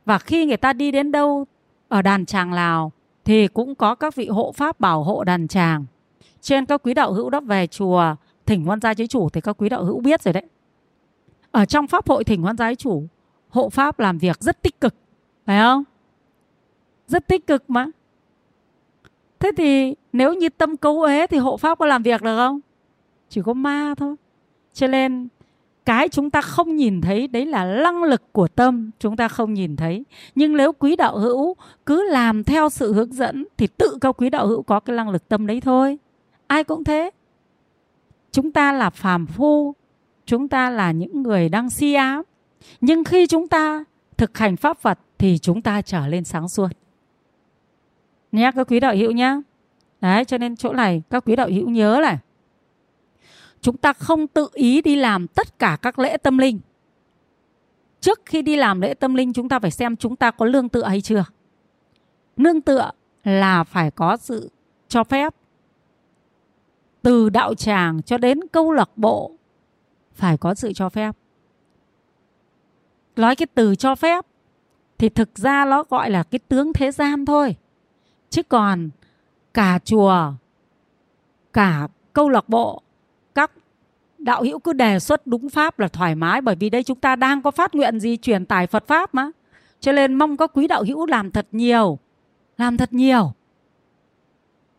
và 0.05 0.19
khi 0.19 0.47
người 0.47 0.57
ta 0.57 0.73
đi 0.73 0.91
đến 0.91 1.13
đâu, 1.13 1.47
ở 1.89 2.03
đàn 2.03 2.27
tràng 2.27 2.53
lào, 2.53 2.93
thì 3.25 3.49
cũng 3.49 3.75
có 3.75 3.95
các 3.95 4.15
vị 4.15 4.29
hộ 4.29 4.53
pháp 4.53 4.81
bảo 4.81 5.03
hộ 5.03 5.25
đàn 5.25 5.49
tràng 5.49 5.85
trên 6.41 6.67
các 6.67 6.83
quý 6.83 6.95
đạo 6.95 7.13
hữu 7.13 7.31
đó 7.31 7.41
về 7.41 7.67
chùa 7.67 8.15
thỉnh 8.47 8.65
hoan 8.65 8.81
gia 8.81 8.95
chế 8.95 9.07
chủ 9.07 9.29
thì 9.29 9.41
các 9.41 9.57
quý 9.59 9.69
đạo 9.69 9.85
hữu 9.85 10.01
biết 10.01 10.23
rồi 10.23 10.33
đấy. 10.33 10.45
Ở 11.51 11.65
trong 11.65 11.87
pháp 11.87 12.09
hội 12.09 12.25
thỉnh 12.25 12.43
hoan 12.43 12.57
gia 12.57 12.71
chế 12.71 12.75
chủ, 12.75 13.07
hộ 13.49 13.69
pháp 13.69 13.99
làm 13.99 14.19
việc 14.19 14.41
rất 14.41 14.63
tích 14.63 14.81
cực, 14.81 14.95
phải 15.47 15.61
không? 15.61 15.85
Rất 17.07 17.29
tích 17.29 17.47
cực 17.47 17.71
mà. 17.71 17.87
Thế 19.39 19.51
thì 19.57 19.95
nếu 20.13 20.35
như 20.35 20.49
tâm 20.49 20.77
cấu 20.77 21.03
ế 21.03 21.27
thì 21.27 21.39
hộ 21.39 21.57
pháp 21.57 21.79
có 21.79 21.87
làm 21.87 22.03
việc 22.03 22.23
được 22.23 22.37
không? 22.37 22.61
Chỉ 23.29 23.43
có 23.45 23.53
ma 23.53 23.95
thôi. 23.97 24.17
Cho 24.73 24.87
nên 24.87 25.29
cái 25.85 26.09
chúng 26.09 26.31
ta 26.31 26.41
không 26.41 26.77
nhìn 26.77 27.01
thấy, 27.01 27.29
đấy 27.29 27.47
là 27.47 27.65
năng 27.65 28.03
lực 28.03 28.33
của 28.33 28.49
tâm, 28.49 28.91
chúng 28.99 29.17
ta 29.17 29.29
không 29.29 29.55
nhìn 29.55 29.77
thấy. 29.77 30.05
Nhưng 30.35 30.57
nếu 30.57 30.73
quý 30.73 30.97
đạo 30.97 31.19
hữu 31.19 31.57
cứ 31.87 32.11
làm 32.11 32.45
theo 32.45 32.69
sự 32.69 32.93
hướng 32.93 33.13
dẫn, 33.13 33.45
thì 33.57 33.67
tự 33.67 33.99
các 34.01 34.17
quý 34.17 34.31
đạo 34.31 34.47
hữu 34.47 34.63
có 34.63 34.81
cái 34.81 34.97
năng 34.97 35.11
lực 35.11 35.29
tâm 35.29 35.47
đấy 35.47 35.61
thôi. 35.61 35.99
Ai 36.47 36.65
cũng 36.65 36.85
thế. 36.85 37.11
Chúng 38.33 38.53
ta 38.53 38.73
là 38.73 38.91
phàm 38.91 39.27
phu, 39.27 39.75
chúng 40.27 40.49
ta 40.49 40.71
là 40.71 40.93
những 40.93 41.23
người 41.23 41.49
đang 41.49 41.71
si 41.71 41.95
ám. 41.95 42.23
Nhưng 42.81 43.05
khi 43.05 43.27
chúng 43.27 43.49
ta 43.49 43.85
thực 44.17 44.39
hành 44.39 44.57
pháp 44.57 44.79
phật, 44.79 44.99
thì 45.19 45.39
chúng 45.39 45.63
ta 45.63 45.83
trở 45.83 46.07
lên 46.07 46.25
sáng 46.25 46.49
suốt. 46.49 46.69
Nhé, 48.33 48.51
các 48.55 48.69
quý 48.71 48.81
đạo 48.81 48.95
hữu 48.97 49.11
nhé. 49.11 49.41
Đấy, 50.01 50.25
cho 50.25 50.39
nên 50.39 50.57
chỗ 50.57 50.73
này 50.73 51.03
các 51.11 51.25
quý 51.27 51.37
đạo 51.37 51.49
hữu 51.49 51.69
nhớ 51.69 51.99
này 52.03 52.19
chúng 53.63 53.77
ta 53.77 53.93
không 53.93 54.27
tự 54.27 54.49
ý 54.53 54.83
đi 54.83 54.97
làm 54.97 55.27
tất 55.27 55.59
cả 55.59 55.79
các 55.83 55.99
lễ 55.99 56.17
tâm 56.17 56.39
linh. 56.39 56.61
Trước 58.01 58.21
khi 58.27 58.43
đi 58.43 58.57
làm 58.57 58.81
lễ 58.81 58.95
tâm 58.95 59.15
linh, 59.15 59.33
chúng 59.33 59.49
ta 59.49 59.59
phải 59.59 59.71
xem 59.71 59.97
chúng 59.97 60.17
ta 60.17 60.31
có 60.31 60.47
lương 60.47 60.69
tựa 60.69 60.85
hay 60.85 61.01
chưa. 61.01 61.25
Nương 62.37 62.61
tựa 62.61 62.91
là 63.25 63.65
phải 63.65 63.91
có 63.91 64.17
sự 64.17 64.51
cho 64.89 65.05
phép. 65.05 65.35
Từ 67.03 67.31
đạo 67.31 67.55
tràng 67.55 68.03
cho 68.03 68.19
đến 68.19 68.41
câu 68.53 68.73
lạc 68.73 68.91
bộ, 68.97 69.33
phải 70.15 70.37
có 70.37 70.55
sự 70.55 70.73
cho 70.73 70.89
phép. 70.89 71.17
Nói 73.17 73.37
cái 73.37 73.47
từ 73.55 73.75
cho 73.75 73.95
phép 73.95 74.27
thì 74.99 75.09
thực 75.09 75.39
ra 75.39 75.65
nó 75.65 75.85
gọi 75.91 76.11
là 76.11 76.23
cái 76.23 76.39
tướng 76.39 76.73
thế 76.73 76.91
gian 76.91 77.25
thôi. 77.25 77.57
Chứ 78.31 78.43
còn 78.43 78.91
cả 79.55 79.79
chùa, 79.85 80.33
cả 81.53 81.89
câu 82.13 82.29
lạc 82.29 82.49
bộ 82.49 82.83
đạo 84.25 84.43
hữu 84.43 84.59
cứ 84.59 84.73
đề 84.73 84.99
xuất 84.99 85.27
đúng 85.27 85.49
pháp 85.49 85.79
là 85.79 85.89
thoải 85.89 86.15
mái, 86.15 86.41
bởi 86.41 86.57
vì 86.57 86.71
đây 86.71 86.83
chúng 86.83 86.99
ta 86.99 87.17
đang 87.17 87.43
có 87.43 87.51
phát 87.51 87.75
nguyện 87.75 88.01
gì 88.01 88.17
truyền 88.17 88.47
tải 88.47 88.67
Phật 88.67 88.87
pháp 88.87 89.15
mà. 89.15 89.31
Cho 89.81 89.93
nên 89.93 90.15
mong 90.15 90.37
các 90.37 90.51
quý 90.55 90.67
đạo 90.67 90.85
hữu 90.85 91.07
làm 91.07 91.31
thật 91.31 91.47
nhiều, 91.53 91.99
làm 92.59 92.77
thật 92.77 92.93
nhiều. 92.93 93.33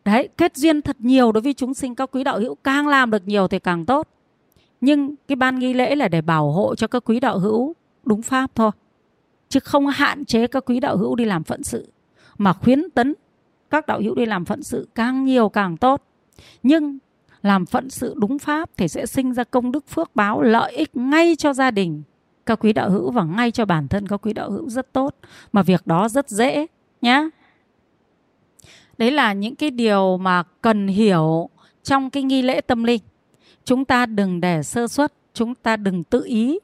Đấy, 0.04 0.28
kết 0.36 0.56
duyên 0.56 0.82
thật 0.82 0.96
nhiều 0.98 1.32
đối 1.32 1.40
với 1.40 1.54
chúng 1.54 1.74
sinh, 1.74 1.94
các 1.94 2.10
quý 2.12 2.24
đạo 2.24 2.38
hữu 2.38 2.54
càng 2.54 2.88
làm 2.88 3.10
được 3.10 3.28
nhiều 3.28 3.48
thì 3.48 3.58
càng 3.58 3.86
tốt. 3.86 4.08
Nhưng 4.80 5.14
cái 5.28 5.36
ban 5.36 5.58
nghi 5.58 5.74
lễ 5.74 5.96
là 5.96 6.08
để 6.08 6.20
bảo 6.20 6.50
hộ 6.50 6.74
cho 6.74 6.86
các 6.86 7.04
quý 7.04 7.20
đạo 7.20 7.38
hữu 7.38 7.74
đúng 8.04 8.22
pháp 8.22 8.50
thôi, 8.54 8.70
chứ 9.48 9.60
không 9.60 9.86
hạn 9.86 10.24
chế 10.24 10.46
các 10.46 10.64
quý 10.66 10.80
đạo 10.80 10.96
hữu 10.96 11.14
đi 11.14 11.24
làm 11.24 11.44
phận 11.44 11.62
sự, 11.62 11.92
mà 12.38 12.52
khuyến 12.52 12.90
tấn 12.90 13.14
các 13.70 13.86
đạo 13.86 14.00
hữu 14.00 14.14
đi 14.14 14.26
làm 14.26 14.44
phận 14.44 14.62
sự 14.62 14.88
càng 14.94 15.24
nhiều 15.24 15.48
càng 15.48 15.76
tốt. 15.76 16.02
Nhưng 16.62 16.98
làm 17.44 17.66
phận 17.66 17.90
sự 17.90 18.14
đúng 18.16 18.38
pháp 18.38 18.70
thì 18.76 18.88
sẽ 18.88 19.06
sinh 19.06 19.34
ra 19.34 19.44
công 19.44 19.72
đức 19.72 19.88
phước 19.88 20.16
báo, 20.16 20.42
lợi 20.42 20.72
ích 20.72 20.96
ngay 20.96 21.36
cho 21.36 21.52
gia 21.52 21.70
đình. 21.70 22.02
Các 22.46 22.58
quý 22.60 22.72
đạo 22.72 22.90
hữu 22.90 23.10
và 23.10 23.24
ngay 23.24 23.50
cho 23.50 23.64
bản 23.64 23.88
thân 23.88 24.08
các 24.08 24.16
quý 24.22 24.32
đạo 24.32 24.50
hữu 24.50 24.68
rất 24.68 24.92
tốt. 24.92 25.14
Mà 25.52 25.62
việc 25.62 25.86
đó 25.86 26.08
rất 26.08 26.28
dễ 26.28 26.66
nhé 27.00 27.28
đấy 28.98 29.10
là 29.10 29.32
những 29.32 29.54
cái 29.54 29.70
điều 29.70 30.16
mà 30.16 30.42
cần 30.62 30.88
hiểu 30.88 31.48
trong 31.82 32.10
cái 32.10 32.22
nghi 32.22 32.42
lễ 32.42 32.60
tâm 32.60 32.84
linh. 32.84 33.02
Chúng 33.64 33.84
ta 33.84 34.06
đừng 34.06 34.40
để 34.40 34.62
sơ 34.62 34.88
suất, 34.88 35.12
chúng 35.34 35.54
ta 35.54 35.76
đừng 35.76 36.04
tự 36.04 36.24
ý. 36.24 36.58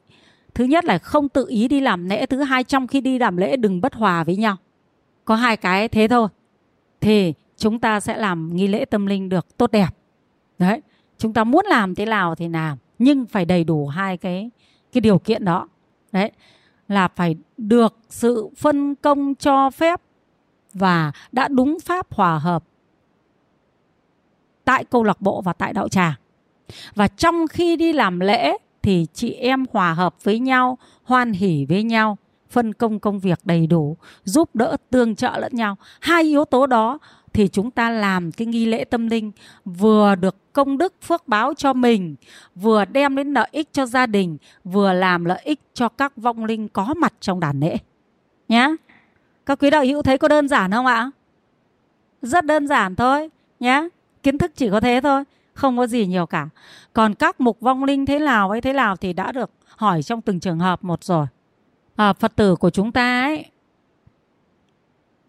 Thứ 0.54 0.64
nhất 0.64 0.84
là 0.84 0.98
không 0.98 1.28
tự 1.28 1.46
ý 1.48 1.68
đi 1.68 1.80
làm 1.80 2.08
lễ, 2.08 2.26
thứ 2.26 2.42
hai 2.42 2.64
trong 2.64 2.86
khi 2.86 3.00
đi 3.00 3.18
làm 3.18 3.36
lễ 3.36 3.56
đừng 3.56 3.80
bất 3.80 3.94
hòa 3.94 4.24
với 4.24 4.36
nhau. 4.36 4.56
Có 5.24 5.34
hai 5.34 5.56
cái 5.56 5.88
thế 5.88 6.08
thôi. 6.08 6.28
Thì 7.00 7.32
chúng 7.56 7.78
ta 7.78 8.00
sẽ 8.00 8.16
làm 8.16 8.56
nghi 8.56 8.66
lễ 8.66 8.84
tâm 8.84 9.06
linh 9.06 9.28
được 9.28 9.56
tốt 9.56 9.70
đẹp 9.72 9.99
đấy, 10.60 10.80
chúng 11.18 11.32
ta 11.32 11.44
muốn 11.44 11.66
làm 11.66 11.94
thế 11.94 12.06
nào 12.06 12.34
thì 12.34 12.48
làm, 12.48 12.78
nhưng 12.98 13.26
phải 13.26 13.44
đầy 13.44 13.64
đủ 13.64 13.86
hai 13.86 14.16
cái 14.16 14.50
cái 14.92 15.00
điều 15.00 15.18
kiện 15.18 15.44
đó. 15.44 15.68
Đấy, 16.12 16.32
là 16.88 17.08
phải 17.08 17.36
được 17.56 17.96
sự 18.08 18.48
phân 18.56 18.94
công 18.94 19.34
cho 19.34 19.70
phép 19.70 20.00
và 20.74 21.12
đã 21.32 21.48
đúng 21.48 21.78
pháp 21.84 22.14
hòa 22.14 22.38
hợp 22.38 22.64
tại 24.64 24.84
câu 24.84 25.04
lạc 25.04 25.20
bộ 25.20 25.42
và 25.42 25.52
tại 25.52 25.72
đạo 25.72 25.88
tràng. 25.88 26.14
Và 26.94 27.08
trong 27.08 27.46
khi 27.48 27.76
đi 27.76 27.92
làm 27.92 28.20
lễ 28.20 28.56
thì 28.82 29.06
chị 29.12 29.32
em 29.32 29.64
hòa 29.72 29.94
hợp 29.94 30.24
với 30.24 30.38
nhau, 30.38 30.78
hoan 31.02 31.32
hỉ 31.32 31.66
với 31.68 31.82
nhau, 31.82 32.18
phân 32.50 32.72
công 32.72 32.98
công 32.98 33.18
việc 33.18 33.38
đầy 33.44 33.66
đủ, 33.66 33.96
giúp 34.24 34.54
đỡ 34.54 34.76
tương 34.90 35.16
trợ 35.16 35.38
lẫn 35.38 35.52
nhau. 35.54 35.76
Hai 36.00 36.22
yếu 36.22 36.44
tố 36.44 36.66
đó 36.66 36.98
thì 37.32 37.48
chúng 37.48 37.70
ta 37.70 37.90
làm 37.90 38.32
cái 38.32 38.46
nghi 38.46 38.66
lễ 38.66 38.84
tâm 38.84 39.06
linh 39.06 39.32
vừa 39.64 40.14
được 40.14 40.36
công 40.52 40.78
đức 40.78 40.94
phước 41.02 41.28
báo 41.28 41.54
cho 41.54 41.72
mình 41.72 42.14
vừa 42.54 42.84
đem 42.84 43.16
đến 43.16 43.32
lợi 43.32 43.48
ích 43.52 43.68
cho 43.72 43.86
gia 43.86 44.06
đình 44.06 44.36
vừa 44.64 44.92
làm 44.92 45.24
lợi 45.24 45.40
ích 45.44 45.60
cho 45.74 45.88
các 45.88 46.16
vong 46.16 46.44
linh 46.44 46.68
có 46.68 46.94
mặt 46.96 47.12
trong 47.20 47.40
đàn 47.40 47.60
lễ. 47.60 47.76
Nhá. 48.48 48.68
Các 49.46 49.58
quý 49.58 49.70
đạo 49.70 49.84
hữu 49.84 50.02
thấy 50.02 50.18
có 50.18 50.28
đơn 50.28 50.48
giản 50.48 50.70
không 50.70 50.86
ạ? 50.86 51.10
Rất 52.22 52.46
đơn 52.46 52.68
giản 52.68 52.96
thôi 52.96 53.30
nhá. 53.60 53.82
Kiến 54.22 54.38
thức 54.38 54.52
chỉ 54.56 54.70
có 54.70 54.80
thế 54.80 55.00
thôi 55.02 55.24
không 55.54 55.76
có 55.76 55.86
gì 55.86 56.06
nhiều 56.06 56.26
cả. 56.26 56.48
Còn 56.92 57.14
các 57.14 57.40
mục 57.40 57.60
vong 57.60 57.84
linh 57.84 58.06
thế 58.06 58.18
nào 58.18 58.50
ấy 58.50 58.60
thế 58.60 58.72
nào 58.72 58.96
thì 58.96 59.12
đã 59.12 59.32
được 59.32 59.50
hỏi 59.76 60.02
trong 60.02 60.20
từng 60.20 60.40
trường 60.40 60.58
hợp 60.58 60.84
một 60.84 61.04
rồi. 61.04 61.26
À, 61.96 62.12
phật 62.12 62.36
tử 62.36 62.56
của 62.56 62.70
chúng 62.70 62.92
ta 62.92 63.22
ấy 63.22 63.44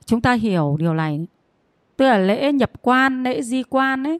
chúng 0.05 0.21
ta 0.21 0.33
hiểu 0.33 0.75
điều 0.79 0.93
này 0.93 1.27
tức 2.01 2.07
là 2.07 2.17
lễ 2.17 2.51
nhập 2.51 2.71
quan, 2.81 3.23
lễ 3.23 3.41
di 3.41 3.63
quan 3.63 4.03
ấy. 4.03 4.19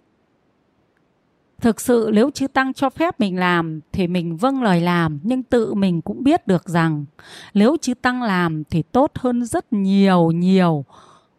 Thực 1.61 1.81
sự 1.81 2.09
nếu 2.13 2.29
chư 2.31 2.47
tăng 2.47 2.73
cho 2.73 2.89
phép 2.89 3.19
mình 3.19 3.39
làm 3.39 3.79
thì 3.91 4.07
mình 4.07 4.37
vâng 4.37 4.63
lời 4.63 4.81
làm, 4.81 5.19
nhưng 5.23 5.43
tự 5.43 5.73
mình 5.73 6.01
cũng 6.01 6.23
biết 6.23 6.47
được 6.47 6.69
rằng 6.69 7.05
nếu 7.53 7.77
chư 7.81 7.93
tăng 7.93 8.23
làm 8.23 8.63
thì 8.63 8.81
tốt 8.81 9.11
hơn 9.15 9.45
rất 9.45 9.73
nhiều 9.73 10.31
nhiều. 10.31 10.85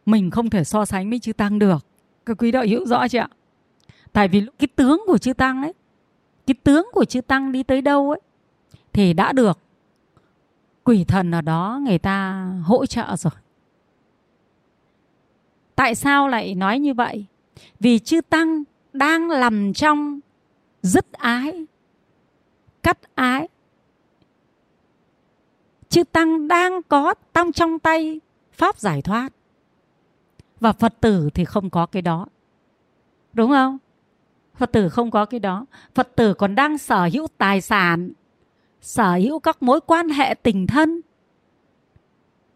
Mình 0.06 0.30
không 0.30 0.50
thể 0.50 0.64
so 0.64 0.84
sánh 0.84 1.10
với 1.10 1.18
chư 1.18 1.32
tăng 1.32 1.58
được. 1.58 1.86
Các 2.26 2.38
quý 2.38 2.50
đạo 2.50 2.64
hữu 2.68 2.86
rõ 2.86 3.08
chưa 3.08 3.18
ạ? 3.18 3.28
Tại 4.12 4.28
vì 4.28 4.46
cái 4.58 4.68
tướng 4.76 5.00
của 5.06 5.18
chư 5.18 5.32
tăng 5.32 5.62
ấy, 5.62 5.72
cái 6.46 6.54
tướng 6.64 6.86
của 6.92 7.04
chư 7.04 7.20
tăng 7.20 7.52
đi 7.52 7.62
tới 7.62 7.82
đâu 7.82 8.10
ấy, 8.10 8.20
thì 8.92 9.12
đã 9.12 9.32
được 9.32 9.58
quỷ 10.84 11.04
thần 11.04 11.30
ở 11.30 11.40
đó 11.40 11.80
người 11.84 11.98
ta 11.98 12.46
hỗ 12.64 12.86
trợ 12.86 13.16
rồi 13.16 13.32
tại 15.82 15.94
sao 15.94 16.28
lại 16.28 16.54
nói 16.54 16.78
như 16.78 16.94
vậy? 16.94 17.24
Vì 17.80 17.98
chư 17.98 18.20
tăng 18.20 18.62
đang 18.92 19.28
nằm 19.28 19.72
trong 19.72 20.20
dứt 20.82 21.12
ái, 21.12 21.66
cắt 22.82 22.98
ái. 23.14 23.48
Chư 25.88 26.04
tăng 26.04 26.48
đang 26.48 26.82
có 26.88 27.14
tăng 27.32 27.52
trong 27.52 27.78
tay 27.78 28.20
pháp 28.52 28.78
giải 28.78 29.02
thoát. 29.02 29.32
Và 30.60 30.72
phật 30.72 31.00
tử 31.00 31.30
thì 31.34 31.44
không 31.44 31.70
có 31.70 31.86
cái 31.86 32.02
đó. 32.02 32.26
Đúng 33.32 33.50
không? 33.50 33.78
Phật 34.54 34.72
tử 34.72 34.88
không 34.88 35.10
có 35.10 35.24
cái 35.24 35.40
đó. 35.40 35.66
Phật 35.94 36.08
tử 36.16 36.34
còn 36.34 36.54
đang 36.54 36.78
sở 36.78 37.08
hữu 37.12 37.26
tài 37.38 37.60
sản, 37.60 38.12
sở 38.80 39.14
hữu 39.14 39.38
các 39.38 39.62
mối 39.62 39.80
quan 39.80 40.08
hệ 40.08 40.34
tình 40.42 40.66
thân. 40.66 41.00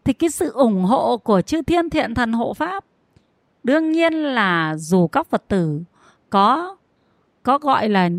Thì 0.03 0.13
cái 0.13 0.29
sự 0.29 0.51
ủng 0.51 0.83
hộ 0.83 1.17
của 1.17 1.41
chư 1.41 1.61
thiên 1.61 1.89
thiện 1.89 2.13
thần 2.13 2.33
hộ 2.33 2.53
pháp 2.53 2.83
đương 3.67 3.91
nhiên 3.91 4.13
là 4.13 4.75
dù 4.77 5.07
các 5.07 5.27
phật 5.27 5.47
tử 5.47 5.81
có 6.29 6.75
có 7.43 7.57
gọi 7.57 7.89
là 7.89 8.09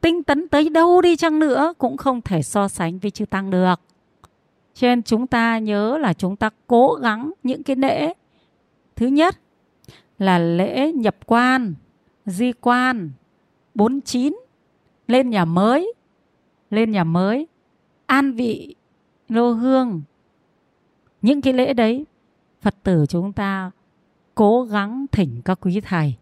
tinh 0.00 0.22
tấn 0.22 0.48
tới 0.48 0.68
đâu 0.68 1.00
đi 1.00 1.16
chăng 1.16 1.38
nữa 1.38 1.74
cũng 1.78 1.96
không 1.96 2.20
thể 2.22 2.42
so 2.42 2.68
sánh 2.68 2.98
với 2.98 3.10
chư 3.10 3.26
tăng 3.26 3.50
được. 3.50 3.74
Cho 4.74 4.88
nên 4.88 5.02
chúng 5.02 5.26
ta 5.26 5.58
nhớ 5.58 5.98
là 5.98 6.12
chúng 6.12 6.36
ta 6.36 6.50
cố 6.66 6.94
gắng 6.94 7.32
những 7.42 7.62
cái 7.62 7.76
lễ. 7.76 8.12
Thứ 8.96 9.06
nhất 9.06 9.38
là 10.18 10.38
lễ 10.38 10.92
nhập 10.92 11.16
quan, 11.26 11.74
di 12.26 12.52
quan 12.52 13.10
49 13.74 14.36
lên 15.08 15.30
nhà 15.30 15.44
mới, 15.44 15.92
lên 16.70 16.90
nhà 16.90 17.04
mới, 17.04 17.46
an 18.06 18.32
vị 18.32 18.74
lô 19.28 19.50
hương. 19.50 20.02
Những 21.22 21.40
cái 21.40 21.52
lễ 21.52 21.74
đấy, 21.74 22.04
phật 22.60 22.74
tử 22.82 23.04
chúng 23.08 23.32
ta 23.32 23.70
cố 24.36 24.62
gắng 24.62 25.06
thỉnh 25.12 25.40
các 25.44 25.58
quý 25.60 25.80
thầy. 25.80 26.14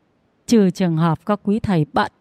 Trừ 0.47 0.71
trường 0.71 0.97
hợp 0.97 1.27
các 1.27 1.41
quý 1.43 1.61
thầy 1.61 1.87
bận, 1.93 2.13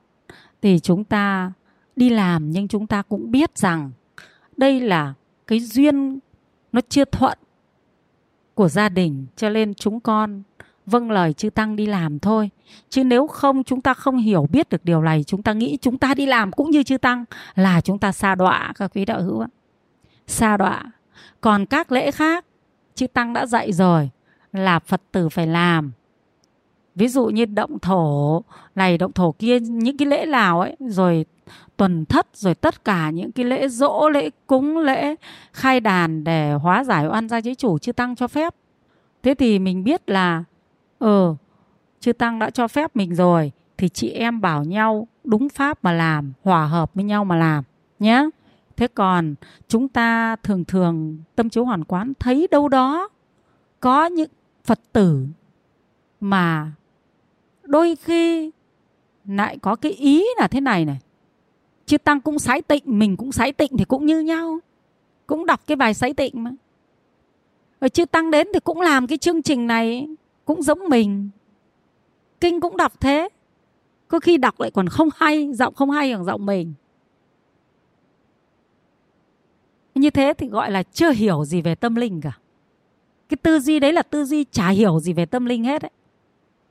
thì 0.61 0.79
chúng 0.79 1.03
ta 1.03 1.51
đi 1.95 2.09
làm, 2.09 2.51
nhưng 2.51 2.67
chúng 2.67 2.87
ta 2.87 3.01
cũng 3.01 3.31
biết 3.31 3.57
rằng 3.57 3.91
đây 4.57 4.79
là 4.79 5.13
cái 5.47 5.59
duyên 5.59 6.19
nó 6.71 6.81
chưa 6.89 7.05
thuận 7.05 7.37
của 8.53 8.69
gia 8.69 8.89
đình, 8.89 9.25
cho 9.35 9.49
nên 9.49 9.73
chúng 9.73 9.99
con 9.99 10.43
vâng 10.85 11.11
lời 11.11 11.33
chư 11.33 11.49
tăng 11.49 11.75
đi 11.75 11.85
làm 11.85 12.19
thôi. 12.19 12.49
Chứ 12.89 13.03
nếu 13.03 13.27
không, 13.27 13.63
chúng 13.63 13.81
ta 13.81 13.93
không 13.93 14.17
hiểu 14.17 14.47
biết 14.51 14.69
được 14.69 14.85
điều 14.85 15.01
này, 15.01 15.23
chúng 15.23 15.43
ta 15.43 15.53
nghĩ 15.53 15.77
chúng 15.81 15.97
ta 15.97 16.13
đi 16.13 16.25
làm 16.25 16.51
cũng 16.51 16.71
như 16.71 16.83
chư 16.83 16.97
tăng 16.97 17.25
là 17.55 17.81
chúng 17.81 17.99
ta 17.99 18.11
xa 18.11 18.35
đọa, 18.35 18.73
các 18.75 18.91
quý 18.95 19.05
đạo 19.05 19.21
hữu 19.21 19.39
ạ. 19.39 19.47
Xa 20.27 20.57
đọa. 20.57 20.83
Còn 21.41 21.65
các 21.65 21.91
lễ 21.91 22.11
khác, 22.11 22.45
chư 22.95 23.07
tăng 23.07 23.33
đã 23.33 23.45
dạy 23.45 23.73
rồi 23.73 24.09
là 24.53 24.79
phật 24.79 25.01
tử 25.11 25.29
phải 25.29 25.47
làm. 25.47 25.91
Ví 26.95 27.07
dụ 27.07 27.25
như 27.25 27.45
động 27.45 27.79
thổ 27.79 28.43
này, 28.75 28.97
động 28.97 29.11
thổ 29.11 29.31
kia, 29.31 29.59
những 29.59 29.97
cái 29.97 30.07
lễ 30.07 30.25
nào 30.25 30.59
ấy, 30.61 30.75
rồi 30.79 31.25
tuần 31.77 32.05
thất, 32.05 32.27
rồi 32.33 32.55
tất 32.55 32.85
cả 32.85 33.09
những 33.09 33.31
cái 33.31 33.45
lễ 33.45 33.67
dỗ, 33.67 34.09
lễ 34.09 34.29
cúng, 34.47 34.77
lễ 34.77 35.15
khai 35.53 35.79
đàn 35.79 36.23
để 36.23 36.53
hóa 36.53 36.83
giải 36.83 37.07
oan 37.07 37.29
gia 37.29 37.41
chế 37.41 37.55
chủ 37.55 37.77
chư 37.77 37.91
tăng 37.91 38.15
cho 38.15 38.27
phép. 38.27 38.55
Thế 39.23 39.33
thì 39.33 39.59
mình 39.59 39.83
biết 39.83 40.09
là 40.09 40.43
ờ 40.99 41.35
chư 41.99 42.13
tăng 42.13 42.39
đã 42.39 42.49
cho 42.49 42.67
phép 42.67 42.95
mình 42.95 43.15
rồi, 43.15 43.51
thì 43.77 43.89
chị 43.89 44.09
em 44.09 44.41
bảo 44.41 44.63
nhau 44.63 45.07
đúng 45.23 45.49
pháp 45.49 45.83
mà 45.83 45.91
làm, 45.91 46.33
hòa 46.43 46.65
hợp 46.65 46.91
với 46.93 47.03
nhau 47.03 47.25
mà 47.25 47.35
làm 47.35 47.63
nhé 47.99 48.29
thế 48.77 48.87
còn 48.87 49.35
chúng 49.67 49.87
ta 49.87 50.35
thường 50.35 50.65
thường 50.65 51.17
tâm 51.35 51.49
chiếu 51.49 51.65
hoàn 51.65 51.83
quán 51.83 52.13
thấy 52.19 52.47
đâu 52.51 52.67
đó 52.67 53.09
có 53.79 54.05
những 54.05 54.29
phật 54.63 54.79
tử 54.91 55.25
mà 56.19 56.71
đôi 57.63 57.95
khi 57.95 58.51
lại 59.25 59.57
có 59.57 59.75
cái 59.75 59.91
ý 59.91 60.25
là 60.37 60.47
thế 60.47 60.61
này 60.61 60.85
này. 60.85 60.99
Chư 61.85 61.97
tăng 61.97 62.21
cũng 62.21 62.39
sái 62.39 62.61
tịnh, 62.61 62.83
mình 62.85 63.17
cũng 63.17 63.31
sái 63.31 63.51
tịnh 63.51 63.77
thì 63.77 63.85
cũng 63.85 64.05
như 64.05 64.19
nhau, 64.19 64.59
cũng 65.27 65.45
đọc 65.45 65.61
cái 65.67 65.75
bài 65.75 65.93
sái 65.93 66.13
tịnh 66.13 66.43
mà. 66.43 66.51
Rồi 67.81 67.89
chư 67.89 68.05
tăng 68.05 68.31
đến 68.31 68.47
thì 68.53 68.59
cũng 68.59 68.81
làm 68.81 69.07
cái 69.07 69.17
chương 69.17 69.41
trình 69.41 69.67
này, 69.67 70.07
cũng 70.45 70.61
giống 70.61 70.89
mình. 70.89 71.29
Kinh 72.39 72.59
cũng 72.59 72.77
đọc 72.77 72.99
thế, 72.99 73.29
có 74.07 74.19
khi 74.19 74.37
đọc 74.37 74.59
lại 74.59 74.71
còn 74.71 74.89
không 74.89 75.09
hay, 75.15 75.53
giọng 75.53 75.73
không 75.73 75.89
hay 75.89 76.13
bằng 76.13 76.25
giọng 76.25 76.45
mình. 76.45 76.73
Như 79.95 80.09
thế 80.09 80.33
thì 80.37 80.47
gọi 80.47 80.71
là 80.71 80.83
chưa 80.83 81.11
hiểu 81.11 81.45
gì 81.45 81.61
về 81.61 81.75
tâm 81.75 81.95
linh 81.95 82.21
cả 82.21 82.37
cái 83.33 83.37
tư 83.37 83.59
duy 83.59 83.79
đấy 83.79 83.93
là 83.93 84.03
tư 84.03 84.25
duy 84.25 84.45
chả 84.51 84.69
hiểu 84.69 84.99
gì 84.99 85.13
về 85.13 85.25
tâm 85.25 85.45
linh 85.45 85.63
hết 85.63 85.81
ấy 85.81 85.91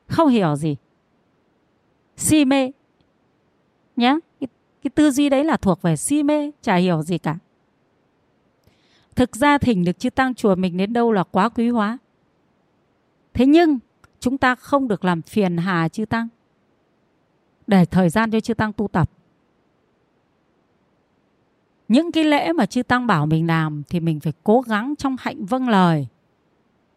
không 0.06 0.28
hiểu 0.28 0.56
gì. 0.56 0.76
Si 2.16 2.44
mê. 2.44 2.70
Nhé, 3.96 4.18
cái, 4.40 4.48
cái 4.82 4.90
tư 4.90 5.10
duy 5.10 5.28
đấy 5.28 5.44
là 5.44 5.56
thuộc 5.56 5.82
về 5.82 5.96
si 5.96 6.22
mê 6.22 6.50
chả 6.62 6.76
hiểu 6.76 7.02
gì 7.02 7.18
cả. 7.18 7.38
Thực 9.16 9.36
ra 9.36 9.58
thỉnh 9.58 9.84
được 9.84 9.98
chư 9.98 10.10
tăng 10.10 10.34
chùa 10.34 10.54
mình 10.54 10.76
đến 10.76 10.92
đâu 10.92 11.12
là 11.12 11.24
quá 11.24 11.48
quý 11.48 11.68
hóa. 11.68 11.98
Thế 13.34 13.46
nhưng 13.46 13.78
chúng 14.20 14.38
ta 14.38 14.54
không 14.54 14.88
được 14.88 15.04
làm 15.04 15.22
phiền 15.22 15.56
hà 15.56 15.88
chư 15.88 16.04
tăng. 16.04 16.28
Để 17.66 17.84
thời 17.84 18.08
gian 18.08 18.30
cho 18.30 18.40
chư 18.40 18.54
tăng 18.54 18.72
tu 18.72 18.88
tập. 18.88 19.10
Những 21.88 22.12
cái 22.12 22.24
lễ 22.24 22.52
mà 22.52 22.66
chư 22.66 22.82
tăng 22.82 23.06
bảo 23.06 23.26
mình 23.26 23.46
làm 23.46 23.82
thì 23.88 24.00
mình 24.00 24.20
phải 24.20 24.32
cố 24.44 24.60
gắng 24.60 24.94
trong 24.98 25.16
hạnh 25.20 25.44
vâng 25.46 25.68
lời 25.68 26.06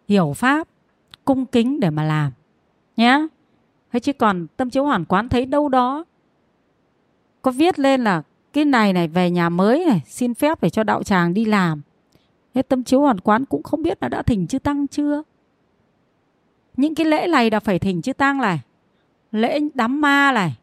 hiểu 0.07 0.33
pháp, 0.33 0.67
cung 1.25 1.45
kính 1.45 1.79
để 1.79 1.89
mà 1.89 2.03
làm 2.03 2.31
nhé 2.97 3.27
thế 3.91 3.99
chứ 3.99 4.13
còn 4.13 4.47
tâm 4.57 4.69
chiếu 4.69 4.83
hoàn 4.83 5.05
quán 5.05 5.29
thấy 5.29 5.45
đâu 5.45 5.69
đó, 5.69 6.05
có 7.41 7.51
viết 7.51 7.79
lên 7.79 8.03
là 8.03 8.23
cái 8.53 8.65
này 8.65 8.93
này, 8.93 9.07
về 9.07 9.31
nhà 9.31 9.49
mới 9.49 9.85
này, 9.87 10.01
xin 10.05 10.33
phép 10.33 10.61
để 10.61 10.69
cho 10.69 10.83
đạo 10.83 11.03
tràng 11.03 11.33
đi 11.33 11.45
làm. 11.45 11.81
Thế 12.53 12.61
tâm 12.61 12.83
chiếu 12.83 13.01
hoàn 13.01 13.19
quán 13.19 13.45
cũng 13.45 13.63
không 13.63 13.83
biết 13.83 13.97
là 14.01 14.09
đã 14.09 14.21
thỉnh 14.21 14.47
chư 14.47 14.59
tăng 14.59 14.87
chưa? 14.87 15.23
Những 16.77 16.95
cái 16.95 17.05
lễ 17.05 17.27
này 17.27 17.49
là 17.51 17.59
phải 17.59 17.79
thỉnh 17.79 18.01
chư 18.01 18.13
tăng 18.13 18.37
này, 18.37 18.59
lễ 19.31 19.59
đám 19.73 20.01
ma 20.01 20.31
này, 20.31 20.55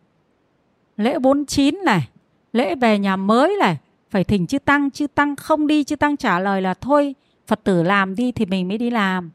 lễ 0.96 1.18
49 1.18 1.80
này, 1.84 2.08
lễ 2.52 2.74
về 2.74 2.98
nhà 2.98 3.16
mới 3.16 3.56
này, 3.60 3.78
phải 4.10 4.24
thỉnh 4.24 4.46
chư 4.46 4.58
tăng. 4.58 4.90
Chư 4.90 5.06
tăng 5.06 5.36
không 5.36 5.66
đi, 5.66 5.84
chư 5.84 5.96
tăng 5.96 6.16
trả 6.16 6.38
lời 6.38 6.62
là 6.62 6.74
thôi 6.74 7.14
phật 7.52 7.64
tử 7.64 7.82
làm 7.82 8.14
đi 8.14 8.32
thì 8.32 8.46
mình 8.46 8.68
mới 8.68 8.78
đi 8.78 8.90
làm. 8.90 9.30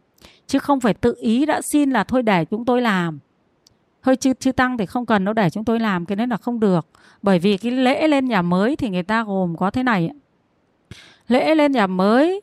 Chứ 0.47 0.59
không 0.59 0.79
phải 0.79 0.93
tự 0.93 1.15
ý 1.17 1.45
đã 1.45 1.61
xin 1.61 1.91
là 1.91 2.03
thôi 2.03 2.23
để 2.23 2.45
chúng 2.45 2.65
tôi 2.65 2.81
làm. 2.81 3.19
Hơi 4.01 4.15
chư 4.15 4.33
chư 4.33 4.51
tăng 4.51 4.77
thì 4.77 4.85
không 4.85 5.05
cần 5.05 5.23
nó 5.23 5.33
để 5.33 5.49
chúng 5.49 5.65
tôi 5.65 5.79
làm, 5.79 6.05
cái 6.05 6.15
đấy 6.15 6.27
là 6.27 6.37
không 6.37 6.59
được. 6.59 6.87
Bởi 7.21 7.39
vì 7.39 7.57
cái 7.57 7.71
lễ 7.71 8.07
lên 8.07 8.25
nhà 8.25 8.41
mới 8.41 8.75
thì 8.75 8.89
người 8.89 9.03
ta 9.03 9.23
gồm 9.23 9.57
có 9.57 9.71
thế 9.71 9.83
này. 9.83 10.09
Lễ 11.27 11.55
lên 11.55 11.71
nhà 11.71 11.87
mới 11.87 12.41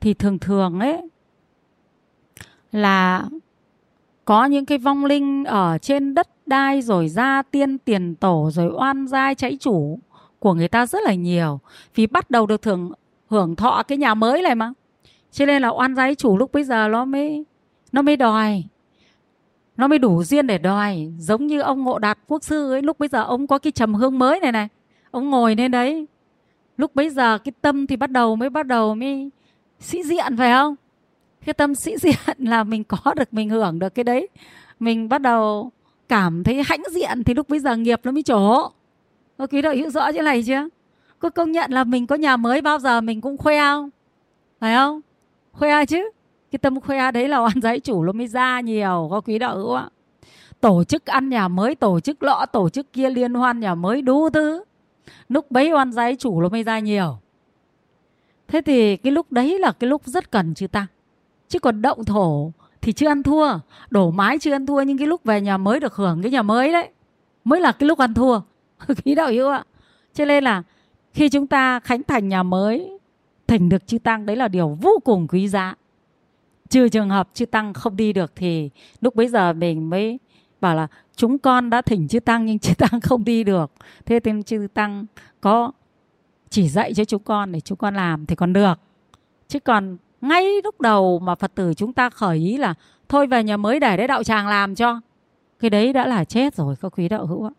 thì 0.00 0.14
thường 0.14 0.38
thường 0.38 0.80
ấy 0.80 1.08
là 2.72 3.24
có 4.24 4.44
những 4.44 4.66
cái 4.66 4.78
vong 4.78 5.04
linh 5.04 5.44
ở 5.44 5.78
trên 5.78 6.14
đất 6.14 6.28
đai 6.46 6.82
rồi 6.82 7.08
gia 7.08 7.42
tiên 7.42 7.78
tiền 7.78 8.14
tổ 8.14 8.50
rồi 8.52 8.72
oan 8.74 9.06
giai 9.06 9.34
cháy 9.34 9.56
chủ 9.60 9.98
của 10.38 10.54
người 10.54 10.68
ta 10.68 10.86
rất 10.86 11.02
là 11.04 11.14
nhiều. 11.14 11.60
Vì 11.94 12.06
bắt 12.06 12.30
đầu 12.30 12.46
được 12.46 12.62
thưởng, 12.62 12.92
hưởng 13.28 13.56
thọ 13.56 13.82
cái 13.88 13.98
nhà 13.98 14.14
mới 14.14 14.42
này 14.42 14.54
mà 14.54 14.72
cho 15.32 15.46
nên 15.46 15.62
là 15.62 15.68
oan 15.68 15.94
giai 15.94 16.14
chủ 16.14 16.38
lúc 16.38 16.52
bây 16.52 16.64
giờ 16.64 16.88
nó 16.88 17.04
mới 17.04 17.44
nó 17.92 18.02
mới 18.02 18.16
đòi. 18.16 18.64
Nó 19.76 19.86
mới 19.86 19.98
đủ 19.98 20.22
duyên 20.24 20.46
để 20.46 20.58
đòi. 20.58 21.12
Giống 21.18 21.46
như 21.46 21.60
ông 21.60 21.84
ngộ 21.84 21.98
đạt 21.98 22.18
quốc 22.26 22.44
sư 22.44 22.72
ấy, 22.72 22.82
lúc 22.82 22.98
bây 22.98 23.08
giờ 23.08 23.22
ông 23.22 23.46
có 23.46 23.58
cái 23.58 23.72
trầm 23.72 23.94
hương 23.94 24.18
mới 24.18 24.40
này 24.40 24.52
này. 24.52 24.68
Ông 25.10 25.30
ngồi 25.30 25.54
lên 25.56 25.70
đấy. 25.70 26.06
Lúc 26.76 26.94
bấy 26.94 27.10
giờ 27.10 27.38
cái 27.38 27.52
tâm 27.60 27.86
thì 27.86 27.96
bắt 27.96 28.10
đầu 28.10 28.36
mới 28.36 28.50
bắt 28.50 28.66
đầu 28.66 28.94
mới 28.94 29.30
sĩ 29.80 30.02
diện, 30.02 30.36
phải 30.36 30.52
không? 30.52 30.74
Cái 31.44 31.54
tâm 31.54 31.74
sĩ 31.74 31.96
diện 32.02 32.36
là 32.38 32.64
mình 32.64 32.84
có 32.84 33.14
được, 33.14 33.34
mình 33.34 33.48
hưởng 33.48 33.78
được 33.78 33.94
cái 33.94 34.04
đấy. 34.04 34.28
Mình 34.80 35.08
bắt 35.08 35.22
đầu 35.22 35.70
cảm 36.08 36.44
thấy 36.44 36.62
hãnh 36.66 36.82
diện 36.90 37.24
thì 37.24 37.34
lúc 37.34 37.48
bây 37.48 37.60
giờ 37.60 37.76
nghiệp 37.76 38.00
nó 38.04 38.12
mới 38.12 38.22
trổ. 38.22 38.68
Có 39.38 39.46
quý 39.46 39.62
đội 39.62 39.76
hiểu 39.76 39.90
rõ 39.90 40.08
như 40.08 40.22
này 40.22 40.42
chưa? 40.42 40.68
Có 41.18 41.30
công 41.30 41.52
nhận 41.52 41.70
là 41.70 41.84
mình 41.84 42.06
có 42.06 42.16
nhà 42.16 42.36
mới 42.36 42.60
bao 42.60 42.78
giờ 42.78 43.00
mình 43.00 43.20
cũng 43.20 43.36
khoe 43.36 43.58
không? 43.60 43.90
Phải 44.60 44.74
không? 44.74 45.00
Khoe 45.58 45.86
chứ, 45.86 46.10
cái 46.50 46.58
tâm 46.58 46.80
khoe 46.80 47.10
đấy 47.10 47.28
là 47.28 47.38
oan 47.38 47.60
giấy 47.62 47.80
chủ 47.80 48.04
nó 48.04 48.12
mới 48.12 48.26
ra 48.26 48.60
nhiều, 48.60 49.08
có 49.10 49.20
quý 49.20 49.38
đạo 49.38 49.56
hữu 49.56 49.72
ạ. 49.72 49.88
Tổ 50.60 50.84
chức 50.84 51.06
ăn 51.06 51.28
nhà 51.28 51.48
mới, 51.48 51.74
tổ 51.74 52.00
chức 52.00 52.22
lọ, 52.22 52.46
tổ 52.52 52.68
chức 52.68 52.92
kia 52.92 53.10
liên 53.10 53.34
hoan 53.34 53.60
nhà 53.60 53.74
mới 53.74 54.02
đủ 54.02 54.30
thứ. 54.30 54.64
Lúc 55.28 55.50
bấy 55.50 55.72
oan 55.72 55.92
giấy 55.92 56.16
chủ 56.16 56.40
nó 56.40 56.48
mới 56.48 56.62
ra 56.62 56.78
nhiều. 56.78 57.18
Thế 58.48 58.60
thì 58.60 58.96
cái 58.96 59.12
lúc 59.12 59.32
đấy 59.32 59.58
là 59.58 59.72
cái 59.72 59.90
lúc 59.90 60.02
rất 60.04 60.30
cần 60.30 60.54
chư 60.54 60.66
tăng 60.66 60.86
chứ 61.48 61.58
còn 61.58 61.82
động 61.82 62.04
thổ 62.04 62.52
thì 62.80 62.92
chưa 62.92 63.08
ăn 63.08 63.22
thua, 63.22 63.58
đổ 63.90 64.10
mái 64.10 64.38
chưa 64.38 64.52
ăn 64.52 64.66
thua, 64.66 64.82
nhưng 64.82 64.98
cái 64.98 65.06
lúc 65.06 65.24
về 65.24 65.40
nhà 65.40 65.56
mới 65.56 65.80
được 65.80 65.94
hưởng 65.94 66.22
cái 66.22 66.30
nhà 66.32 66.42
mới 66.42 66.72
đấy. 66.72 66.88
Mới 67.44 67.60
là 67.60 67.72
cái 67.72 67.86
lúc 67.86 67.98
ăn 67.98 68.14
thua, 68.14 68.40
quý 69.04 69.14
đạo 69.14 69.28
hữu 69.28 69.48
ạ. 69.48 69.64
Cho 70.14 70.24
nên 70.24 70.44
là 70.44 70.62
khi 71.12 71.28
chúng 71.28 71.46
ta 71.46 71.80
khánh 71.80 72.02
thành 72.02 72.28
nhà 72.28 72.42
mới 72.42 72.97
thành 73.48 73.68
được 73.68 73.86
chư 73.86 73.98
tăng, 73.98 74.26
đấy 74.26 74.36
là 74.36 74.48
điều 74.48 74.78
vô 74.80 74.98
cùng 75.04 75.28
quý 75.28 75.48
giá. 75.48 75.74
Trừ 76.68 76.88
trường 76.88 77.10
hợp 77.10 77.28
chư 77.34 77.46
tăng 77.46 77.74
không 77.74 77.96
đi 77.96 78.12
được 78.12 78.32
thì 78.36 78.70
lúc 79.00 79.14
bấy 79.14 79.28
giờ 79.28 79.52
mình 79.52 79.90
mới 79.90 80.18
bảo 80.60 80.74
là 80.74 80.86
chúng 81.16 81.38
con 81.38 81.70
đã 81.70 81.82
thỉnh 81.82 82.08
chư 82.08 82.20
tăng 82.20 82.46
nhưng 82.46 82.58
chư 82.58 82.74
tăng 82.74 83.00
không 83.00 83.24
đi 83.24 83.44
được. 83.44 83.72
Thế 84.06 84.20
thì 84.20 84.32
chư 84.46 84.66
tăng 84.74 85.06
có 85.40 85.72
chỉ 86.50 86.68
dạy 86.68 86.94
cho 86.94 87.04
chúng 87.04 87.22
con 87.22 87.52
để 87.52 87.60
chúng 87.60 87.78
con 87.78 87.94
làm 87.94 88.26
thì 88.26 88.34
còn 88.36 88.52
được. 88.52 88.80
Chứ 89.48 89.60
còn 89.60 89.96
ngay 90.20 90.44
lúc 90.64 90.80
đầu 90.80 91.18
mà 91.18 91.34
phật 91.34 91.54
tử 91.54 91.74
chúng 91.74 91.92
ta 91.92 92.10
khởi 92.10 92.38
ý 92.38 92.56
là 92.56 92.74
thôi 93.08 93.26
về 93.26 93.44
nhà 93.44 93.56
mới 93.56 93.80
để 93.80 93.96
đấy 93.96 94.08
đạo 94.08 94.24
tràng 94.24 94.48
làm 94.48 94.74
cho. 94.74 95.00
Cái 95.58 95.70
đấy 95.70 95.92
đã 95.92 96.06
là 96.06 96.24
chết 96.24 96.54
rồi, 96.54 96.74
các 96.80 96.92
quý 96.98 97.08
đạo 97.08 97.26
hữu 97.26 97.44
ạ. 97.44 97.50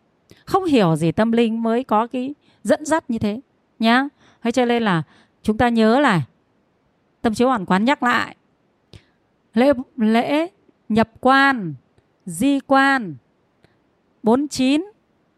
Không 0.44 0.64
hiểu 0.64 0.96
gì 0.96 1.12
tâm 1.12 1.32
linh 1.32 1.62
mới 1.62 1.84
có 1.84 2.06
cái 2.06 2.34
dẫn 2.64 2.84
dắt 2.84 3.10
như 3.10 3.18
thế 3.18 3.40
nhá. 3.78 4.08
Hay 4.40 4.52
cho 4.52 4.64
nên 4.64 4.82
là 4.82 5.02
chúng 5.42 5.58
ta 5.58 5.68
nhớ 5.68 6.00
là 6.00 6.22
tâm 7.22 7.34
chiếu 7.34 7.48
hoàn 7.48 7.66
quán 7.66 7.84
nhắc 7.84 8.02
lại. 8.02 8.36
Lễ 9.54 9.72
lễ 9.96 10.46
nhập 10.88 11.10
quan, 11.20 11.74
di 12.26 12.60
quan 12.60 13.16
49 14.22 14.84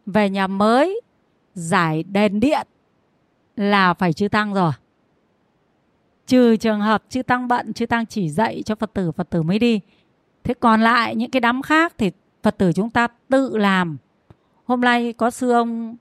về 0.05 0.29
nhà 0.29 0.47
mới, 0.47 1.01
giải 1.53 2.03
đèn 2.03 2.39
điện 2.39 2.67
là 3.55 3.93
phải 3.93 4.13
chư 4.13 4.27
tăng 4.27 4.53
rồi. 4.53 4.71
Trừ 6.27 6.55
trường 6.55 6.81
hợp 6.81 7.03
chư 7.09 7.23
tăng 7.23 7.47
bận, 7.47 7.73
chư 7.73 7.85
tăng 7.85 8.05
chỉ 8.05 8.29
dạy 8.29 8.63
cho 8.65 8.75
phật 8.75 8.93
tử 8.93 9.11
phật 9.11 9.29
tử 9.29 9.41
mới 9.41 9.59
đi. 9.59 9.79
Thế 10.43 10.53
còn 10.53 10.81
lại 10.81 11.15
những 11.15 11.31
cái 11.31 11.39
đám 11.39 11.61
khác 11.61 11.93
thì 11.97 12.11
phật 12.43 12.57
tử 12.57 12.71
chúng 12.73 12.89
ta 12.89 13.07
tự 13.29 13.57
làm. 13.57 13.97
Hôm 14.65 14.81
nay 14.81 15.13
có 15.13 15.31
sư 15.31 15.51
ông 15.51 15.95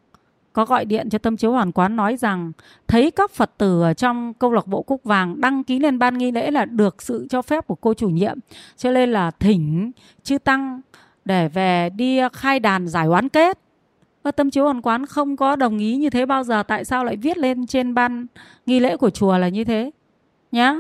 có 0.53 0.65
gọi 0.65 0.85
điện 0.85 1.11
cho 1.11 1.19
tâm 1.19 1.37
chiếu 1.37 1.53
hoàn 1.53 1.73
quán 1.73 1.97
nói 1.97 2.17
rằng, 2.17 2.53
thấy 2.89 3.11
các 3.11 3.31
phật 3.31 3.51
tử 3.59 3.83
ở 3.83 3.95
trong 3.95 4.35
câu 4.35 4.53
lạc 4.53 4.67
bộ 4.67 4.83
cúc 4.83 5.05
vàng 5.05 5.41
đăng 5.41 5.65
ký 5.65 5.79
lên 5.79 5.99
ban 5.99 6.19
nghi 6.19 6.31
lễ 6.31 6.51
là 6.51 6.65
được 6.65 7.03
sự 7.03 7.27
cho 7.31 7.43
phép 7.43 7.67
của 7.67 7.75
cô 7.75 7.95
chủ 7.95 8.09
nhiệm, 8.09 8.39
cho 8.77 8.93
nên 8.93 9.13
là 9.13 9.31
thỉnh 9.31 9.93
chư 10.23 10.39
tăng 10.39 10.81
để 11.25 11.49
về 11.49 11.91
đi 11.91 12.21
khai 12.33 12.61
đàn 12.61 12.89
giải 12.89 13.07
oán 13.07 13.29
kết. 13.29 13.59
Và 14.23 14.31
tâm 14.31 14.51
chiếu 14.51 14.65
hoàn 14.65 14.83
quán 14.83 15.07
không 15.07 15.37
có 15.37 15.57
đồng 15.57 15.79
ý 15.79 15.97
như 15.97 16.11
thế, 16.11 16.27
bao 16.27 16.45
giờ 16.45 16.63
tại 16.63 16.85
sao 16.85 17.05
lại 17.05 17.17
viết 17.17 17.39
lên 17.39 17.67
trên 17.67 17.95
ban 17.95 18.27
nghi 18.67 18.81
lễ 18.81 18.97
của 18.97 19.11
chùa 19.11 19.39
là 19.39 19.49
như 19.49 19.65
thế 19.65 19.91
nhá? 20.53 20.75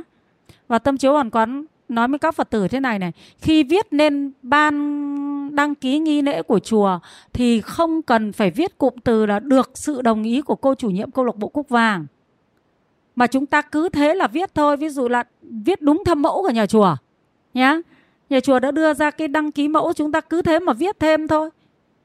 Và 0.68 0.78
tâm 0.78 0.96
chiếu 0.96 1.12
hoàn 1.12 1.30
quán 1.30 1.64
nói 1.92 2.08
với 2.08 2.18
các 2.18 2.34
phật 2.34 2.50
tử 2.50 2.68
thế 2.68 2.80
này 2.80 2.98
này, 2.98 3.12
khi 3.38 3.62
viết 3.62 3.92
lên 3.92 4.32
ban 4.42 5.56
đăng 5.56 5.74
ký 5.74 5.98
nghi 5.98 6.22
lễ 6.22 6.42
của 6.42 6.58
chùa 6.58 6.98
thì 7.32 7.60
không 7.60 8.02
cần 8.02 8.32
phải 8.32 8.50
viết 8.50 8.78
cụm 8.78 8.94
từ 9.04 9.26
là 9.26 9.40
được 9.40 9.70
sự 9.74 10.02
đồng 10.02 10.22
ý 10.22 10.40
của 10.40 10.54
cô 10.54 10.74
chủ 10.74 10.90
nhiệm 10.90 11.10
câu 11.10 11.24
lạc 11.24 11.36
bộ 11.36 11.48
cúc 11.48 11.68
vàng. 11.68 12.06
Mà 13.16 13.26
chúng 13.26 13.46
ta 13.46 13.62
cứ 13.62 13.88
thế 13.88 14.14
là 14.14 14.26
viết 14.26 14.54
thôi, 14.54 14.76
ví 14.76 14.88
dụ 14.88 15.08
là 15.08 15.24
viết 15.42 15.82
đúng 15.82 16.02
thâm 16.04 16.22
mẫu 16.22 16.42
của 16.42 16.50
nhà 16.50 16.66
chùa, 16.66 16.96
nhá. 17.54 17.80
Nhà 18.30 18.40
chùa 18.40 18.58
đã 18.58 18.70
đưa 18.70 18.94
ra 18.94 19.10
cái 19.10 19.28
đăng 19.28 19.52
ký 19.52 19.68
mẫu, 19.68 19.92
chúng 19.92 20.12
ta 20.12 20.20
cứ 20.20 20.42
thế 20.42 20.58
mà 20.58 20.72
viết 20.72 21.00
thêm 21.00 21.28
thôi. 21.28 21.50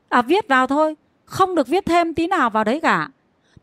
À 0.10 0.22
viết 0.22 0.48
vào 0.48 0.68
thôi, 0.68 0.96
không 1.26 1.56
được 1.56 1.68
viết 1.68 1.86
thêm 1.86 2.14
tí 2.14 2.28
nào 2.28 2.50
vào 2.50 2.64
đấy 2.64 2.80
cả. 2.80 3.10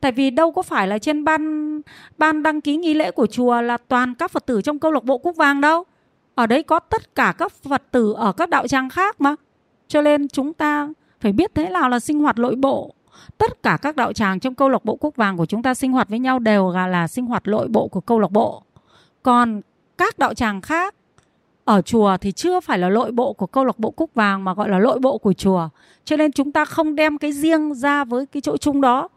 Tại 0.00 0.12
vì 0.12 0.30
đâu 0.30 0.52
có 0.52 0.62
phải 0.62 0.88
là 0.88 0.98
trên 0.98 1.24
ban 1.24 1.80
ban 2.18 2.42
đăng 2.42 2.60
ký 2.60 2.76
nghi 2.76 2.94
lễ 2.94 3.10
của 3.10 3.26
chùa 3.26 3.60
là 3.60 3.76
toàn 3.76 4.14
các 4.14 4.30
phật 4.30 4.46
tử 4.46 4.62
trong 4.62 4.78
câu 4.78 4.92
lạc 4.92 5.04
bộ 5.04 5.18
cúc 5.18 5.36
vàng 5.36 5.60
đâu 5.60 5.84
ở 6.34 6.46
đấy 6.46 6.62
có 6.62 6.78
tất 6.78 7.14
cả 7.14 7.34
các 7.38 7.52
phật 7.52 7.82
tử 7.90 8.12
ở 8.12 8.32
các 8.32 8.48
đạo 8.48 8.68
tràng 8.68 8.88
khác 8.90 9.20
mà. 9.20 9.34
Cho 9.88 10.02
nên 10.02 10.28
chúng 10.28 10.52
ta 10.52 10.88
phải 11.20 11.32
biết 11.32 11.54
thế 11.54 11.68
nào 11.68 11.88
là 11.88 12.00
sinh 12.00 12.20
hoạt 12.20 12.38
nội 12.38 12.56
bộ. 12.56 12.94
Tất 13.38 13.62
cả 13.62 13.78
các 13.82 13.96
đạo 13.96 14.12
tràng 14.12 14.40
trong 14.40 14.54
câu 14.54 14.68
lạc 14.68 14.84
bộ 14.84 14.96
cúc 14.96 15.16
vàng 15.16 15.36
của 15.36 15.46
chúng 15.46 15.62
ta 15.62 15.74
sinh 15.74 15.92
hoạt 15.92 16.08
với 16.08 16.18
nhau 16.18 16.38
đều 16.38 16.70
là, 16.70 16.86
là 16.86 17.08
sinh 17.08 17.26
hoạt 17.26 17.46
nội 17.46 17.68
bộ 17.68 17.88
của 17.88 18.00
câu 18.00 18.18
lạc 18.18 18.30
bộ. 18.30 18.62
Còn 19.22 19.60
các 19.98 20.18
đạo 20.18 20.34
tràng 20.34 20.60
khác 20.60 20.94
ở 21.64 21.82
chùa 21.82 22.16
thì 22.16 22.32
chưa 22.32 22.60
phải 22.60 22.78
là 22.78 22.88
nội 22.88 23.12
bộ 23.12 23.32
của 23.32 23.46
câu 23.46 23.64
lạc 23.64 23.78
bộ 23.78 23.90
cúc 23.90 24.10
vàng 24.14 24.44
mà 24.44 24.54
gọi 24.54 24.68
là 24.68 24.78
nội 24.78 24.98
bộ 24.98 25.18
của 25.18 25.32
chùa. 25.32 25.68
Cho 26.04 26.16
nên 26.16 26.32
chúng 26.32 26.52
ta 26.52 26.64
không 26.64 26.94
đem 26.94 27.18
cái 27.18 27.32
riêng 27.32 27.74
ra 27.74 28.04
với 28.04 28.26
cái 28.26 28.40
chỗ 28.40 28.56
chung 28.56 28.80
đó. 28.80 29.08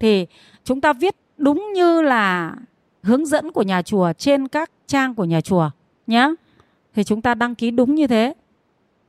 Thì 0.00 0.26
chúng 0.64 0.80
ta 0.80 0.92
viết 0.92 1.16
đúng 1.36 1.72
như 1.74 2.02
là 2.02 2.54
hướng 3.02 3.26
dẫn 3.26 3.52
của 3.52 3.62
nhà 3.62 3.82
chùa 3.82 4.12
trên 4.18 4.48
các 4.48 4.70
trang 4.86 5.14
của 5.14 5.24
nhà 5.24 5.40
chùa 5.40 5.70
nhé 6.06 6.34
thì 6.94 7.04
chúng 7.04 7.22
ta 7.22 7.34
đăng 7.34 7.54
ký 7.54 7.70
đúng 7.70 7.94
như 7.94 8.06
thế. 8.06 8.34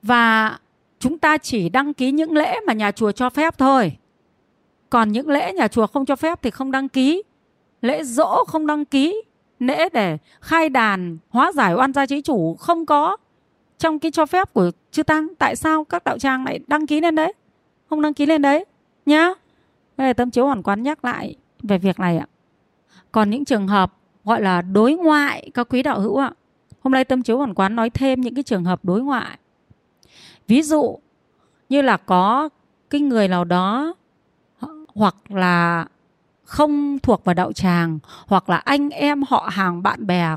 Và 0.02 0.58
chúng 1.00 1.18
ta 1.18 1.38
chỉ 1.38 1.70
đăng 1.70 1.94
ký 1.94 2.12
những 2.12 2.32
lễ 2.32 2.56
mà 2.68 2.74
nhà 2.74 2.92
chùa 2.92 3.12
cho 3.12 3.30
phép 3.30 3.58
thôi. 3.58 3.98
Còn 4.90 5.12
những 5.12 5.30
lễ 5.30 5.54
nhà 5.54 5.68
chùa 5.68 5.88
không 5.88 6.06
cho 6.06 6.16
phép 6.16 6.42
thì 6.42 6.52
không 6.52 6.72
đăng 6.72 6.90
ký. 6.90 7.24
Lễ 7.82 8.04
dỗ 8.04 8.44
không 8.48 8.68
đăng 8.68 8.86
ký. 8.86 9.22
Lễ 9.60 9.90
để 9.90 10.18
khai 10.42 10.70
đàn, 10.70 11.18
hóa 11.30 11.52
giải 11.52 11.74
oan 11.74 11.94
gia 11.94 12.06
trí 12.06 12.22
chủ 12.22 12.56
không 12.60 12.86
có. 12.86 13.18
Trong 13.78 14.00
cái 14.00 14.12
cho 14.12 14.26
phép 14.26 14.54
của 14.54 14.72
chư 14.92 15.04
tăng, 15.04 15.36
tại 15.36 15.56
sao 15.56 15.84
các 15.84 16.04
đạo 16.04 16.20
tràng 16.20 16.46
lại 16.46 16.60
đăng 16.68 16.88
ký 16.88 17.02
lên 17.02 17.16
đấy? 17.16 17.34
Không 17.90 18.02
đăng 18.02 18.14
ký 18.14 18.26
lên 18.26 18.42
đấy, 18.42 18.66
nhá. 19.06 19.30
Đây 19.98 20.08
là 20.08 20.14
tâm 20.14 20.32
chiếu 20.32 20.46
hoàn 20.46 20.64
quán 20.64 20.84
nhắc 20.84 21.06
lại 21.06 21.36
về 21.64 21.78
việc 21.78 22.00
này 22.00 22.18
ạ. 22.18 22.28
Còn 23.12 23.30
những 23.30 23.46
trường 23.46 23.68
hợp 23.68 23.94
gọi 24.24 24.42
là 24.42 24.62
đối 24.62 24.94
ngoại 24.94 25.50
các 25.54 25.68
quý 25.70 25.84
đạo 25.84 26.00
hữu 26.00 26.18
ạ 26.18 26.32
hôm 26.84 26.94
nay 26.94 27.04
tâm 27.04 27.24
chiếu 27.24 27.38
hoàn 27.38 27.54
quán 27.54 27.76
nói 27.76 27.90
thêm 27.90 28.22
những 28.22 28.36
cái 28.36 28.44
trường 28.44 28.66
hợp 28.66 28.86
đối 28.86 29.02
ngoại. 29.02 29.38
Ví 30.48 30.62
dụ 30.62 31.00
như 31.70 31.82
là 31.82 31.98
có 31.98 32.50
cái 32.90 33.02
người 33.02 33.28
nào 33.28 33.44
đó 33.44 33.94
hoặc 34.96 35.16
là 35.30 35.86
không 36.44 37.00
thuộc 37.00 37.26
vào 37.26 37.34
đạo 37.34 37.54
tràng, 37.54 38.00
hoặc 38.28 38.50
là 38.50 38.58
anh 38.58 38.90
em 38.90 39.24
họ 39.28 39.50
hàng 39.52 39.84
bạn 39.84 40.08
bè 40.08 40.36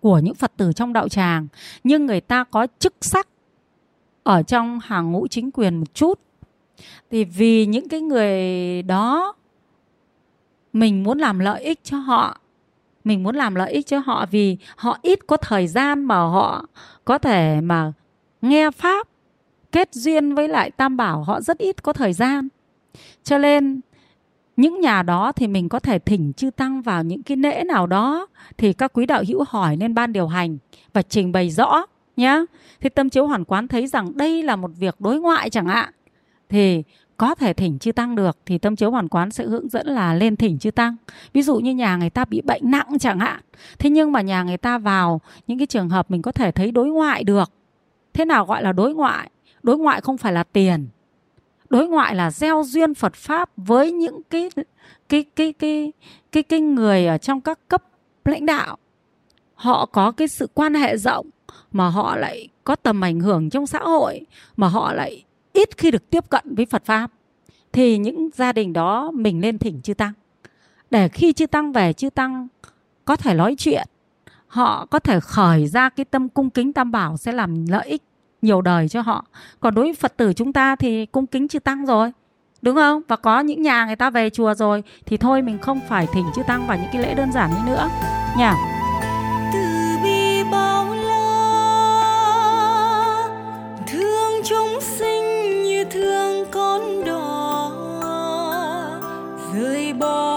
của 0.00 0.18
những 0.18 0.34
phật 0.34 0.52
tử 0.56 0.72
trong 0.72 0.92
đạo 0.92 1.08
tràng, 1.08 1.46
nhưng 1.84 2.06
người 2.06 2.20
ta 2.20 2.44
có 2.44 2.66
chức 2.78 2.94
sắc 3.00 3.28
ở 4.22 4.42
trong 4.42 4.80
hàng 4.82 5.12
ngũ 5.12 5.26
chính 5.26 5.50
quyền 5.50 5.76
một 5.76 5.94
chút, 5.94 6.20
thì 7.10 7.24
vì 7.24 7.66
những 7.66 7.88
cái 7.88 8.00
người 8.00 8.82
đó 8.82 9.34
mình 10.72 11.02
muốn 11.02 11.18
làm 11.18 11.38
lợi 11.38 11.62
ích 11.62 11.84
cho 11.84 11.98
họ 11.98 12.40
mình 13.08 13.22
muốn 13.22 13.36
làm 13.36 13.54
lợi 13.54 13.72
ích 13.72 13.86
cho 13.86 13.98
họ 13.98 14.26
vì 14.30 14.56
họ 14.76 14.98
ít 15.02 15.26
có 15.26 15.36
thời 15.36 15.66
gian 15.66 16.04
mà 16.04 16.16
họ 16.16 16.66
có 17.04 17.18
thể 17.18 17.60
mà 17.60 17.92
nghe 18.42 18.70
pháp 18.70 19.08
kết 19.72 19.88
duyên 19.94 20.34
với 20.34 20.48
lại 20.48 20.70
tam 20.70 20.96
bảo, 20.96 21.22
họ 21.22 21.40
rất 21.40 21.58
ít 21.58 21.82
có 21.82 21.92
thời 21.92 22.12
gian. 22.12 22.48
Cho 23.24 23.38
nên, 23.38 23.80
những 24.56 24.80
nhà 24.80 25.02
đó 25.02 25.32
thì 25.32 25.46
mình 25.46 25.68
có 25.68 25.78
thể 25.78 25.98
thỉnh 25.98 26.32
chư 26.32 26.50
tăng 26.50 26.82
vào 26.82 27.02
những 27.02 27.22
cái 27.22 27.36
lễ 27.36 27.64
nào 27.64 27.86
đó 27.86 28.26
thì 28.56 28.72
các 28.72 28.92
quý 28.92 29.06
đạo 29.06 29.22
hữu 29.28 29.44
hỏi 29.48 29.76
lên 29.76 29.94
ban 29.94 30.12
điều 30.12 30.26
hành 30.26 30.58
và 30.92 31.02
trình 31.02 31.32
bày 31.32 31.50
rõ 31.50 31.86
nhé 32.16 32.44
thì 32.80 32.88
tâm 32.88 33.10
chiếu 33.10 33.26
hoàn 33.26 33.44
quán 33.44 33.68
thấy 33.68 33.86
rằng 33.86 34.16
đây 34.16 34.42
là 34.42 34.56
một 34.56 34.70
việc 34.78 35.00
đối 35.00 35.20
ngoại 35.20 35.50
chẳng 35.50 35.66
hạn, 35.66 35.92
thì 36.48 36.82
có 37.18 37.34
thể 37.34 37.52
thỉnh 37.52 37.78
chư 37.78 37.92
tăng 37.92 38.14
được 38.14 38.38
thì 38.46 38.58
tâm 38.58 38.76
chiếu 38.76 38.90
hoàn 38.90 39.08
quán 39.08 39.30
sẽ 39.30 39.44
hướng 39.44 39.68
dẫn 39.68 39.86
là 39.86 40.14
lên 40.14 40.36
thỉnh 40.36 40.58
chư 40.58 40.70
tăng. 40.70 40.96
Ví 41.32 41.42
dụ 41.42 41.56
như 41.56 41.74
nhà 41.74 41.96
người 41.96 42.10
ta 42.10 42.24
bị 42.24 42.40
bệnh 42.40 42.70
nặng 42.70 42.98
chẳng 43.00 43.18
hạn. 43.18 43.40
Thế 43.78 43.90
nhưng 43.90 44.12
mà 44.12 44.20
nhà 44.20 44.42
người 44.42 44.56
ta 44.56 44.78
vào 44.78 45.20
những 45.46 45.58
cái 45.58 45.66
trường 45.66 45.88
hợp 45.88 46.10
mình 46.10 46.22
có 46.22 46.32
thể 46.32 46.50
thấy 46.50 46.72
đối 46.72 46.88
ngoại 46.88 47.24
được. 47.24 47.52
Thế 48.12 48.24
nào 48.24 48.46
gọi 48.46 48.62
là 48.62 48.72
đối 48.72 48.94
ngoại? 48.94 49.30
Đối 49.62 49.78
ngoại 49.78 50.00
không 50.00 50.18
phải 50.18 50.32
là 50.32 50.42
tiền. 50.42 50.88
Đối 51.70 51.88
ngoại 51.88 52.14
là 52.14 52.30
gieo 52.30 52.62
duyên 52.66 52.94
Phật 52.94 53.14
pháp 53.14 53.50
với 53.56 53.92
những 53.92 54.22
cái 54.30 54.50
cái 55.08 55.24
cái 55.36 55.52
cái 55.52 55.92
cái 56.32 56.42
cái 56.42 56.60
người 56.60 57.06
ở 57.06 57.18
trong 57.18 57.40
các 57.40 57.58
cấp 57.68 57.82
lãnh 58.24 58.46
đạo. 58.46 58.76
Họ 59.54 59.86
có 59.86 60.12
cái 60.12 60.28
sự 60.28 60.48
quan 60.54 60.74
hệ 60.74 60.96
rộng 60.96 61.30
mà 61.72 61.88
họ 61.88 62.16
lại 62.16 62.48
có 62.64 62.76
tầm 62.76 63.04
ảnh 63.04 63.20
hưởng 63.20 63.50
trong 63.50 63.66
xã 63.66 63.78
hội, 63.78 64.26
mà 64.56 64.68
họ 64.68 64.92
lại 64.92 65.24
ít 65.58 65.76
khi 65.76 65.90
được 65.90 66.10
tiếp 66.10 66.30
cận 66.30 66.54
với 66.54 66.66
Phật 66.66 66.84
pháp, 66.84 67.10
thì 67.72 67.98
những 67.98 68.28
gia 68.34 68.52
đình 68.52 68.72
đó 68.72 69.10
mình 69.10 69.40
lên 69.40 69.58
thỉnh 69.58 69.80
chư 69.82 69.94
tăng. 69.94 70.12
Để 70.90 71.08
khi 71.08 71.32
chư 71.32 71.46
tăng 71.46 71.72
về, 71.72 71.92
chư 71.92 72.10
tăng 72.10 72.48
có 73.04 73.16
thể 73.16 73.34
nói 73.34 73.54
chuyện, 73.58 73.88
họ 74.46 74.86
có 74.86 74.98
thể 74.98 75.20
khởi 75.20 75.66
ra 75.66 75.88
cái 75.88 76.04
tâm 76.04 76.28
cung 76.28 76.50
kính 76.50 76.72
tam 76.72 76.90
bảo 76.90 77.16
sẽ 77.16 77.32
làm 77.32 77.66
lợi 77.68 77.86
ích 77.86 78.02
nhiều 78.42 78.62
đời 78.62 78.88
cho 78.88 79.00
họ. 79.00 79.24
Còn 79.60 79.74
đối 79.74 79.84
với 79.84 79.94
phật 79.94 80.16
tử 80.16 80.32
chúng 80.32 80.52
ta 80.52 80.76
thì 80.76 81.06
cung 81.06 81.26
kính 81.26 81.48
chư 81.48 81.58
tăng 81.58 81.86
rồi, 81.86 82.12
đúng 82.62 82.76
không? 82.76 83.02
Và 83.08 83.16
có 83.16 83.40
những 83.40 83.62
nhà 83.62 83.86
người 83.86 83.96
ta 83.96 84.10
về 84.10 84.30
chùa 84.30 84.54
rồi, 84.54 84.82
thì 85.06 85.16
thôi 85.16 85.42
mình 85.42 85.58
không 85.58 85.80
phải 85.88 86.06
thỉnh 86.12 86.26
chư 86.36 86.42
tăng 86.42 86.66
vào 86.66 86.78
những 86.78 86.90
cái 86.92 87.02
lễ 87.02 87.14
đơn 87.14 87.32
giản 87.32 87.50
như 87.50 87.60
nữa. 87.66 87.88
Nha 88.38 88.77
boy. 99.98 100.27